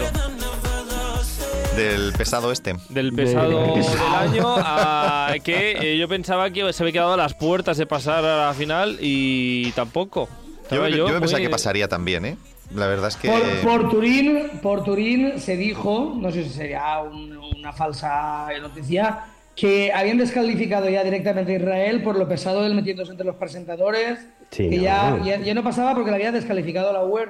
Del 1.76 2.12
pesado 2.12 2.50
este. 2.50 2.74
Del 2.88 3.12
pesado 3.12 3.48
del 3.74 3.84
año 4.16 4.54
a 4.58 5.32
que 5.44 5.94
eh, 5.94 5.98
yo 5.98 6.08
pensaba 6.08 6.50
que 6.50 6.72
se 6.72 6.82
había 6.82 6.92
quedado 6.92 7.12
a 7.12 7.16
las 7.16 7.34
puertas 7.34 7.76
de 7.76 7.86
pasar 7.86 8.24
a 8.24 8.48
la 8.48 8.54
final 8.54 8.98
y 9.00 9.70
tampoco. 9.72 10.28
Yo, 10.70 10.86
yo 10.88 11.08
me 11.08 11.20
pensaba 11.20 11.40
que 11.40 11.48
pasaría 11.48 11.88
también, 11.88 12.24
¿eh? 12.24 12.36
La 12.74 12.86
verdad 12.88 13.08
es 13.08 13.16
que. 13.16 13.28
Por, 13.30 13.80
por 13.80 13.90
Turín, 13.90 14.50
por 14.60 14.84
Turín 14.84 15.40
se 15.40 15.56
dijo, 15.56 16.14
no 16.20 16.30
sé 16.32 16.42
si 16.44 16.50
sería 16.50 16.98
un- 17.00 17.38
una 17.56 17.72
falsa 17.72 18.48
noticia, 18.60 19.24
que 19.59 19.90
habían 19.92 20.18
descalificado 20.18 20.88
ya 20.88 21.02
directamente 21.02 21.52
a 21.52 21.56
Israel 21.56 22.02
por 22.04 22.16
lo 22.16 22.28
pesado 22.28 22.62
del 22.62 22.74
metiéndose 22.76 23.11
entre 23.11 23.26
los 23.26 23.34
presentadores, 23.36 24.20
Sí, 24.50 24.70
que 24.70 24.76
no. 24.76 24.82
ya, 24.82 25.18
ya, 25.24 25.36
ya 25.40 25.54
no 25.54 25.64
pasaba 25.64 25.94
porque 25.94 26.11
le 26.11 26.16
había 26.16 26.30
descalificado 26.32 26.92
la 26.92 27.04
web. 27.04 27.28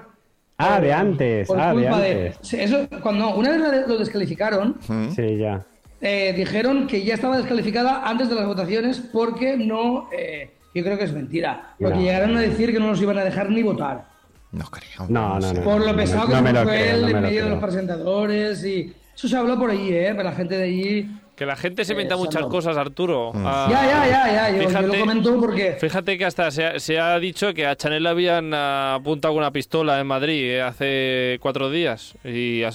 Ah, 0.58 0.78
de 0.80 0.92
antes. 0.92 1.48
Por 1.48 1.58
Ah, 1.58 1.68
de 1.68 1.74
culpa 1.82 1.98
de, 2.00 2.10
antes. 2.28 2.38
Sí, 2.42 2.56
eso, 2.60 2.86
cuando 3.02 3.34
una 3.34 3.50
vez 3.52 3.86
lo 3.88 3.96
descalificaron. 3.96 4.76
Sí, 5.16 5.38
ya. 5.38 5.64
eh, 6.02 6.34
dijeron 6.36 6.86
que 6.86 7.02
ya 7.02 7.14
estaba 7.14 7.38
descalificada 7.38 8.02
antes 8.06 8.28
de 8.28 8.34
las 8.34 8.46
votaciones 8.46 8.98
porque 9.12 9.56
no. 9.56 10.08
eh, 10.12 10.50
yo 10.74 10.84
creo 10.84 10.98
que 10.98 11.04
es 11.04 11.12
mentira. 11.12 11.74
Porque 11.78 11.94
No. 11.96 12.02
llegaron 12.02 12.36
a 12.36 12.40
decir 12.42 12.72
que 12.72 12.78
no 12.78 12.88
los 12.88 13.00
iban 13.00 13.16
a 13.18 13.24
dejar 13.24 13.50
ni 13.50 13.62
votar. 13.62 14.04
No 14.52 14.64
creo. 14.66 15.06
No, 15.08 15.38
no, 15.40 15.52
no. 15.54 15.62
Por 15.62 15.84
lo 15.86 15.96
pesado 15.96 16.26
que 16.28 16.52
no 16.52 16.62
fue 16.64 16.90
él 16.90 17.00
no 17.02 17.06
me 17.06 17.12
en 17.12 17.20
medio 17.22 17.44
de 17.44 17.50
los 17.50 17.58
presentadores 17.60 18.64
y. 18.64 18.92
Eso 19.14 19.26
se 19.26 19.36
habló 19.36 19.58
por 19.58 19.70
allí, 19.70 19.92
¿eh? 19.92 20.12
Para 20.14 20.30
la 20.30 20.36
gente 20.36 20.56
de 20.56 20.62
allí. 20.64 21.10
Que 21.38 21.46
la 21.46 21.54
gente 21.54 21.84
se 21.84 21.92
Eh, 21.92 21.94
inventa 21.94 22.16
eso 22.16 22.24
muchas 22.24 22.42
cosas, 22.46 22.76
Arturo. 22.76 23.30
Ah, 23.36 23.68
Ya, 23.70 23.86
ya, 23.86 24.06
ya, 24.08 24.32
ya. 24.32 24.50
Yo, 24.50 24.62
yo 24.62 24.68
fíjate- 24.68 24.86
lo 24.88 24.98
comento 24.98 25.40
porque. 25.40 25.76
Fíjate 25.80 26.18
que 26.18 26.24
hasta 26.24 26.50
se 26.50 26.66
ha, 26.66 26.80
se 26.80 26.98
ha 26.98 27.16
dicho 27.20 27.54
que 27.54 27.64
a 27.64 27.76
Chanel 27.76 28.02
le 28.02 28.08
habían 28.08 28.52
apuntado 28.52 29.34
con 29.34 29.42
una 29.44 29.52
pistola 29.52 30.00
en 30.00 30.06
Madrid 30.08 30.50
eh, 30.50 30.62
hace 30.62 31.38
cuatro 31.40 31.70
días. 31.70 32.16
Y 32.24 32.64
ha, 32.64 32.72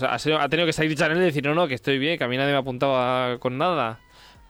tenido 0.48 0.66
que 0.66 0.72
salir 0.72 0.96
Chanel 0.98 1.18
y 1.18 1.22
decir, 1.26 1.44
no, 1.46 1.54
no, 1.54 1.68
que 1.68 1.74
estoy 1.76 2.00
bien, 2.00 2.18
que 2.18 2.24
a 2.24 2.28
mí 2.30 2.38
nadie 2.38 2.52
me 2.52 2.56
ha 2.56 2.62
apuntado 2.62 2.96
a- 2.96 3.38
con 3.40 3.58
nada. 3.58 4.00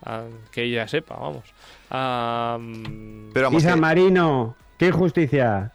Ah, 0.05 0.25
que 0.51 0.63
ella 0.63 0.87
sepa, 0.87 1.15
vamos. 1.15 1.43
Ah, 1.89 2.57
mm, 2.59 3.31
Pero 3.33 3.45
Y 3.45 3.47
vamos, 3.47 3.63
San 3.63 3.73
que- 3.75 3.81
Marino, 3.81 4.55
qué 4.77 4.87
injusticia. 4.89 5.72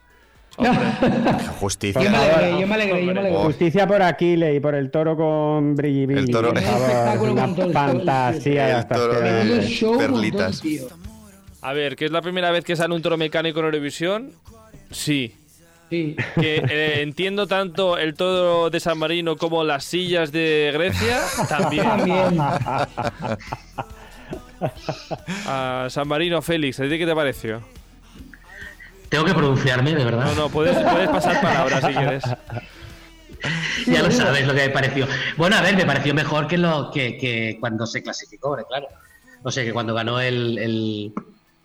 justicia. 1.61 2.03
Yo 2.03 2.11
me 2.11 2.17
alegré, 2.17 2.61
yo 2.61 2.67
me 2.67 2.75
alegré, 2.75 3.07
yo 3.07 3.13
me 3.13 3.21
alegré. 3.21 3.39
Justicia 3.43 3.87
por 3.87 4.03
Aquile 4.03 4.55
y 4.55 4.61
por 4.61 4.75
el 4.75 4.91
toro 4.91 5.17
con 5.17 5.75
Brillibilli. 5.77 6.21
El 6.21 6.31
toro- 6.31 6.53
por 6.53 6.63
favor, 6.63 7.31
una 7.31 7.49
fantasía 7.49 8.67
de 8.67 8.73
El 8.73 8.79
estas 8.79 8.99
toro 8.99 9.21
de- 9.21 9.97
perlitas. 9.99 10.63
a 11.63 11.73
ver, 11.73 11.97
¿que 11.97 12.05
es 12.07 12.11
la 12.11 12.23
primera 12.23 12.51
vez 12.51 12.65
que 12.65 12.77
sale 12.77 12.95
un 12.95 13.03
toro 13.03 13.17
mecánico 13.17 13.61
en 13.61 13.67
Eurovisión? 13.67 14.31
Sí. 14.91 15.35
Sí. 15.91 16.15
Que 16.39 16.57
eh, 16.69 17.01
entiendo 17.03 17.47
tanto 17.47 17.97
el 17.97 18.13
toro 18.15 18.69
de 18.69 18.79
San 18.79 18.99
Marino 18.99 19.37
como 19.37 19.65
las 19.65 19.85
sillas 19.85 20.31
de 20.33 20.71
Grecia, 20.75 21.19
también. 21.49 21.85
También. 21.87 22.39
A 25.47 25.87
San 25.89 26.09
Marino, 26.09 26.43
Félix, 26.43 26.81
¿a 26.81 26.83
ti 26.85 26.99
qué 26.99 27.07
te 27.07 27.15
pareció? 27.15 27.63
Tengo 29.09 29.25
que 29.25 29.35
pronunciarme, 29.35 29.95
de 29.95 30.05
verdad. 30.05 30.27
No, 30.27 30.35
no, 30.35 30.49
puedes, 30.49 30.77
puedes 30.77 31.09
pasar 31.09 31.41
palabras 31.41 31.85
si 31.85 31.93
quieres. 31.95 32.25
ya 33.87 34.03
lo 34.03 34.11
sabes 34.11 34.47
lo 34.47 34.55
que 34.55 34.63
me 34.67 34.71
pareció. 34.71 35.07
Bueno, 35.37 35.57
a 35.57 35.63
ver, 35.63 35.77
me 35.77 35.87
pareció 35.87 36.13
mejor 36.15 36.47
que 36.47 36.59
lo 36.59 36.91
que, 36.91 37.17
que 37.17 37.57
cuando 37.61 37.87
se 37.87 38.03
clasificó, 38.03 38.57
claro. 38.69 38.89
O 39.43 39.51
sea, 39.51 39.65
que 39.65 39.73
cuando 39.73 39.95
ganó 39.95 40.21
el, 40.21 40.59
el- 40.59 41.13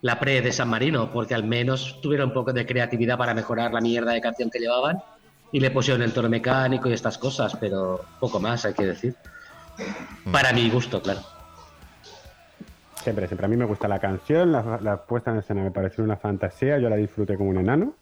la 0.02 0.20
pre 0.20 0.42
de 0.42 0.52
San 0.52 0.68
Marino, 0.70 1.12
porque 1.12 1.34
al 1.34 1.46
menos 1.46 2.00
tuvieron 2.02 2.28
un 2.30 2.34
poco 2.34 2.52
de 2.52 2.66
creatividad 2.66 3.18
para 3.18 3.34
mejorar 3.34 3.72
la 3.74 3.80
mierda 3.80 4.12
de 4.12 4.20
canción 4.20 4.50
que 4.50 4.60
llevaban 4.60 5.02
y 5.52 5.60
le 5.62 5.72
pusieron 5.72 6.02
el 6.02 6.12
toro 6.12 6.28
mecánico 6.30 6.90
y 6.90 6.94
estas 6.94 7.18
cosas, 7.18 7.56
pero 7.60 8.04
poco 8.20 8.40
más 8.42 8.66
hay 8.66 8.74
que 8.74 8.84
decir. 8.86 9.16
Para 10.32 10.52
mi 10.52 10.70
gusto, 10.70 11.02
claro. 11.02 11.22
Siempre, 13.04 13.28
siempre. 13.28 13.46
A 13.46 13.50
mí 13.50 13.58
me 13.58 13.66
gusta 13.66 13.88
la 13.88 14.00
canción, 14.00 14.52
la, 14.52 14.80
la 14.82 15.06
puesta 15.06 15.32
en 15.32 15.38
escena 15.38 15.62
me 15.62 15.72
pareció 15.72 16.04
una 16.04 16.16
fantasía, 16.18 16.78
yo 16.80 16.90
la 16.90 16.96
disfruté 16.96 17.36
como 17.38 17.50
un 17.50 17.58
enano. 17.58 17.96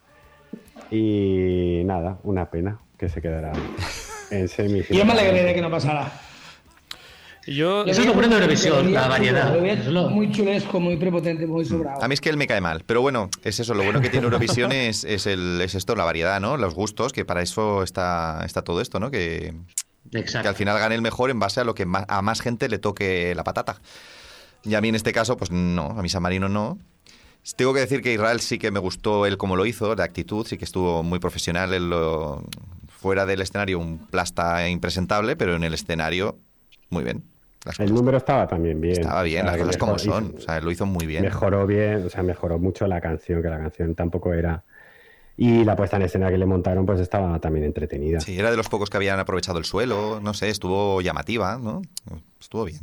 Y 0.92 1.82
nada, 1.86 2.18
una 2.24 2.50
pena 2.50 2.80
que 2.98 3.10
se 3.10 3.22
quedara 3.22 3.52
en 4.30 4.48
semifinal. 4.48 5.00
Yo 5.02 5.06
me 5.06 5.14
alegré 5.14 5.44
de 5.44 5.54
que 5.54 5.62
no 5.62 5.72
pasara. 5.72 6.12
Yo, 7.48 7.86
Eso 7.86 8.02
es 8.02 8.08
lo 8.08 8.14
bueno 8.14 8.30
de 8.30 8.36
Eurovisión, 8.36 8.94
la 8.94 9.08
variedad. 9.08 9.56
chulo, 9.84 10.10
Muy 10.12 10.32
chulesco, 10.32 10.80
muy 10.80 10.98
prepotente, 10.98 11.48
muy 11.48 11.66
sobrado. 11.66 12.04
A 12.04 12.08
mí 12.08 12.14
es 12.14 12.22
que 12.22 12.30
él 12.30 12.38
me 12.38 12.46
cae 12.46 12.62
mal, 12.62 12.84
pero 12.86 13.02
bueno, 13.02 13.30
es 13.44 13.60
eso, 13.60 13.74
lo 13.74 13.84
bueno 13.84 14.00
que 14.00 14.10
tiene 14.10 14.26
Eurovisión 14.26 14.72
es, 14.72 15.04
es, 15.06 15.26
el, 15.26 15.60
es 15.62 15.74
esto, 15.74 15.96
la 15.96 16.04
variedad, 16.04 16.40
¿no? 16.40 16.58
Los 16.58 16.76
gustos, 16.76 17.14
que 17.14 17.26
para 17.26 17.42
eso 17.42 17.82
está, 17.82 18.44
está 18.46 18.62
todo 18.64 18.80
esto, 18.80 19.00
¿no? 19.00 19.10
Que, 19.10 19.56
que 20.12 20.38
al 20.48 20.54
final 20.56 20.78
gane 20.78 20.94
el 20.94 21.02
mejor 21.02 21.32
en 21.32 21.40
base 21.40 21.62
a 21.62 21.64
lo 21.64 21.74
que 21.74 21.86
ma- 21.88 22.06
a 22.08 22.22
más 22.22 22.42
gente 22.42 22.70
le 22.70 22.78
toque 22.78 23.34
la 23.34 23.44
patata. 23.44 23.78
Y 24.64 24.76
a 24.76 24.82
mí 24.82 24.90
en 24.90 24.96
este 24.96 25.12
caso, 25.12 25.38
pues 25.38 25.52
no, 25.52 25.88
a 25.88 26.02
mi 26.02 26.10
San 26.10 26.22
Marino 26.22 26.48
no. 26.50 26.78
Tengo 27.56 27.74
que 27.74 27.80
decir 27.80 28.02
que 28.02 28.14
Israel 28.14 28.40
sí 28.40 28.60
que 28.60 28.70
me 28.70 28.80
gustó 28.80 29.26
él 29.26 29.38
como 29.38 29.56
lo 29.56 29.66
hizo, 29.66 29.96
de 29.96 30.04
actitud, 30.04 30.46
sí 30.46 30.58
que 30.58 30.66
estuvo 30.66 31.02
muy 31.04 31.20
profesional. 31.20 31.74
él 31.74 31.90
lo- 31.90 32.44
fuera 32.88 33.26
del 33.26 33.42
escenario 33.42 33.80
un 33.80 33.98
plasta 33.98 34.70
impresentable, 34.70 35.36
pero 35.36 35.56
en 35.56 35.64
el 35.64 35.74
escenario 35.74 36.38
muy 36.92 37.04
bien. 37.04 37.24
Las 37.66 37.80
El 37.80 37.92
número 37.94 38.18
estaba 38.18 38.48
también 38.48 38.80
bien. 38.80 39.00
estaba 39.00 39.24
bien, 39.24 39.44
las 39.46 39.58
cosas 39.58 39.78
como 39.78 39.98
son. 39.98 40.36
O 40.38 40.40
sea, 40.42 40.60
lo 40.62 40.70
hizo 40.70 40.86
muy 40.86 41.08
bien. 41.08 41.24
Mejoró 41.24 41.66
bien, 41.66 42.06
o 42.06 42.10
sea, 42.12 42.22
mejoró 42.22 42.60
mucho 42.60 42.86
la 42.86 43.02
canción, 43.02 43.42
que 43.42 43.50
la 43.50 43.58
canción 43.58 43.96
tampoco 43.96 44.34
era. 44.34 44.64
Y 45.38 45.64
la 45.64 45.76
puesta 45.76 45.96
en 45.98 46.04
escena 46.04 46.30
que 46.30 46.38
le 46.38 46.46
montaron, 46.46 46.86
pues 46.86 47.00
estaba 47.00 47.40
también 47.40 47.66
entretenida. 47.66 48.20
Sí, 48.20 48.38
era 48.38 48.52
de 48.52 48.58
los 48.58 48.70
pocos 48.70 48.92
que 48.92 48.98
habían 48.98 49.18
aprovechado 49.18 49.58
el 49.58 49.66
suelo, 49.66 50.20
no 50.22 50.36
sé, 50.36 50.50
estuvo 50.50 51.02
llamativa, 51.02 51.58
¿no? 51.58 51.82
Estuvo 52.40 52.66
bien. 52.66 52.82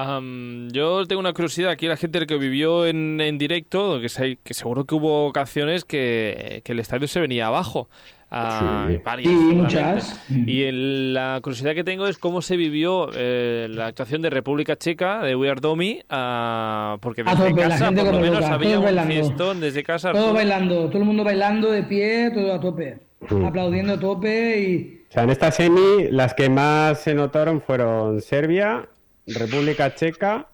Am, 0.00 0.68
yo 0.70 1.04
tengo 1.06 1.18
una 1.18 1.32
curiosidad 1.32 1.70
aquí, 1.72 1.88
la 1.88 1.96
gente 1.96 2.24
que 2.26 2.36
vivió 2.36 2.86
en, 2.86 3.20
en 3.20 3.36
directo, 3.36 4.00
que, 4.00 4.08
se- 4.08 4.38
que 4.44 4.54
seguro 4.54 4.84
que 4.84 4.94
hubo 4.94 5.32
canciones 5.32 5.84
que, 5.84 6.60
que 6.64 6.70
el 6.70 6.78
estadio 6.78 7.08
se 7.08 7.18
venía 7.18 7.48
abajo. 7.48 7.88
Ah, 8.30 8.86
Sí. 8.88 9.00
varias, 9.04 9.32
Sí, 9.32 9.36
seguramente. 9.38 9.62
muchas. 9.82 10.24
Y 10.46 10.62
el- 10.62 11.14
la 11.14 11.40
curiosidad 11.42 11.74
que 11.74 11.82
tengo 11.82 12.06
es 12.06 12.16
cómo 12.18 12.42
se 12.42 12.56
vivió 12.56 13.08
eh, 13.12 13.66
la 13.70 13.86
actuación 13.86 14.22
de 14.22 14.30
República 14.30 14.76
Checa, 14.76 15.22
de 15.24 15.34
We 15.34 15.50
Are 15.50 15.60
Domi, 15.60 16.00
ah, 16.10 16.98
porque 17.00 17.22
A 17.22 17.34
desde 17.34 17.48
tope, 17.48 17.60
la 17.62 17.68
casa 17.70 17.86
gente 17.86 18.04
por 18.04 18.14
lo 18.14 18.20
menos 18.20 18.40
loca, 18.40 18.54
había 18.54 18.78
un 18.78 18.84
bailando. 18.84 19.12
fiestón 19.14 19.60
desde 19.60 19.82
casa. 19.82 20.12
Todo 20.12 20.32
bailando, 20.32 20.86
todo 20.90 20.98
el 20.98 21.04
mundo 21.06 21.24
bailando 21.24 21.72
de 21.72 21.82
pie, 21.82 22.30
todo 22.32 22.52
a 22.54 22.60
tope. 22.60 22.98
Mm. 23.30 23.44
Aplaudiendo 23.46 23.94
a 23.94 23.98
tope 23.98 24.60
y. 24.60 24.94
O 25.08 25.12
sea, 25.12 25.24
en 25.24 25.30
esta 25.30 25.50
semi, 25.50 26.08
las 26.10 26.34
que 26.34 26.48
más 26.50 27.00
se 27.00 27.14
notaron 27.14 27.62
fueron 27.62 28.20
Serbia, 28.20 28.86
República 29.34 29.94
Checa, 29.94 30.46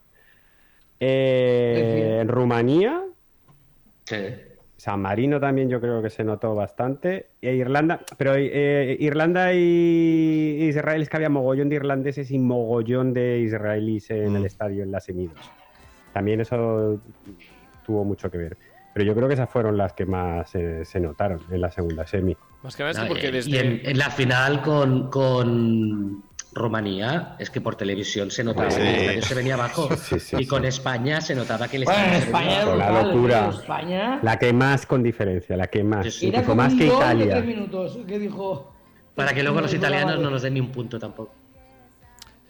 eh. 1.01 2.25
Rumanía, 2.27 3.03
Sí. 4.07 4.17
San 4.77 5.01
Marino 5.01 5.41
también 5.41 5.71
yo 5.71 5.81
creo 5.81 6.03
que 6.03 6.11
se 6.11 6.25
notó 6.25 6.55
bastante, 6.55 7.31
e 7.41 7.55
Irlanda, 7.55 8.01
pero 8.19 8.35
eh, 8.37 8.95
Irlanda 9.01 9.55
y 9.55 10.59
Israel 10.69 11.01
es 11.01 11.09
que 11.09 11.17
había 11.17 11.31
mogollón 11.31 11.71
de 11.71 11.77
irlandeses 11.77 12.31
y 12.31 12.39
mogollón 12.39 13.15
de 13.15 13.39
israelíes 13.39 14.11
en 14.11 14.33
Mm. 14.33 14.37
el 14.37 14.45
estadio 14.45 14.83
en 14.83 14.93
las 14.93 15.05
semidos. 15.05 15.39
También 16.13 16.43
eso 16.43 17.01
tuvo 17.87 18.05
mucho 18.05 18.31
que 18.31 18.37
ver. 18.37 18.57
Pero 18.93 19.07
yo 19.07 19.15
creo 19.15 19.27
que 19.27 19.35
esas 19.35 19.49
fueron 19.49 19.79
las 19.79 19.95
que 19.95 20.05
más 20.05 20.55
eh, 20.55 20.85
se 20.85 21.01
notaron 21.01 21.41
en 21.51 21.61
la 21.63 21.71
segunda 21.71 22.07
semi. 22.07 22.37
Más 22.63 22.77
que 22.77 22.83
nada 22.85 23.09
porque 23.09 23.29
eh, 23.29 23.33
desde... 23.33 23.51
Y 23.51 23.57
en, 23.57 23.81
en 23.85 23.99
la 23.99 24.11
final 24.11 24.61
con, 24.61 25.09
con 25.11 26.23
Rumanía, 26.55 27.37
es 27.39 27.51
que 27.51 27.61
por 27.61 27.75
televisión 27.77 28.31
se 28.31 28.45
notaba 28.45 28.71
Sí. 28.71 28.77
que 28.79 28.89
el 28.89 28.95
estadio 29.01 29.23
se 29.23 29.35
venía 29.35 29.55
abajo. 29.55 29.89
Sí, 29.97 30.19
sí, 30.21 30.37
y 30.37 30.39
sí. 30.45 30.47
con 30.47 30.65
España 30.65 31.21
se 31.21 31.35
notaba 31.35 31.67
que 31.69 31.77
el 31.79 31.85
Bueno, 31.85 32.01
estadio 32.01 32.21
se 32.21 32.33
venía 32.33 32.49
España 32.51 32.63
abajo. 32.63 32.77
La 32.97 33.03
locura. 33.03 33.51
tío, 33.51 33.61
España. 33.61 34.19
La 34.23 34.39
que 34.39 34.53
más 34.53 34.87
con 34.87 35.03
diferencia, 35.03 35.57
la 35.57 35.67
que 35.67 35.83
más. 35.85 36.21
Como 36.47 36.55
más 36.55 36.73
un 36.73 36.79
que 36.79 36.87
Italia. 36.87 37.31
tres 37.35 37.45
minutos 37.47 37.99
que 38.07 38.19
dijo. 38.19 38.71
Para 39.15 39.33
que 39.33 39.43
luego 39.43 39.61
los 39.61 39.73
No, 39.73 39.79
no, 39.81 39.87
italianos 39.87 40.17
no, 40.17 40.23
no 40.23 40.31
nos 40.31 40.43
den 40.43 40.55
ni 40.55 40.61
un 40.61 40.71
punto 40.73 40.99
tampoco. 40.99 41.33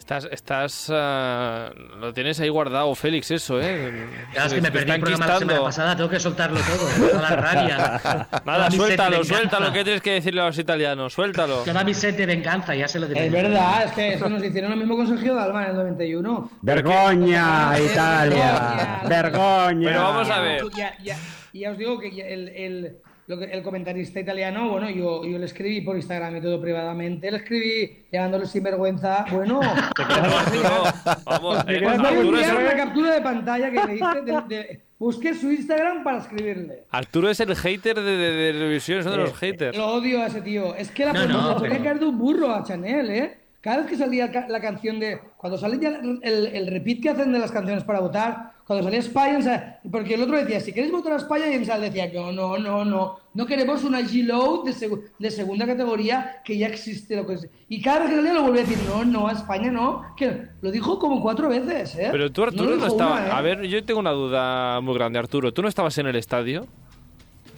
Estás, 0.05 0.29
estás, 0.31 0.91
ah, 0.93 1.71
lo 1.99 2.13
tienes 2.13 2.39
ahí 2.39 2.51
guardado, 2.51 2.95
Félix, 2.95 3.31
eso, 3.31 3.59
¿eh? 3.59 4.07
Claro, 4.33 4.49
es 4.49 4.53
que 4.53 4.61
me 4.61 4.71
Te 4.71 4.79
perdí 4.79 4.91
el 4.91 5.01
programa 5.01 5.27
la 5.27 5.39
semana 5.39 5.63
pasada, 5.63 5.97
tengo 5.97 6.11
que 6.11 6.21
soltarlo 6.21 6.61
todo, 6.61 7.09
toda 7.09 7.23
la 7.23 7.37
rabia. 7.37 8.29
Nada, 8.45 8.71
suéltalo, 8.71 9.25
suéltalo. 9.25 9.73
¿Qué 9.73 9.83
tienes 9.83 10.03
que 10.03 10.11
decirle 10.11 10.43
a 10.43 10.45
los 10.45 10.59
italianos? 10.59 11.15
Suéltalo. 11.15 11.63
Toda 11.63 11.83
mi 11.85 11.95
sed 11.95 12.19
de 12.19 12.27
venganza, 12.27 12.75
ya 12.75 12.87
se 12.87 13.01
lo 13.01 13.07
diré. 13.07 13.25
Es 13.25 13.33
verdad, 13.33 13.85
es 13.85 13.93
que 13.93 14.13
eso 14.13 14.29
nos 14.29 14.45
hicieron 14.45 14.73
lo 14.73 14.77
mismo 14.77 14.95
con 14.95 15.09
Sergio 15.09 15.37
Dalma 15.37 15.65
en 15.65 15.71
el 15.71 15.77
91. 15.77 16.51
¡Vergoña, 16.61 17.73
Italia! 17.81 19.01
Vergoña. 19.09 19.89
Pero 19.89 20.03
vamos 20.03 20.29
a 20.29 20.41
ver. 20.41 20.65
Ya, 20.77 20.99
ya, 21.03 21.17
ya 21.55 21.71
os 21.71 21.79
digo 21.79 21.99
que 21.99 22.09
el, 22.11 22.99
el 23.27 23.63
comentarista 23.63 24.21
italiano, 24.21 24.69
bueno, 24.71 24.91
yo, 24.91 25.25
yo 25.25 25.39
le 25.39 25.47
escribí 25.47 25.81
por 25.81 25.97
Instagram 25.97 26.37
y 26.37 26.41
todo 26.43 26.61
privadamente, 26.61 27.31
le 27.31 27.39
escribí 27.39 28.05
llamándole 28.13 28.47
sinvergüenza. 28.47 29.25
Bueno, 29.31 29.61
vamos, 31.25 31.65
eh, 31.69 31.87
os 31.87 31.97
voy 31.99 32.07
a 32.07 32.09
Arturo, 32.09 32.39
es, 32.39 32.49
enviar 32.49 32.57
una 32.63 32.77
captura 32.77 33.15
de 33.15 33.21
pantalla 33.23 33.71
que 33.71 33.85
le 33.87 33.95
hice. 33.97 34.21
de- 34.25 34.57
de- 34.57 34.81
busqué 34.99 35.35
su 35.35 35.51
Instagram 35.51 36.03
para 36.05 36.19
escribirle. 36.19 36.85
Arturo 36.91 37.31
es 37.31 37.41
el 37.41 37.55
hater 37.57 37.97
de, 37.97 38.03
de, 38.17 38.31
de 38.33 38.51
Eurovisión, 38.51 38.99
es 39.01 39.07
uno 39.07 39.17
de 39.17 39.23
Eh, 39.23 39.27
los 39.27 39.37
haters. 39.39 39.77
Lo 39.77 39.87
odio 39.89 40.23
a 40.23 40.27
ese 40.27 40.41
tío. 40.41 40.75
Es 40.75 40.91
que 40.91 41.05
la 41.05 41.13
No, 41.13 41.27
no, 41.27 41.61
pero- 41.61 41.83
caer 41.83 41.99
de 41.99 42.07
un 42.07 42.19
burro 42.19 42.51
a 42.55 42.63
Chanel, 42.65 43.11
¿eh? 43.11 43.39
Cada 43.61 43.79
vez 43.79 43.87
que 43.87 43.97
salía 43.97 44.31
la 44.49 44.61
canción 44.61 45.01
de. 45.01 45.19
Cuando 45.39 45.57
sale 45.57 45.79
ya 45.81 45.89
el, 45.89 46.21
el 46.23 46.67
repeat 46.67 47.01
que 47.03 47.11
hacen 47.11 47.33
de 47.33 47.39
las 47.39 47.51
canciones 47.51 47.83
para 47.85 48.01
votar, 48.01 48.53
cuando 48.67 48.83
salía 48.85 49.01
España, 49.01 49.39
o 49.39 49.43
sea, 49.43 49.81
porque 49.91 50.15
el 50.15 50.23
otro 50.23 50.37
decía, 50.39 50.59
si 50.61 50.73
queréis 50.73 50.91
votar 50.93 51.13
a 51.13 51.17
España, 51.17 51.49
y 51.51 51.55
Ensal 51.55 51.81
decía 51.83 52.11
no, 52.15 52.33
no, 52.33 52.57
no, 52.57 52.85
no, 52.85 53.17
no 53.35 53.47
queremos 53.47 53.85
una 53.85 54.01
G-Load 54.01 54.65
de, 54.65 54.99
de 55.19 55.31
segunda 55.31 55.67
categoría 55.67 56.37
que 56.45 56.57
ya 56.57 56.69
existe. 56.69 57.15
Lo 57.17 57.27
que 57.27 57.35
es. 57.35 57.49
Y 57.69 57.83
cada 57.83 58.01
vez 58.01 58.11
que 58.11 58.17
salía 58.17 58.33
lo 58.33 58.43
volvía 58.43 58.63
a 58.63 58.65
decir, 58.65 58.79
no, 58.89 59.05
no, 59.05 59.29
a 59.29 59.33
España 59.33 59.71
no. 59.71 60.03
Que 60.17 60.43
lo 60.63 60.71
dijo 60.71 60.99
como 60.99 61.21
cuatro 61.21 61.49
veces, 61.49 61.95
¿eh? 61.97 62.09
Pero 62.11 62.33
tú, 62.33 62.43
Arturo, 62.43 62.65
no, 62.71 62.75
dijo 62.77 62.87
estabas. 62.87 63.29
¿eh? 63.29 63.31
A 63.33 63.41
ver, 63.43 63.63
yo 63.67 63.85
tengo 63.85 64.01
una 64.01 64.13
duda 64.13 64.81
muy 64.81 64.95
grande, 64.95 65.19
Arturo. 65.19 65.53
¿Tú 65.53 65.61
no 65.61 65.69
estabas 65.69 65.99
en 65.99 66.07
el 66.07 66.17
estadio? 66.17 66.67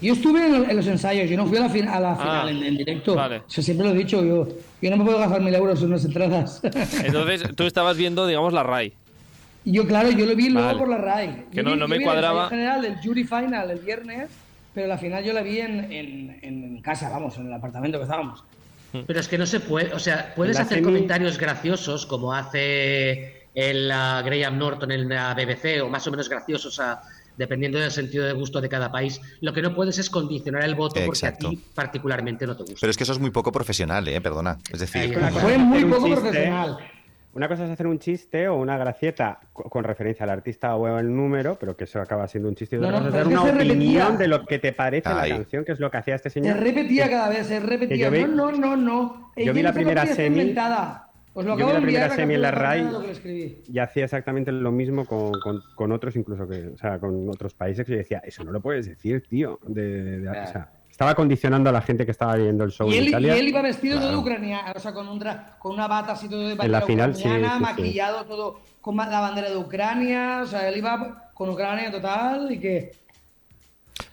Yo 0.03 0.13
estuve 0.13 0.45
en, 0.47 0.69
en 0.71 0.77
los 0.77 0.87
ensayos, 0.89 1.31
yo 1.31 1.37
no 1.39 1.47
fui 1.47 1.57
a 1.57 1.61
la, 1.61 1.69
fin- 1.71 1.89
a 1.89 1.99
la 2.01 2.13
Ah, 2.13 2.17
final 2.17 2.49
en, 2.51 2.63
en 2.65 2.77
directo. 2.77 3.15
vale. 3.15 3.43
Siempre 3.47 3.87
lo 3.87 3.95
he 3.95 3.97
dicho, 3.97 4.23
yo, 4.23 4.47
yo 4.83 4.91
no 4.91 4.97
me 4.99 5.05
puedo 5.05 5.19
gastar 5.19 5.41
mil 5.41 5.55
euros 5.55 5.81
en 5.81 5.89
unas 5.89 6.05
entradas. 6.05 6.61
Entonces, 7.05 7.45
tú 7.55 7.63
estabas 7.65 7.97
viendo, 7.97 8.27
digamos, 8.27 8.53
la 8.53 8.63
RAI. 8.63 8.93
Y 9.67 9.73
yo, 9.73 9.87
claro, 9.87 10.11
yo 10.13 10.25
lo 10.27 10.35
vi 10.37 10.49
luego 10.49 10.79
por 10.79 10.89
la 10.89 10.97
RAI. 10.97 11.47
Que 11.51 11.57
Yo 11.59 11.63
no- 11.65 11.73
vi- 11.73 11.79
no 11.81 11.89
me 11.89 12.01
cuadraba. 12.01 12.43
El 12.43 12.45
ensayo 12.45 12.51
general 12.51 12.83
del 12.83 12.97
Jury 13.03 13.25
Final 13.25 13.71
el 13.73 13.79
viernes, 13.81 14.31
pero 14.73 14.87
la 14.87 14.97
final 14.97 15.25
yo 15.25 15.33
la 15.33 15.43
vi 15.43 15.59
en, 15.59 15.93
en, 15.93 16.39
en 16.41 16.81
casa, 16.83 17.11
vamos, 17.11 17.37
en 17.37 17.47
el 17.49 17.53
apartamento 17.53 17.99
que 17.99 18.05
estábamos. 18.05 18.45
Pero 19.07 19.19
es 19.21 19.27
que 19.29 19.37
no 19.37 19.45
se 19.45 19.59
puede, 19.61 19.93
o 19.93 19.99
sea, 19.99 20.33
puedes 20.37 20.57
La 20.57 20.63
hacer 20.63 20.79
semi- 20.79 20.85
comentarios 20.85 21.37
graciosos 21.37 22.07
como 22.07 22.33
hace 22.33 23.49
el 23.55 23.91
ah, 23.91 24.23
Graham 24.25 24.57
Norton 24.57 24.91
en 24.93 25.09
la 25.09 25.35
BBC 25.35 25.83
o 25.83 25.89
más 25.89 26.07
o 26.07 26.11
menos 26.13 26.29
graciosos 26.29 26.79
a- 26.79 27.03
dependiendo 27.37 27.79
del 27.79 27.91
sentido 27.91 28.25
de 28.25 28.33
gusto 28.33 28.61
de 28.61 28.69
cada 28.69 28.91
país. 28.93 29.21
Lo 29.41 29.53
que 29.53 29.61
no 29.63 29.75
puedes 29.75 29.99
es 29.99 30.09
condicionar 30.09 30.65
el 30.65 30.75
voto 30.77 31.01
porque 31.05 31.27
a 31.27 31.33
ti 31.37 31.61
particularmente 31.75 32.47
no 32.47 32.57
te 32.57 32.63
gusta. 32.63 32.79
Pero 32.81 32.91
es 32.93 32.97
que 32.97 33.03
eso 33.03 33.13
es 33.13 33.19
muy 33.19 33.31
poco 33.31 33.51
profesional, 33.53 34.07
¿eh? 34.09 34.21
Perdona. 34.21 34.59
Es 34.73 34.81
decir. 34.81 35.19
Fue 35.41 35.59
muy 35.59 35.85
poco 35.87 36.07
profesional. 36.09 36.79
Una 37.37 37.49
cosa 37.49 37.65
es 37.67 37.71
hacer 37.71 37.87
un 37.87 37.99
chiste 37.99 38.49
o 38.49 38.57
una 38.57 38.79
gracieta 38.79 39.39
co- 39.53 39.65
con 39.65 39.85
referencia 39.85 40.25
al 40.25 40.31
artista 40.31 40.75
o 40.75 40.99
el 40.99 41.15
número, 41.15 41.59
pero 41.61 41.77
que 41.77 41.85
eso 41.85 42.01
acaba 42.01 42.27
siendo 42.29 42.49
un 42.49 42.55
chiste. 42.55 42.77
Y 42.77 42.79
otra 42.79 42.93
No, 42.93 43.01
no, 43.01 43.05
cosa 43.05 43.09
es 43.09 43.15
dar 43.15 43.27
una 43.27 43.43
se 43.43 43.51
opinión 43.57 43.79
repetía. 44.09 44.11
de 44.19 44.29
lo 44.29 44.47
que 44.47 44.59
te 44.59 44.73
parece 44.73 45.09
Ay. 45.11 45.31
la 45.31 45.37
canción, 45.37 45.65
que 45.67 45.73
es 45.73 45.79
lo 45.81 45.91
que 45.91 45.97
hacía 45.99 46.15
este 46.15 46.31
Se 46.31 46.41
señor. 46.41 46.59
repetía 46.59 47.11
cada 47.11 47.29
vez, 47.29 47.47
se 47.47 47.61
repetía. 47.61 47.97
yo 47.97 48.11
vi- 48.11 48.25
no, 48.25 48.51
no, 48.53 48.53
no, 48.53 48.77
no. 48.77 49.33
yo 49.37 49.53
vi 49.53 49.61
la 49.63 49.73
primera 49.75 50.07
semi- 50.07 50.27
inventada. 50.41 51.11
Os 51.35 51.45
lo 51.45 51.59
yo 51.59 51.67
vi 51.67 51.73
la 51.75 51.79
de 51.81 51.83
primera 51.85 52.09
semi 52.09 52.35
en 52.35 52.41
la 52.41 52.51
de 52.51 52.57
RAI. 52.57 52.85
de. 53.23 53.63
Y 53.71 53.79
hacía 53.81 54.05
exactamente 54.05 54.51
lo 54.51 54.73
mismo 54.73 55.05
con, 55.05 55.33
con- 55.39 55.61
con 55.75 55.93
otros, 55.93 56.17
incluso 56.17 56.49
que, 56.49 56.69
o 56.69 56.79
sea, 56.79 56.99
con 56.99 57.29
otros 57.29 57.53
países 57.53 57.85
que 57.85 57.93
yo 57.93 57.99
decía, 57.99 58.23
eso 58.25 58.43
no 58.45 58.51
lo 58.53 58.63
puedes 58.63 58.87
decir, 58.87 59.23
tío. 59.29 59.59
De, 59.67 60.21
de- 60.21 60.29
o 60.31 60.33
sea, 60.47 60.71
estaba 60.97 61.15
condicionando 61.15 61.69
a 61.69 61.75
la 61.75 61.83
gente 61.83 62.07
que 62.07 62.11
estaba 62.13 62.37
viendo 62.37 62.65
el 62.65 62.71
show 62.71 62.89
Y 62.91 62.95
en 62.95 62.99
él, 63.01 63.05
y 63.05 63.09
Italia. 63.11 63.37
él 63.37 63.49
iba 63.49 63.61
vestido 63.61 63.97
todo 63.99 64.07
Claro. 64.09 64.21
ucraniano, 64.23 64.73
o 64.75 64.81
sea, 64.81 64.95
con, 64.95 65.07
un 65.09 65.23
con 65.59 65.73
una 65.73 65.87
bata 65.87 66.13
así 66.13 66.27
todo 66.27 66.41
de 66.49 66.55
En 66.59 66.73
la 66.73 66.81
final, 66.81 67.15
sí, 67.15 67.21
ucraniana, 67.21 67.51
sí, 67.51 67.57
sí. 67.59 67.63
maquillado 67.63 68.25
todo 68.25 68.61
con 68.81 68.97
la 68.97 69.21
bandera 69.21 69.51
de 69.51 69.57
Ucrania, 69.59 70.41
o 70.43 70.47
sea, 70.47 70.67
él 70.71 70.79
iba 70.79 71.31
con 71.35 71.51
Ucrania 71.51 71.91
total 71.91 72.51
y 72.51 72.59
que... 72.59 72.93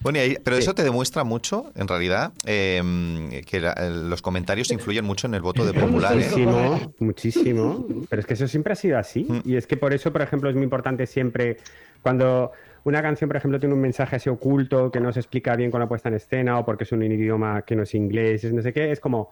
Bueno, 0.00 0.18
y 0.18 0.20
ahí- 0.20 0.36
pero 0.44 0.56
eso 0.58 0.74
te 0.74 0.82
demuestra 0.84 1.24
mucho, 1.24 1.72
en 1.74 1.88
realidad, 1.88 2.32
eh, 2.44 3.42
que 3.46 3.60
la- 3.60 3.74
los 3.88 4.20
comentarios 4.20 4.70
influyen 4.70 5.06
mucho 5.06 5.26
en 5.26 5.32
el 5.34 5.40
voto 5.40 5.64
de 5.64 5.72
popular. 5.72 6.12
¿eh? 6.12 6.16
Muchísimo, 6.16 6.92
muchísimo. 6.98 7.86
Pero 8.10 8.20
es 8.20 8.26
que 8.26 8.34
eso 8.34 8.46
siempre 8.46 8.74
ha 8.74 8.76
sido 8.76 8.98
así. 8.98 9.24
Mm. 9.26 9.40
Y 9.46 9.56
es 9.56 9.66
que 9.66 9.78
por 9.78 9.94
eso, 9.94 10.12
por 10.12 10.20
ejemplo, 10.20 10.50
es 10.50 10.54
muy 10.54 10.64
importante 10.64 11.06
siempre 11.06 11.56
cuando 12.02 12.52
una 12.84 13.02
canción, 13.02 13.28
por 13.28 13.36
ejemplo, 13.36 13.58
tiene 13.58 13.74
un 13.74 13.80
mensaje 13.80 14.16
así 14.16 14.28
oculto 14.28 14.90
que 14.90 15.00
no 15.00 15.12
se 15.12 15.20
explica 15.20 15.56
bien 15.56 15.70
con 15.70 15.80
la 15.80 15.88
puesta 15.88 16.08
en 16.08 16.14
escena 16.16 16.58
o 16.58 16.64
porque 16.64 16.84
es 16.84 16.92
un 16.92 17.02
idioma 17.02 17.62
que 17.62 17.76
no 17.76 17.82
es 17.82 17.94
inglés, 17.94 18.44
es 18.44 18.52
no 18.52 18.62
sé 18.62 18.72
qué, 18.72 18.90
es 18.92 19.00
como 19.00 19.30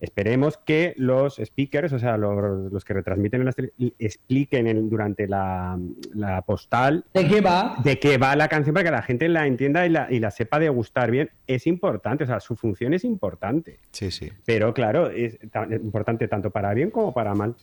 esperemos 0.00 0.58
que 0.58 0.92
los 0.98 1.36
speakers, 1.42 1.92
o 1.92 1.98
sea, 1.98 2.16
los, 2.18 2.70
los 2.72 2.84
que 2.84 2.92
retransmiten 2.94 3.40
en 3.40 3.44
las 3.46 3.56
tele- 3.56 3.72
expliquen 3.98 4.66
en- 4.66 4.90
durante 4.90 5.26
la, 5.28 5.78
la 6.14 6.42
postal 6.42 7.04
¿De 7.14 7.26
qué 7.26 7.40
va? 7.40 7.76
de 7.82 7.98
qué 7.98 8.18
va 8.18 8.34
la 8.36 8.48
canción 8.48 8.74
para 8.74 8.84
que 8.84 8.90
la 8.90 9.02
gente 9.02 9.28
la 9.28 9.46
entienda 9.46 9.86
y 9.86 9.90
la, 9.90 10.08
y 10.10 10.18
la 10.18 10.30
sepa 10.30 10.58
degustar 10.58 11.10
bien. 11.10 11.30
Es 11.46 11.66
importante, 11.66 12.24
o 12.24 12.26
sea, 12.26 12.40
su 12.40 12.56
función 12.56 12.92
es 12.92 13.04
importante. 13.04 13.78
Sí, 13.92 14.10
sí. 14.10 14.30
Pero 14.44 14.74
claro, 14.74 15.08
es 15.10 15.38
ta- 15.50 15.68
importante 15.70 16.26
tanto 16.28 16.50
para 16.50 16.74
bien 16.74 16.90
como 16.90 17.14
para 17.14 17.34
mal. 17.34 17.54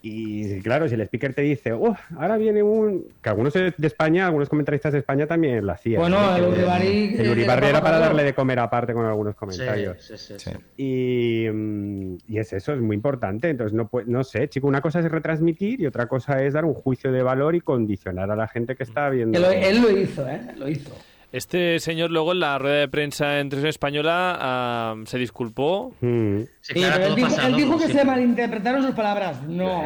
Y 0.00 0.60
claro, 0.60 0.88
si 0.88 0.94
el 0.94 1.00
speaker 1.00 1.34
te 1.34 1.42
dice, 1.42 1.72
"Oh, 1.72 1.94
ahora 2.16 2.36
viene 2.36 2.62
un. 2.62 3.06
que 3.20 3.28
algunos 3.30 3.52
de 3.52 3.72
España, 3.82 4.26
algunos 4.26 4.48
comentaristas 4.48 4.92
de 4.92 5.00
España 5.00 5.26
también 5.26 5.66
lo 5.66 5.72
hacían. 5.72 6.00
Bueno, 6.00 6.20
¿no? 6.20 6.36
el 6.36 6.44
Uribarri- 6.44 7.18
el 7.18 7.30
Uribarri 7.30 7.66
eh, 7.66 7.70
era 7.70 7.80
para 7.82 7.98
darle 7.98 8.22
de 8.22 8.32
comer 8.32 8.60
aparte 8.60 8.92
con 8.94 9.04
algunos 9.06 9.34
comentarios. 9.34 9.96
sí, 10.00 10.16
sí, 10.16 10.34
Sí. 10.38 10.50
sí. 10.50 10.56
Y, 10.76 11.48
mm, 11.50 12.16
y 12.28 12.38
es 12.38 12.52
eso, 12.52 12.72
es 12.74 12.80
muy 12.80 12.94
importante. 12.94 13.50
Entonces, 13.50 13.74
no, 13.74 13.90
no 14.06 14.22
sé, 14.22 14.48
chico, 14.48 14.68
una 14.68 14.80
cosa 14.80 15.00
es 15.00 15.10
retransmitir 15.10 15.80
y 15.80 15.86
otra 15.86 16.06
cosa 16.06 16.42
es 16.44 16.52
dar 16.52 16.64
un 16.64 16.74
juicio 16.74 17.10
de 17.10 17.22
valor 17.22 17.56
y 17.56 17.60
condicionar 17.60 18.30
a 18.30 18.36
la 18.36 18.46
gente 18.46 18.76
que 18.76 18.84
está 18.84 19.10
viendo. 19.10 19.32
Que 19.36 19.44
lo- 19.44 19.50
él 19.50 19.82
lo 19.82 19.90
hizo, 19.90 20.28
¿eh? 20.28 20.40
Lo 20.56 20.68
hizo. 20.68 20.96
Este 21.30 21.78
señor 21.78 22.10
luego 22.10 22.32
en 22.32 22.40
la 22.40 22.58
rueda 22.58 22.76
de 22.76 22.88
prensa 22.88 23.38
en 23.40 23.50
televisión 23.50 23.68
española 23.68 24.38
ah, 24.40 24.94
se 25.04 25.18
disculpó. 25.18 25.92
Mm. 26.00 26.40
Sí, 26.60 26.72
Sí, 26.72 26.74
claro, 26.74 26.94
pero 26.96 27.08
él 27.08 27.14
dijo, 27.16 27.28
pasado, 27.28 27.48
él 27.48 27.56
dijo 27.56 27.72
como 27.72 27.86
que 27.86 27.92
se 27.92 28.04
malinterpretaron 28.04 28.82
sus 28.82 28.94
palabras. 28.94 29.42
No. 29.42 29.82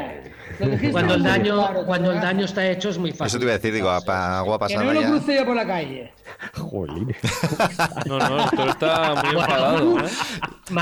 Cuando 0.91 1.15
el 1.15 1.23
daño, 1.23 1.55
claro, 1.57 1.87
cuando 1.87 2.13
el 2.13 2.21
daño 2.21 2.45
está 2.45 2.67
hecho 2.67 2.91
es 2.91 2.99
muy 2.99 3.11
fácil. 3.13 3.27
Eso 3.27 3.39
te 3.39 3.45
iba 3.45 3.53
a 3.53 3.57
decir, 3.59 3.73
digo, 3.75 3.91
agua 3.91 4.59
Que 4.59 4.75
pasada 4.75 4.85
no 4.85 4.93
lo 4.93 5.03
cruce 5.03 5.35
yo 5.37 5.45
por 5.47 5.57
la 5.57 5.67
calle. 5.67 6.13
Jolín. 6.55 7.15
No, 8.07 8.19
no, 8.19 8.45
esto 8.45 8.69
está 8.69 9.15
muy 9.23 9.35
enfadado. 9.37 9.99
¿eh? 9.99 10.03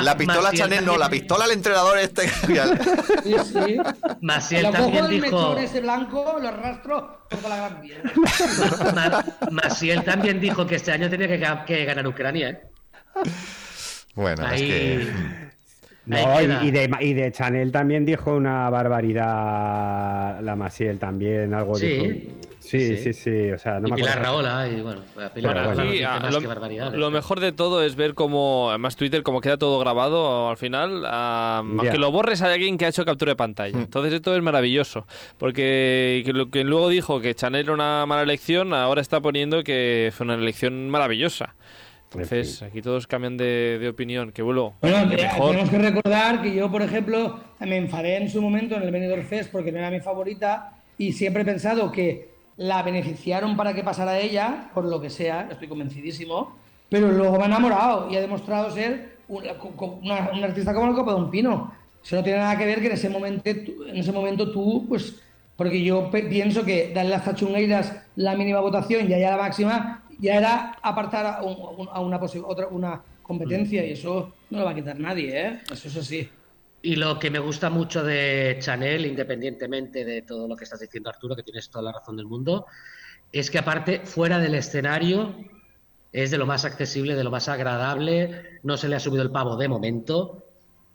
La 0.03 0.17
pistola 0.17 0.53
Chanel 0.53 0.85
no, 0.85 0.97
la 0.97 1.09
pistola 1.09 1.45
al 1.45 1.53
entrenador 1.53 1.99
este. 1.99 2.29
Sí, 2.29 3.35
sí. 3.45 3.77
Maciel 4.21 4.71
también 4.71 5.09
dijo. 5.09 5.57
ese 5.57 5.81
blanco, 5.81 6.39
lo 6.41 6.49
arrastro 6.49 7.27
por 7.29 7.49
la 7.49 7.57
gran. 7.57 7.83
Ma- 8.95 9.25
Maciel 9.51 10.05
también 10.05 10.41
dijo 10.41 10.67
que 10.67 10.77
este 10.77 10.93
año 10.93 11.09
tenía 11.11 11.29
que, 11.29 11.65
que 11.67 11.85
ganar 11.85 12.07
Ucrania, 12.07 12.49
¿eh? 12.51 12.61
Bueno, 14.15 14.45
es 14.47 14.53
Ahí. 14.53 14.69
que. 14.69 15.50
No, 16.11 16.65
y, 16.65 16.69
y 16.69 16.71
de, 16.71 16.91
y 17.01 17.15
de 17.15 17.33
Chanel 17.33 17.71
también 17.73 18.05
dijo 18.05 18.35
una 18.35 18.69
barbaridad 18.71 20.41
la 20.43 20.57
Maciel 20.57 20.99
también, 20.99 21.55
algo 21.55 21.75
Sí. 21.77 21.87
dijo. 21.87 22.31
Sí, 22.61 22.97
sí, 22.97 22.97
Sí. 22.99 23.13
sí, 23.15 23.51
o 23.53 23.59
sea, 23.59 23.81
no 23.81 23.89
y 23.89 23.91
me 23.93 23.97
Pilar. 23.97 24.21
Raola, 24.23 24.69
y 24.69 24.81
bueno, 24.83 25.01
a 25.17 25.29
Pilar 25.31 25.55
Bueno, 25.55 25.69
Raola 25.75 26.91
no 26.91 26.97
lo, 26.99 27.11
mejor 27.11 27.41
de 27.41 27.53
todo 27.53 27.83
es 27.83 27.97
ver 27.97 28.15
cómo, 28.15 28.69
además 28.69 28.97
Twitter, 28.97 29.23
como 29.23 29.41
queda 29.41 29.57
todo 29.57 29.79
grabado 29.81 30.51
al 30.51 30.57
final, 30.59 31.05
ah, 31.07 31.63
aunque 31.65 31.87
Ya. 31.87 31.95
lo 31.97 32.13
borres 32.13 32.43
hay 32.43 32.53
alguien 32.53 32.77
que 32.77 32.85
ha 32.85 32.89
hecho 32.89 33.05
captura 33.07 33.33
de 33.33 33.37
pantalla. 33.37 33.77
Mm. 33.77 33.81
Entonces 33.81 34.13
esto 34.13 34.37
es 34.37 34.43
maravilloso, 34.43 35.07
porque 35.39 36.23
que 36.25 36.33
lo 36.33 36.51
que 36.51 36.63
luego 36.65 36.91
dijo 36.91 37.21
que 37.21 37.35
Chanel 37.35 37.63
era 37.65 37.73
una 37.73 38.05
mala 38.07 38.23
elección, 38.23 38.75
ahora 38.75 39.01
está 39.01 39.21
poniendo 39.21 39.65
que 39.65 40.13
fue 40.15 40.25
una 40.27 40.35
elección 40.35 40.91
maravillosa. 40.91 41.55
Entonces 42.13 42.63
aquí 42.63 42.83
todos 42.83 43.07
cambian 43.07 43.37
de, 43.37 43.79
de 43.81 43.89
opinión, 43.89 44.33
que 44.33 44.43
vuelo, 44.43 44.75
Bueno, 44.81 45.09
que 45.09 45.17
te- 45.17 45.23
mejor. 45.23 45.51
tenemos 45.53 45.71
que 45.71 45.79
recordar 45.79 46.43
que 46.43 46.55
yo, 46.55 46.71
por 46.71 46.83
ejemplo, 46.83 47.39
me 47.61 47.77
enfadé 47.77 48.17
en 48.17 48.29
su 48.29 48.43
momento 48.43 48.75
en 48.77 48.83
el 48.83 48.91
Benidorm 48.91 49.23
Fest 49.25 49.51
porque 49.53 49.71
no 49.71 49.79
era 49.79 49.91
mi 49.91 50.01
favorita 50.01 50.73
y 50.99 51.13
siempre 51.13 51.43
he 51.43 51.45
pensado 51.47 51.93
que 51.93 52.31
la 52.57 52.83
beneficiaron 52.83 53.57
para 53.57 53.75
que 53.75 53.85
pasara 53.85 54.19
ella, 54.19 54.71
por 54.75 54.85
lo 54.85 55.01
que 55.01 55.09
sea, 55.09 55.49
estoy 55.51 55.69
convencidísimo, 55.69 56.57
pero 56.89 57.13
luego 57.13 57.37
me 57.39 57.45
ha 57.45 57.47
enamorado 57.47 58.11
y 58.11 58.17
ha 58.17 58.21
demostrado 58.21 58.71
ser 58.73 59.17
una, 59.29 59.53
una- 60.03 60.31
un 60.33 60.43
artista 60.45 60.75
como 60.75 60.89
el 60.91 60.95
Copa 60.97 61.13
de 61.15 61.21
un 61.21 61.31
Pino. 61.31 61.73
Eso 62.03 62.17
no 62.17 62.25
tiene 62.25 62.39
nada 62.41 62.59
que 62.59 62.67
ver 62.67 62.81
que 62.81 62.87
en 62.89 62.93
ese 62.95 63.09
momento, 63.09 63.43
tú- 63.65 63.85
en 63.87 63.97
ese 63.97 64.11
momento 64.11 64.51
tú, 64.51 64.87
pues, 64.89 65.23
porque 65.55 65.83
yo 65.83 66.11
pienso 66.11 66.65
que 66.65 66.91
darle 66.93 67.15
a 67.15 67.19
las 67.19 67.25
Zachungueiras 67.27 67.95
la 68.17 68.35
mínima 68.35 68.61
votación 68.61 69.09
y 69.09 69.13
a 69.13 69.19
ella 69.19 69.31
la 69.33 69.37
máxima 69.37 70.00
ya 70.21 70.35
era 70.37 70.77
apartar 70.83 71.27
a, 71.27 71.43
un- 71.43 71.89
a 71.91 72.01
una, 72.01 72.21
posi- 72.21 72.43
otra, 72.47 72.69
una 72.69 73.01
competencia 73.23 73.85
y 73.87 73.93
eso 73.93 74.33
no 74.51 74.59
lo 74.59 74.65
va 74.65 74.73
a 74.73 74.75
quitar 74.75 74.99
nadie, 74.99 75.47
¿eh? 75.47 75.61
Eso 75.73 75.89
es 75.89 75.97
así. 75.97 76.29
Y 76.83 76.97
lo 76.97 77.19
que 77.19 77.31
me 77.31 77.39
gusta 77.39 77.69
mucho 77.71 78.03
de 78.03 78.57
Chanel, 78.61 79.05
independientemente 79.07 80.05
de 80.05 80.23
todo 80.23 80.49
lo 80.49 80.57
que 80.57 80.65
estás 80.65 80.81
diciendo, 80.81 81.11
Arturo, 81.11 81.37
que 81.37 81.43
tienes 81.43 81.69
toda 81.69 81.83
la 81.85 81.93
razón 81.93 82.17
del 82.17 82.27
mundo, 82.27 82.67
es 83.33 83.51
que 83.51 83.59
aparte, 83.59 84.01
fuera 84.05 84.39
del 84.39 84.55
escenario, 84.55 85.35
es 86.13 86.31
de 86.31 86.39
lo 86.39 86.47
más 86.47 86.65
accesible, 86.65 87.15
de 87.15 87.23
lo 87.23 87.31
más 87.31 87.49
agradable, 87.49 88.59
no 88.63 88.77
se 88.77 88.89
le 88.89 88.97
ha 88.97 89.01
subido 89.01 89.23
el 89.23 89.31
pavo 89.31 89.57
de 89.57 89.69
momento, 89.69 90.43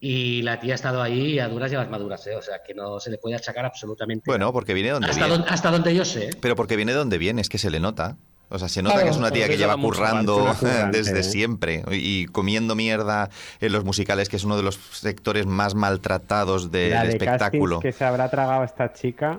y 0.01 0.41
la 0.41 0.59
tía 0.59 0.73
ha 0.73 0.75
estado 0.75 1.01
ahí 1.01 1.39
a 1.39 1.47
duras 1.47 1.71
y 1.71 1.75
a 1.75 1.79
las 1.79 1.89
maduras, 1.89 2.25
¿eh? 2.27 2.35
o 2.35 2.41
sea, 2.41 2.61
que 2.65 2.73
no 2.73 2.99
se 2.99 3.09
le 3.11 3.17
puede 3.17 3.35
achacar 3.35 3.65
absolutamente 3.65 4.23
Bueno, 4.25 4.51
porque 4.51 4.73
viene 4.73 4.89
donde 4.89 5.07
hasta, 5.07 5.21
viene. 5.25 5.37
donde, 5.37 5.49
hasta 5.53 5.71
donde 5.71 5.95
yo 5.95 6.03
sé. 6.03 6.31
Pero 6.41 6.55
porque 6.55 6.75
viene 6.75 6.91
de 6.91 6.97
donde 6.97 7.17
viene, 7.17 7.41
es 7.41 7.47
que 7.49 7.57
se 7.57 7.69
le 7.71 7.79
nota. 7.79 8.17
O 8.55 8.59
sea, 8.59 8.69
se 8.69 8.81
nota 8.81 8.95
Claro, 8.95 9.07
que 9.07 9.11
es 9.11 9.17
una 9.17 9.31
tía 9.31 9.47
que 9.47 9.57
lleva 9.57 9.77
currando 9.77 10.55
desde 10.91 11.19
¿eh? 11.19 11.23
siempre 11.23 11.83
y 11.91 12.25
comiendo 12.27 12.75
mierda 12.75 13.29
en 13.59 13.71
los 13.71 13.83
musicales, 13.85 14.29
que 14.29 14.37
es 14.37 14.43
uno 14.43 14.57
de 14.57 14.63
los 14.63 14.75
sectores 14.91 15.45
más 15.45 15.75
maltratados 15.75 16.71
del 16.71 16.91
de 16.91 17.09
espectáculo. 17.09 17.75
castings 17.77 17.93
que 17.93 17.97
se 17.97 18.05
habrá 18.05 18.29
tragado 18.29 18.63
esta 18.63 18.91
chica. 18.93 19.37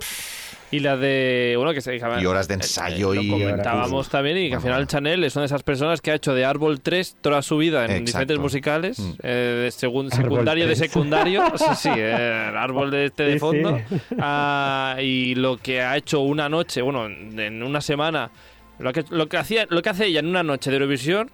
Y 0.69 0.81
la 0.81 0.97
de, 0.97 1.55
bueno, 1.57 1.73
que 1.73 1.81
se 1.81 1.97
Y 1.97 2.27
horas 2.27 2.49
de 2.49 2.55
ensayo 2.55 3.15
lo 3.15 3.23
y- 3.23 3.31
comentábamos 3.31 4.09
también 4.09 4.37
y 4.37 4.49
que 4.49 4.57
al 4.57 4.61
final 4.61 4.87
Chanel 4.89 5.23
es 5.23 5.37
una 5.37 5.43
de 5.43 5.47
esas 5.47 5.63
personas 5.63 6.01
que 6.01 6.11
ha 6.11 6.15
hecho 6.17 6.35
de 6.35 6.45
Árbol 6.45 6.81
3 6.81 7.19
toda 7.21 7.41
su 7.43 7.57
vida 7.57 7.85
en 7.85 7.91
Exacto. 7.93 8.05
diferentes 8.07 8.39
musicales, 8.41 8.99
Mm. 8.99 9.11
eh, 9.23 9.29
de 9.63 9.69
segun- 9.71 10.11
secundario 10.11 10.67
de 10.67 10.75
3. 10.75 10.91
secundario, 10.91 11.45
sí, 11.57 11.65
sí, 11.77 11.89
eh, 11.95 12.47
el 12.51 12.57
árbol 12.57 12.91
de 12.91 13.05
este 13.07 13.23
de 13.23 13.33
Sí, 13.35 13.39
fondo, 13.39 13.79
sí. 13.89 13.97
Ah, 14.19 14.97
y 15.01 15.37
lo 15.37 15.57
que 15.57 15.83
ha 15.83 15.97
hecho 15.97 16.21
una 16.23 16.49
noche, 16.49 16.83
bueno, 16.83 17.07
en 17.07 17.63
una 17.63 17.81
semana, 17.81 18.33
lo 18.79 18.93
que, 18.93 19.05
lo 19.11 19.29
que 19.29 19.37
hacía, 19.37 19.67
lo 19.71 19.83
que 19.83 19.89
hace 19.91 20.07
ella 20.07 20.21
en 20.21 20.27
una 20.27 20.43
noche 20.43 20.71
de 20.71 20.77
Eurovisión, 20.77 21.31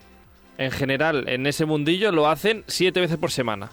en 0.59 0.71
general, 0.71 1.29
en 1.29 1.47
ese 1.47 1.65
mundillo, 1.65 2.13
lo 2.13 2.29
hacen 2.29 2.65
siete 2.67 3.01
veces 3.01 3.17
por 3.17 3.31
semana, 3.31 3.71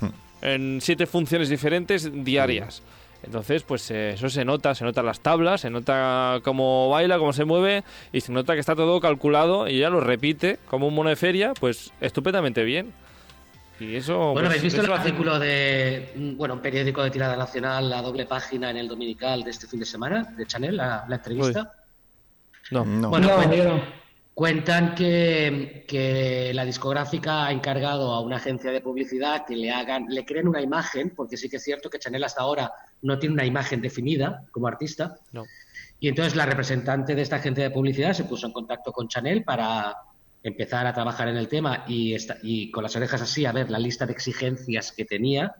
Hmm. 0.00 0.08
en 0.42 0.78
siete 0.80 1.06
funciones 1.06 1.48
diferentes 1.48 2.10
diarias. 2.24 2.82
Entonces, 3.24 3.64
pues 3.64 3.90
eh, 3.90 4.10
eso 4.10 4.28
se 4.30 4.44
nota, 4.44 4.76
se 4.76 4.84
nota 4.84 5.02
las 5.02 5.18
tablas, 5.20 5.62
se 5.62 5.70
nota 5.70 6.38
cómo 6.44 6.88
baila, 6.88 7.18
cómo 7.18 7.32
se 7.32 7.44
mueve 7.44 7.82
y 8.12 8.20
se 8.20 8.30
nota 8.30 8.54
que 8.54 8.60
está 8.60 8.76
todo 8.76 9.00
calculado 9.00 9.66
y 9.68 9.78
ella 9.78 9.90
lo 9.90 9.98
repite 10.00 10.60
como 10.68 10.86
un 10.86 10.94
mono 10.94 11.08
de 11.10 11.16
feria, 11.16 11.52
pues 11.58 11.92
estupendamente 12.00 12.62
bien. 12.62 12.92
Y 13.80 13.96
eso... 13.96 14.16
Bueno, 14.16 14.34
pues, 14.34 14.46
¿habéis 14.50 14.62
visto 14.62 14.80
el 14.82 14.92
hace- 14.92 15.08
artículo 15.08 15.38
de 15.40 16.12
mm, 16.14 16.36
bueno, 16.36 16.54
un 16.54 16.60
periódico 16.60 17.02
de 17.02 17.10
tirada 17.10 17.36
nacional, 17.36 17.90
la 17.90 18.02
doble 18.02 18.24
página 18.26 18.70
en 18.70 18.76
el 18.76 18.86
Dominical 18.86 19.42
de 19.42 19.50
este 19.50 19.66
fin 19.66 19.80
de 19.80 19.86
semana, 19.86 20.22
de 20.36 20.46
Chanel, 20.46 20.76
la, 20.76 21.04
la 21.08 21.16
entrevista? 21.16 21.72
No. 22.70 22.84
No. 22.84 23.10
Bueno, 23.10 23.28
no, 23.28 23.34
cuenta- 23.36 23.54
yo 23.56 23.64
no. 23.64 23.98
Cuentan 24.34 24.94
que, 24.94 25.84
que 25.88 26.52
la 26.54 26.64
discográfica 26.64 27.46
ha 27.46 27.50
encargado 27.52 28.12
a 28.12 28.20
una 28.20 28.36
agencia 28.36 28.70
de 28.70 28.80
publicidad 28.80 29.44
que 29.44 29.56
le 29.56 29.72
hagan, 29.72 30.06
le 30.08 30.24
creen 30.24 30.46
una 30.46 30.62
imagen, 30.62 31.10
porque 31.10 31.36
sí 31.36 31.48
que 31.50 31.56
es 31.56 31.64
cierto 31.64 31.90
que 31.90 31.98
Chanel 31.98 32.22
hasta 32.22 32.42
ahora 32.42 32.70
no 33.02 33.18
tiene 33.18 33.32
una 33.34 33.44
imagen 33.44 33.80
definida 33.82 34.44
como 34.52 34.68
artista. 34.68 35.16
No. 35.32 35.44
Y 35.98 36.06
entonces 36.06 36.36
la 36.36 36.46
representante 36.46 37.16
de 37.16 37.22
esta 37.22 37.34
agencia 37.36 37.64
de 37.64 37.70
publicidad 37.70 38.12
se 38.12 38.24
puso 38.24 38.46
en 38.46 38.52
contacto 38.52 38.92
con 38.92 39.08
Chanel 39.08 39.42
para 39.42 39.96
empezar 40.44 40.86
a 40.86 40.94
trabajar 40.94 41.26
en 41.26 41.36
el 41.36 41.48
tema 41.48 41.82
y, 41.88 42.14
esta- 42.14 42.36
y 42.40 42.70
con 42.70 42.84
las 42.84 42.94
orejas 42.94 43.20
así 43.20 43.44
a 43.44 43.50
ver 43.50 43.68
la 43.72 43.80
lista 43.80 44.06
de 44.06 44.12
exigencias 44.12 44.92
que 44.92 45.04
tenía. 45.04 45.52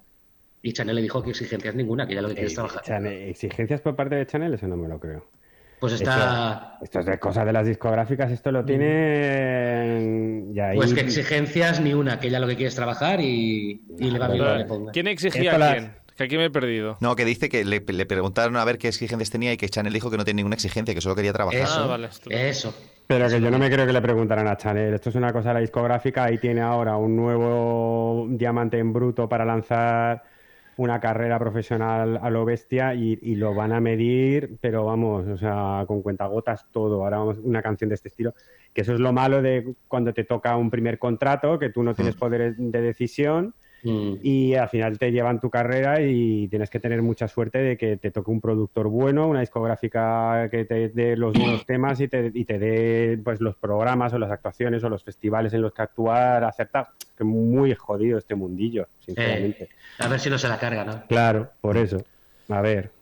Y 0.62 0.72
Chanel 0.72 0.94
le 0.94 1.02
dijo 1.02 1.20
que 1.20 1.30
exigencias 1.30 1.74
ninguna, 1.74 2.06
que 2.06 2.14
ya 2.14 2.22
lo 2.22 2.28
que 2.28 2.34
quiere 2.34 2.46
es 2.46 2.52
Eh, 2.52 2.54
trabajar. 2.54 2.82
Chanel- 2.84 3.28
¿Exigencias 3.28 3.80
por 3.80 3.96
parte 3.96 4.14
de 4.14 4.24
Chanel? 4.26 4.54
Eso 4.54 4.68
no 4.68 4.76
me 4.76 4.86
lo 4.86 5.00
creo. 5.00 5.26
Pues 5.80 5.92
está. 5.94 6.78
Esto 6.82 7.00
es 7.00 7.06
de 7.06 7.18
cosas 7.18 7.46
de 7.46 7.52
las 7.52 7.66
discográficas, 7.66 8.30
esto 8.32 8.50
lo 8.52 8.64
tienen. 8.64 10.52
Y 10.54 10.60
ahí- 10.60 10.76
Pues 10.76 10.92
que 10.94 11.00
exigencias 11.00 11.80
ni 11.80 11.94
una, 11.94 12.18
que 12.20 12.28
ella 12.28 12.40
lo 12.40 12.46
que 12.46 12.56
quiere 12.56 12.68
es 12.68 12.74
trabajar 12.74 13.20
y, 13.20 13.82
y 13.98 14.10
le 14.10 14.18
va 14.18 14.28
bien 14.28 14.44
lo 14.44 14.52
que 14.52 14.58
le 14.58 14.64
ponga. 14.64 14.92
¿Quién 14.92 15.06
exigía 15.08 15.42
Esto 15.52 15.54
a 15.56 15.58
las- 15.58 15.72
quién? 15.74 15.92
Que 16.16 16.24
aquí 16.24 16.36
me 16.36 16.46
he 16.46 16.50
perdido. 16.50 16.96
No, 17.00 17.14
que 17.14 17.24
dice 17.24 17.48
que 17.48 17.64
le, 17.64 17.78
le 17.86 18.06
preguntaron 18.06 18.56
a 18.56 18.64
ver 18.64 18.78
qué 18.78 18.88
exigencias 18.88 19.30
tenía 19.30 19.52
y 19.52 19.56
que 19.56 19.68
Chanel 19.68 19.92
dijo 19.92 20.10
que 20.10 20.16
no 20.16 20.24
tenía 20.24 20.38
ninguna 20.38 20.56
exigencia, 20.56 20.92
que 20.92 21.00
solo 21.00 21.14
quería 21.14 21.32
trabajar. 21.32 21.60
Eso, 21.60 21.84
Ah, 21.84 21.86
vale, 21.86 22.08
esto- 22.08 22.28
eso. 22.30 22.74
Pero 23.06 23.28
que 23.28 23.40
yo 23.40 23.50
no 23.52 23.58
me 23.58 23.70
creo 23.70 23.86
que 23.86 23.92
le 23.92 24.02
preguntaran 24.02 24.48
a 24.48 24.56
Chanel. 24.56 24.94
Esto 24.94 25.10
es 25.10 25.14
una 25.14 25.32
cosa 25.32 25.48
de 25.50 25.54
la 25.54 25.60
discográfica. 25.60 26.24
Ahí 26.24 26.38
tiene 26.38 26.60
ahora 26.60 26.96
un 26.96 27.14
nuevo 27.16 28.26
diamante 28.30 28.78
en 28.78 28.92
bruto 28.92 29.28
para 29.28 29.44
lanzar 29.44 30.24
una 30.78 31.00
carrera 31.00 31.38
profesional 31.38 32.18
a 32.22 32.30
lo 32.30 32.44
bestia 32.44 32.94
y, 32.94 33.18
y 33.20 33.34
lo 33.34 33.52
van 33.52 33.72
a 33.72 33.80
medir, 33.80 34.58
pero 34.60 34.84
vamos, 34.84 35.26
o 35.26 35.36
sea, 35.36 35.84
con 35.86 36.02
cuentagotas 36.02 36.66
todo. 36.70 37.02
Ahora 37.02 37.18
vamos, 37.18 37.38
una 37.42 37.60
canción 37.60 37.88
de 37.88 37.96
este 37.96 38.08
estilo, 38.08 38.32
que 38.72 38.82
eso 38.82 38.94
es 38.94 39.00
lo 39.00 39.12
malo 39.12 39.42
de 39.42 39.74
cuando 39.88 40.14
te 40.14 40.22
toca 40.22 40.56
un 40.56 40.70
primer 40.70 40.98
contrato, 40.98 41.58
que 41.58 41.70
tú 41.70 41.82
no 41.82 41.94
tienes 41.94 42.14
poder 42.14 42.54
de 42.56 42.80
decisión 42.80 43.54
Mm. 43.82 44.14
y 44.22 44.54
al 44.54 44.68
final 44.68 44.98
te 44.98 45.12
llevan 45.12 45.40
tu 45.40 45.50
carrera 45.50 46.00
y 46.00 46.48
tienes 46.48 46.68
que 46.68 46.80
tener 46.80 47.00
mucha 47.00 47.28
suerte 47.28 47.58
de 47.58 47.76
que 47.76 47.96
te 47.96 48.10
toque 48.10 48.30
un 48.30 48.40
productor 48.40 48.88
bueno, 48.88 49.28
una 49.28 49.40
discográfica 49.40 50.48
que 50.50 50.64
te 50.64 50.88
dé 50.88 51.16
los 51.16 51.32
buenos 51.32 51.64
temas 51.64 52.00
y 52.00 52.08
te, 52.08 52.32
y 52.34 52.44
te 52.44 52.58
dé 52.58 53.20
pues 53.22 53.40
los 53.40 53.56
programas 53.56 54.12
o 54.12 54.18
las 54.18 54.30
actuaciones 54.30 54.82
o 54.82 54.88
los 54.88 55.04
festivales 55.04 55.52
en 55.52 55.62
los 55.62 55.72
que 55.72 55.82
actuar, 55.82 56.44
acertar. 56.44 56.88
Que 57.16 57.24
muy 57.24 57.74
jodido 57.74 58.18
este 58.18 58.34
mundillo, 58.36 58.86
sinceramente. 59.00 59.64
Eh, 59.64 59.68
a 59.98 60.08
ver 60.08 60.20
si 60.20 60.30
no 60.30 60.38
se 60.38 60.48
la 60.48 60.58
carga, 60.58 60.84
¿no? 60.84 61.02
Claro, 61.08 61.50
por 61.60 61.76
eso. 61.76 62.04
A 62.48 62.60
ver. 62.60 62.92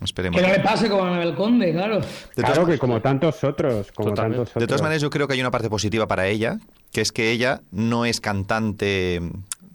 Esperemos. 0.00 0.40
Que 0.40 0.46
no 0.46 0.52
le 0.52 0.60
pase 0.60 0.88
como 0.88 1.04
a 1.04 1.08
Anabel 1.08 1.34
Conde, 1.34 1.72
claro. 1.72 2.00
De 2.00 2.42
claro 2.42 2.66
que 2.66 2.78
como 2.78 3.00
tantos 3.00 3.42
otros, 3.44 3.90
como 3.92 4.10
Totalmente. 4.10 4.36
tantos 4.38 4.50
otros. 4.52 4.60
De 4.60 4.66
todas 4.66 4.82
maneras, 4.82 5.02
yo 5.02 5.10
creo 5.10 5.26
que 5.26 5.34
hay 5.34 5.40
una 5.40 5.50
parte 5.50 5.70
positiva 5.70 6.06
para 6.06 6.26
ella, 6.26 6.58
que 6.92 7.00
es 7.00 7.12
que 7.12 7.30
ella 7.30 7.62
no 7.70 8.04
es 8.04 8.20
cantante 8.20 9.20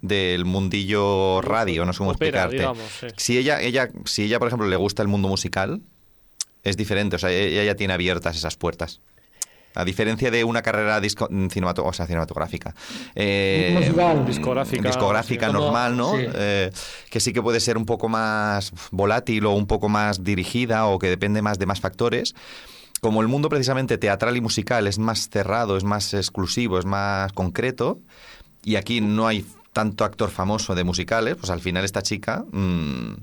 del 0.02 0.46
mundillo 0.46 1.42
radio, 1.42 1.86
no 1.86 1.94
sé 1.94 1.98
cómo 2.00 2.12
Opera, 2.12 2.44
explicarte. 2.46 2.56
digamos, 2.58 2.92
sí. 3.00 3.08
Si 3.18 3.38
ella, 3.38 3.62
ella, 3.62 3.90
si 4.06 4.24
ella, 4.24 4.40
por 4.40 4.48
ejemplo, 4.48 4.68
le 4.68 4.76
gusta 4.76 5.02
el 5.02 5.08
mundo 5.08 5.28
musical, 5.28 5.82
es 6.64 6.78
diferente. 6.78 7.16
O 7.16 7.20
sea, 7.20 7.32
ella 7.32 7.64
ya 7.64 7.76
tiene 7.76 7.94
abiertas 7.94 8.36
esas 8.38 8.56
puertas. 8.56 9.02
A 9.76 9.86
diferencia 9.86 10.32
de 10.32 10.44
una 10.44 10.62
carrera 10.64 11.00
disco- 11.00 11.30
cinemato- 11.50 11.86
o 11.86 11.94
sea, 11.94 12.08
cinematográfica. 12.08 12.74
Eh, 13.14 13.76
Musical. 13.78 14.26
Discográfica, 14.26 14.82
discográfica 14.90 15.48
sí. 15.48 15.54
normal, 15.54 15.96
¿no? 15.96 16.18
Sí. 16.18 16.26
Eh, 16.34 16.72
que 17.10 17.20
sí 17.20 17.34
que 17.34 17.42
puede 17.42 17.60
ser 17.60 17.78
un 17.78 17.86
poco 17.86 18.10
más 18.10 18.72
volátil 18.92 19.46
o 19.46 19.52
un 19.52 19.68
poco 19.68 19.88
más 19.88 20.24
dirigida 20.24 20.88
o 20.88 20.98
que 20.98 21.08
depende 21.08 21.42
más 21.44 21.60
de 21.60 21.66
más 21.68 21.80
factores. 21.82 22.34
Como 23.00 23.22
el 23.22 23.28
mundo 23.28 23.48
precisamente 23.48 23.98
teatral 23.98 24.36
y 24.36 24.42
musical 24.42 24.88
es 24.88 24.98
más 24.98 25.30
cerrado, 25.30 25.78
es 25.78 25.84
más 25.84 26.14
exclusivo, 26.14 26.80
es 26.80 26.86
más 26.86 27.32
concreto, 27.34 28.00
y 28.64 28.76
aquí 28.76 29.00
no 29.02 29.28
hay 29.28 29.46
tanto 29.74 30.04
actor 30.06 30.30
famoso 30.30 30.76
de 30.76 30.84
musicales, 30.84 31.36
pues 31.36 31.50
al 31.50 31.60
final 31.60 31.86
esta 31.86 32.02
chica, 32.02 32.44
mm, 32.52 33.14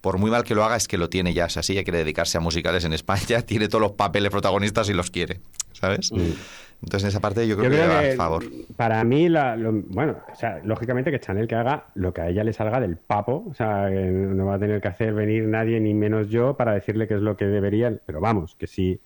por 0.00 0.18
muy 0.18 0.30
mal 0.30 0.44
que 0.44 0.54
lo 0.54 0.64
haga, 0.64 0.76
es 0.76 0.88
que 0.88 0.96
lo 0.98 1.08
tiene 1.10 1.34
ya. 1.34 1.46
O 1.46 1.50
sea, 1.50 1.62
si 1.62 1.74
ella 1.74 1.84
quiere 1.84 1.98
dedicarse 1.98 2.38
a 2.38 2.40
musicales 2.40 2.84
en 2.84 2.92
España, 2.92 3.42
tiene 3.46 3.68
todos 3.68 3.82
los 3.82 3.92
papeles 3.92 4.30
protagonistas 4.30 4.88
y 4.88 4.94
los 4.94 5.10
quiere, 5.10 5.40
¿sabes? 5.72 6.10
Entonces 6.82 7.04
en 7.04 7.08
esa 7.10 7.20
parte 7.20 7.46
yo 7.46 7.58
creo, 7.58 7.64
Yo 7.70 7.76
que, 7.76 7.82
creo 7.82 7.92
va 7.94 8.00
que 8.00 8.12
a 8.12 8.16
favor. 8.16 8.44
para 8.76 9.04
mí, 9.04 9.28
la- 9.28 9.54
lo- 9.56 9.70
bueno, 9.88 10.16
o 10.32 10.34
sea, 10.34 10.60
lógicamente 10.64 11.10
que 11.10 11.20
Chanel 11.20 11.46
que 11.46 11.54
haga 11.54 11.88
lo 11.94 12.14
que 12.14 12.22
a 12.22 12.28
ella 12.30 12.42
le 12.42 12.54
salga 12.54 12.80
del 12.80 12.96
papo, 12.96 13.44
o 13.50 13.52
sea, 13.54 13.88
que 13.90 14.00
no 14.00 14.46
va 14.46 14.54
a 14.54 14.58
tener 14.58 14.80
que 14.80 14.88
hacer 14.88 15.12
venir 15.12 15.44
nadie 15.44 15.78
ni 15.80 15.92
menos 15.92 16.30
yo 16.30 16.56
para 16.56 16.72
decirle 16.72 17.06
qué 17.06 17.14
es 17.16 17.20
lo 17.20 17.36
que 17.36 17.44
debería, 17.44 17.92
pero 18.06 18.20
vamos, 18.20 18.56
que 18.58 18.66
si 18.66 18.98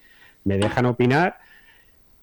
me 0.44 0.56
dejan 0.58 0.86
opinar, 0.86 1.38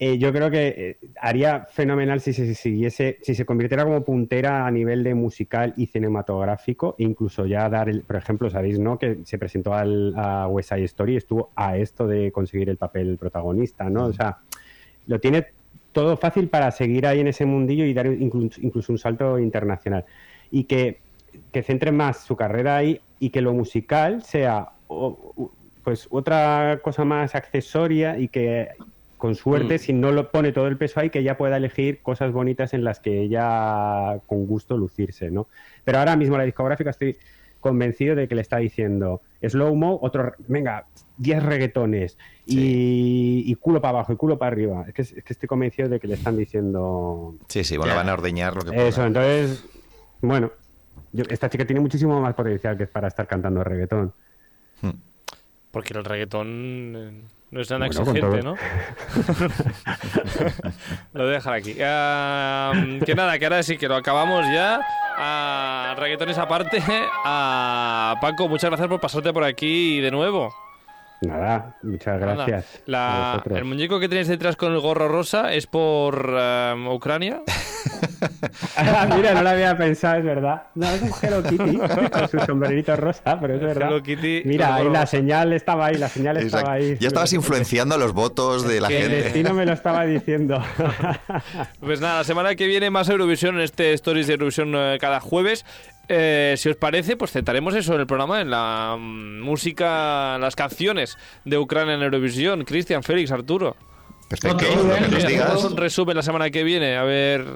eh, 0.04 0.18
yo 0.18 0.32
creo 0.32 0.50
que 0.50 0.66
eh, 0.76 0.96
haría 1.20 1.60
fenomenal 1.70 2.20
si 2.20 2.32
se 2.32 2.56
siguiese, 2.56 3.18
si 3.22 3.36
se 3.36 3.44
convirtiera 3.44 3.84
como 3.84 4.02
puntera 4.04 4.66
a 4.66 4.70
nivel 4.72 5.04
de 5.04 5.14
musical 5.14 5.74
y 5.76 5.86
cinematográfico, 5.86 6.96
incluso 6.98 7.46
ya 7.46 7.68
dar, 7.68 7.88
el, 7.88 8.00
por 8.02 8.16
ejemplo, 8.16 8.50
sabéis, 8.50 8.80
¿no? 8.80 8.98
Que 8.98 9.18
se 9.22 9.38
presentó 9.38 9.74
al, 9.74 10.12
a 10.16 10.48
West 10.48 10.70
Side 10.70 10.82
Story 10.86 11.12
y 11.12 11.16
estuvo 11.18 11.50
a 11.54 11.76
esto 11.76 12.08
de 12.08 12.32
conseguir 12.32 12.68
el 12.68 12.78
papel 12.78 13.16
protagonista, 13.16 13.88
¿no? 13.88 14.06
O 14.06 14.12
sea, 14.12 14.38
lo 15.06 15.20
tiene 15.20 15.46
todo 15.92 16.16
fácil 16.16 16.48
para 16.48 16.72
seguir 16.72 17.06
ahí 17.06 17.20
en 17.20 17.28
ese 17.28 17.46
mundillo 17.46 17.84
y 17.84 17.94
dar 17.94 18.06
incluso, 18.06 18.92
un 18.92 18.98
salto 18.98 19.38
internacional. 19.38 20.04
Y 20.50 20.64
que, 20.64 20.98
que 21.52 21.62
centre 21.62 21.92
más 21.92 22.24
su 22.24 22.34
carrera 22.34 22.76
ahí 22.76 23.00
y 23.20 23.30
que 23.30 23.40
lo 23.40 23.52
musical 23.52 24.24
sea 24.24 24.70
o- 24.88 25.52
pues 25.84 26.08
otra 26.10 26.80
cosa 26.82 27.04
más 27.04 27.36
accesoria 27.36 28.18
y 28.18 28.26
que 28.28 28.68
con 29.22 29.36
suerte, 29.36 29.76
Mm. 29.76 29.78
si 29.78 29.92
no 29.92 30.10
lo 30.10 30.32
pone 30.32 30.50
todo 30.50 30.66
el 30.66 30.76
peso 30.76 30.98
ahí, 30.98 31.08
que 31.08 31.20
ella 31.20 31.36
pueda 31.36 31.56
elegir 31.56 32.02
cosas 32.02 32.32
bonitas 32.32 32.74
en 32.74 32.82
las 32.82 32.98
que 32.98 33.20
ella 33.22 34.18
con 34.26 34.46
gusto 34.48 34.76
lucirse, 34.76 35.30
¿no? 35.30 35.46
Pero 35.84 35.98
ahora 36.00 36.16
mismo 36.16 36.36
la 36.36 36.42
discográfica 36.42 36.90
estoy 36.90 37.16
convencido 37.60 38.16
de 38.16 38.26
que 38.26 38.34
le 38.34 38.40
está 38.40 38.56
diciendo 38.56 39.20
slow 39.40 39.76
mo, 39.76 39.96
otro, 40.02 40.32
venga, 40.48 40.86
10 41.18 41.40
reggaetones 41.40 42.18
y, 42.46 43.44
y 43.46 43.54
culo 43.54 43.80
para 43.80 43.90
abajo 43.98 44.12
y 44.12 44.16
culo 44.16 44.36
para 44.38 44.50
arriba. 44.50 44.84
Es 44.88 44.92
que, 44.94 45.02
es 45.02 45.12
que 45.24 45.32
estoy 45.32 45.46
convencido 45.46 45.88
de 45.88 46.00
que 46.00 46.08
le 46.08 46.14
están 46.14 46.36
diciendo 46.36 47.36
Sí, 47.46 47.62
sí, 47.62 47.76
bueno, 47.76 47.92
Ya. 47.92 47.98
van 47.98 48.08
a 48.08 48.14
ordeñar 48.14 48.56
lo 48.56 48.62
que 48.62 48.72
puedan. 48.72 48.88
eso. 48.88 49.06
Entonces, 49.06 49.64
bueno, 50.20 50.50
yo- 51.12 51.26
esta 51.30 51.48
chica 51.48 51.64
tiene 51.64 51.78
muchísimo 51.80 52.20
más 52.20 52.34
potencial 52.34 52.76
que 52.76 52.88
para 52.88 53.06
estar 53.06 53.28
cantando 53.28 53.62
reggaetón. 53.62 54.12
Porque 55.70 55.94
el 55.96 56.04
reggaetón 56.04 56.48
eh, 56.96 57.22
no 57.52 57.60
es 57.60 57.68
tan 57.68 57.80
Bueno, 57.80 58.00
exigente. 58.00 58.42
¿no? 58.42 58.56
lo 61.12 61.22
voy 61.22 61.32
a 61.32 61.34
dejar 61.34 61.52
aquí. 61.52 61.74
Que 61.74 63.14
nada, 63.14 63.38
que 63.38 63.44
ahora 63.44 63.62
sí 63.62 63.76
que 63.76 63.88
lo 63.88 63.94
acabamos 63.94 64.46
ya. 64.46 64.80
Ah, 65.18 65.94
reggaetones 65.98 66.38
aparte. 66.38 66.82
Ah, 67.24 68.16
Paco, 68.22 68.48
muchas 68.48 68.70
gracias 68.70 68.88
por 68.88 69.00
pasarte 69.00 69.34
por 69.34 69.44
aquí 69.44 70.00
de 70.00 70.10
nuevo. 70.10 70.50
Nada, 71.22 71.76
muchas 71.82 72.20
gracias. 72.20 72.82
La- 72.86 73.42
el 73.54 73.64
muñeco 73.64 74.00
que 74.00 74.08
tienes 74.08 74.28
detrás 74.28 74.56
con 74.56 74.72
el 74.72 74.80
gorro 74.80 75.08
rosa 75.08 75.52
es 75.54 75.66
por 75.66 76.34
ah, 76.38 76.74
Ucrania. 76.92 77.42
Ah, 78.76 79.08
mira, 79.16 79.34
no 79.34 79.42
lo 79.42 79.50
había 79.50 79.76
pensado, 79.76 80.16
es 80.18 80.24
verdad. 80.24 80.64
No, 80.76 80.88
es 80.88 81.02
un 81.02 81.10
Hello 81.20 81.42
Kitty 81.42 81.76
con 82.12 82.28
su 82.28 82.38
sombrerito 82.46 82.94
rosa, 82.94 83.38
pero 83.40 83.54
es 83.54 83.60
verdad. 83.60 83.88
Hello 83.88 84.02
Kitty 84.02 84.42
Mira, 84.44 84.76
ahí 84.76 84.88
la 84.88 85.06
señal 85.06 85.52
estaba 85.52 85.86
ahí, 85.86 85.96
la 85.96 86.08
señal 86.08 86.36
Exacto. 86.36 86.58
estaba 86.58 86.72
ahí. 86.74 86.96
Ya 87.00 87.08
estabas 87.08 87.32
influenciando 87.32 87.96
a 87.96 87.98
los 87.98 88.12
votos 88.12 88.66
de 88.68 88.80
la 88.80 88.88
Que 88.88 88.98
El 88.98 89.02
gente. 89.10 89.22
destino 89.24 89.54
me 89.54 89.66
lo 89.66 89.72
estaba 89.72 90.04
diciendo. 90.04 90.62
Pues 91.80 92.00
nada, 92.00 92.18
la 92.18 92.24
semana 92.24 92.54
que 92.54 92.66
viene 92.66 92.90
más 92.90 93.08
Eurovisión 93.08 93.56
en 93.56 93.62
este 93.62 93.92
Stories 93.94 94.26
de 94.28 94.34
Eurovisión 94.34 94.72
eh, 94.76 94.98
cada 95.00 95.18
jueves. 95.20 95.64
Eh, 96.14 96.54
si 96.58 96.68
os 96.68 96.76
parece, 96.76 97.16
pues 97.16 97.30
centraremos 97.32 97.74
eso 97.74 97.94
en 97.94 98.00
el 98.00 98.06
programa, 98.06 98.42
en 98.42 98.50
la 98.50 98.96
mm, 98.98 99.40
música, 99.40 100.36
las 100.38 100.54
canciones 100.54 101.16
de 101.46 101.56
Ucrania 101.56 101.94
en 101.94 102.02
Eurovisión. 102.02 102.64
Cristian, 102.64 103.02
Félix, 103.02 103.30
Arturo. 103.32 103.76
Perfecto, 104.28 104.56
Ok, 104.56 104.76
lo 104.76 104.84
muy 104.84 104.94
que 104.98 105.08
nos 105.08 105.26
digas. 105.26 105.64
un 105.64 105.76
resumen 105.76 106.16
la 106.16 106.22
semana 106.22 106.50
que 106.50 106.64
viene. 106.64 106.96
A 106.96 107.02
ver, 107.04 107.46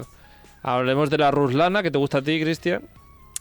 hablemos 0.62 1.10
de 1.10 1.18
la 1.18 1.30
ruslana, 1.30 1.82
que 1.82 1.90
te 1.90 1.98
gusta 1.98 2.18
a 2.18 2.22
ti, 2.22 2.40
Cristian. 2.40 2.82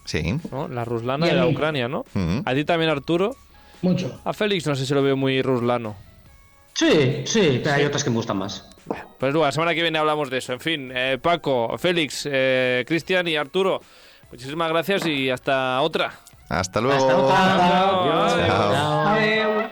Sí. 0.04 0.38
¿no? 0.52 0.68
La 0.68 0.84
ruslana 0.86 1.26
de 1.26 1.34
la. 1.34 1.48
Ucrania, 1.48 1.88
¿no? 1.88 2.04
A 2.46 2.54
ti 2.54 2.66
también, 2.66 2.92
Arturo. 2.92 3.36
Mucho. 3.82 4.20
A 4.26 4.34
Félix 4.34 4.66
no 4.68 4.76
sé 4.76 4.86
si 4.86 4.94
lo 4.94 5.02
veo 5.02 5.16
muy 5.16 5.42
ruslano. 5.42 5.96
Sí, 6.74 7.22
sí, 7.26 7.62
pero 7.64 7.76
hay 7.76 7.86
otras 7.86 8.04
que 8.04 8.10
me 8.10 8.18
gustan 8.18 8.38
más. 8.38 8.70
Pues 9.18 9.32
luego, 9.32 9.46
la 9.46 9.52
semana 9.52 9.74
que 9.74 9.82
viene 9.82 9.98
hablamos 9.98 10.30
de 10.30 10.40
eso. 10.40 10.54
En 10.54 10.60
fin, 10.60 10.92
eh, 10.94 11.18
Paco, 11.22 11.78
Félix, 11.78 12.28
eh, 12.30 12.84
Cristian 12.86 13.28
y 13.28 13.36
Arturo, 13.36 13.82
muchísimas 14.32 14.70
gracias 14.70 15.06
y 15.06 15.30
hasta 15.30 15.82
otra. 15.82 16.14
Hasta 16.50 16.82
luego. 16.82 16.98
Hasta 16.98 17.18
otra. 17.18 18.02
Adiós. 18.02 18.48
Chao. 18.48 19.08
Adeu. 19.08 19.70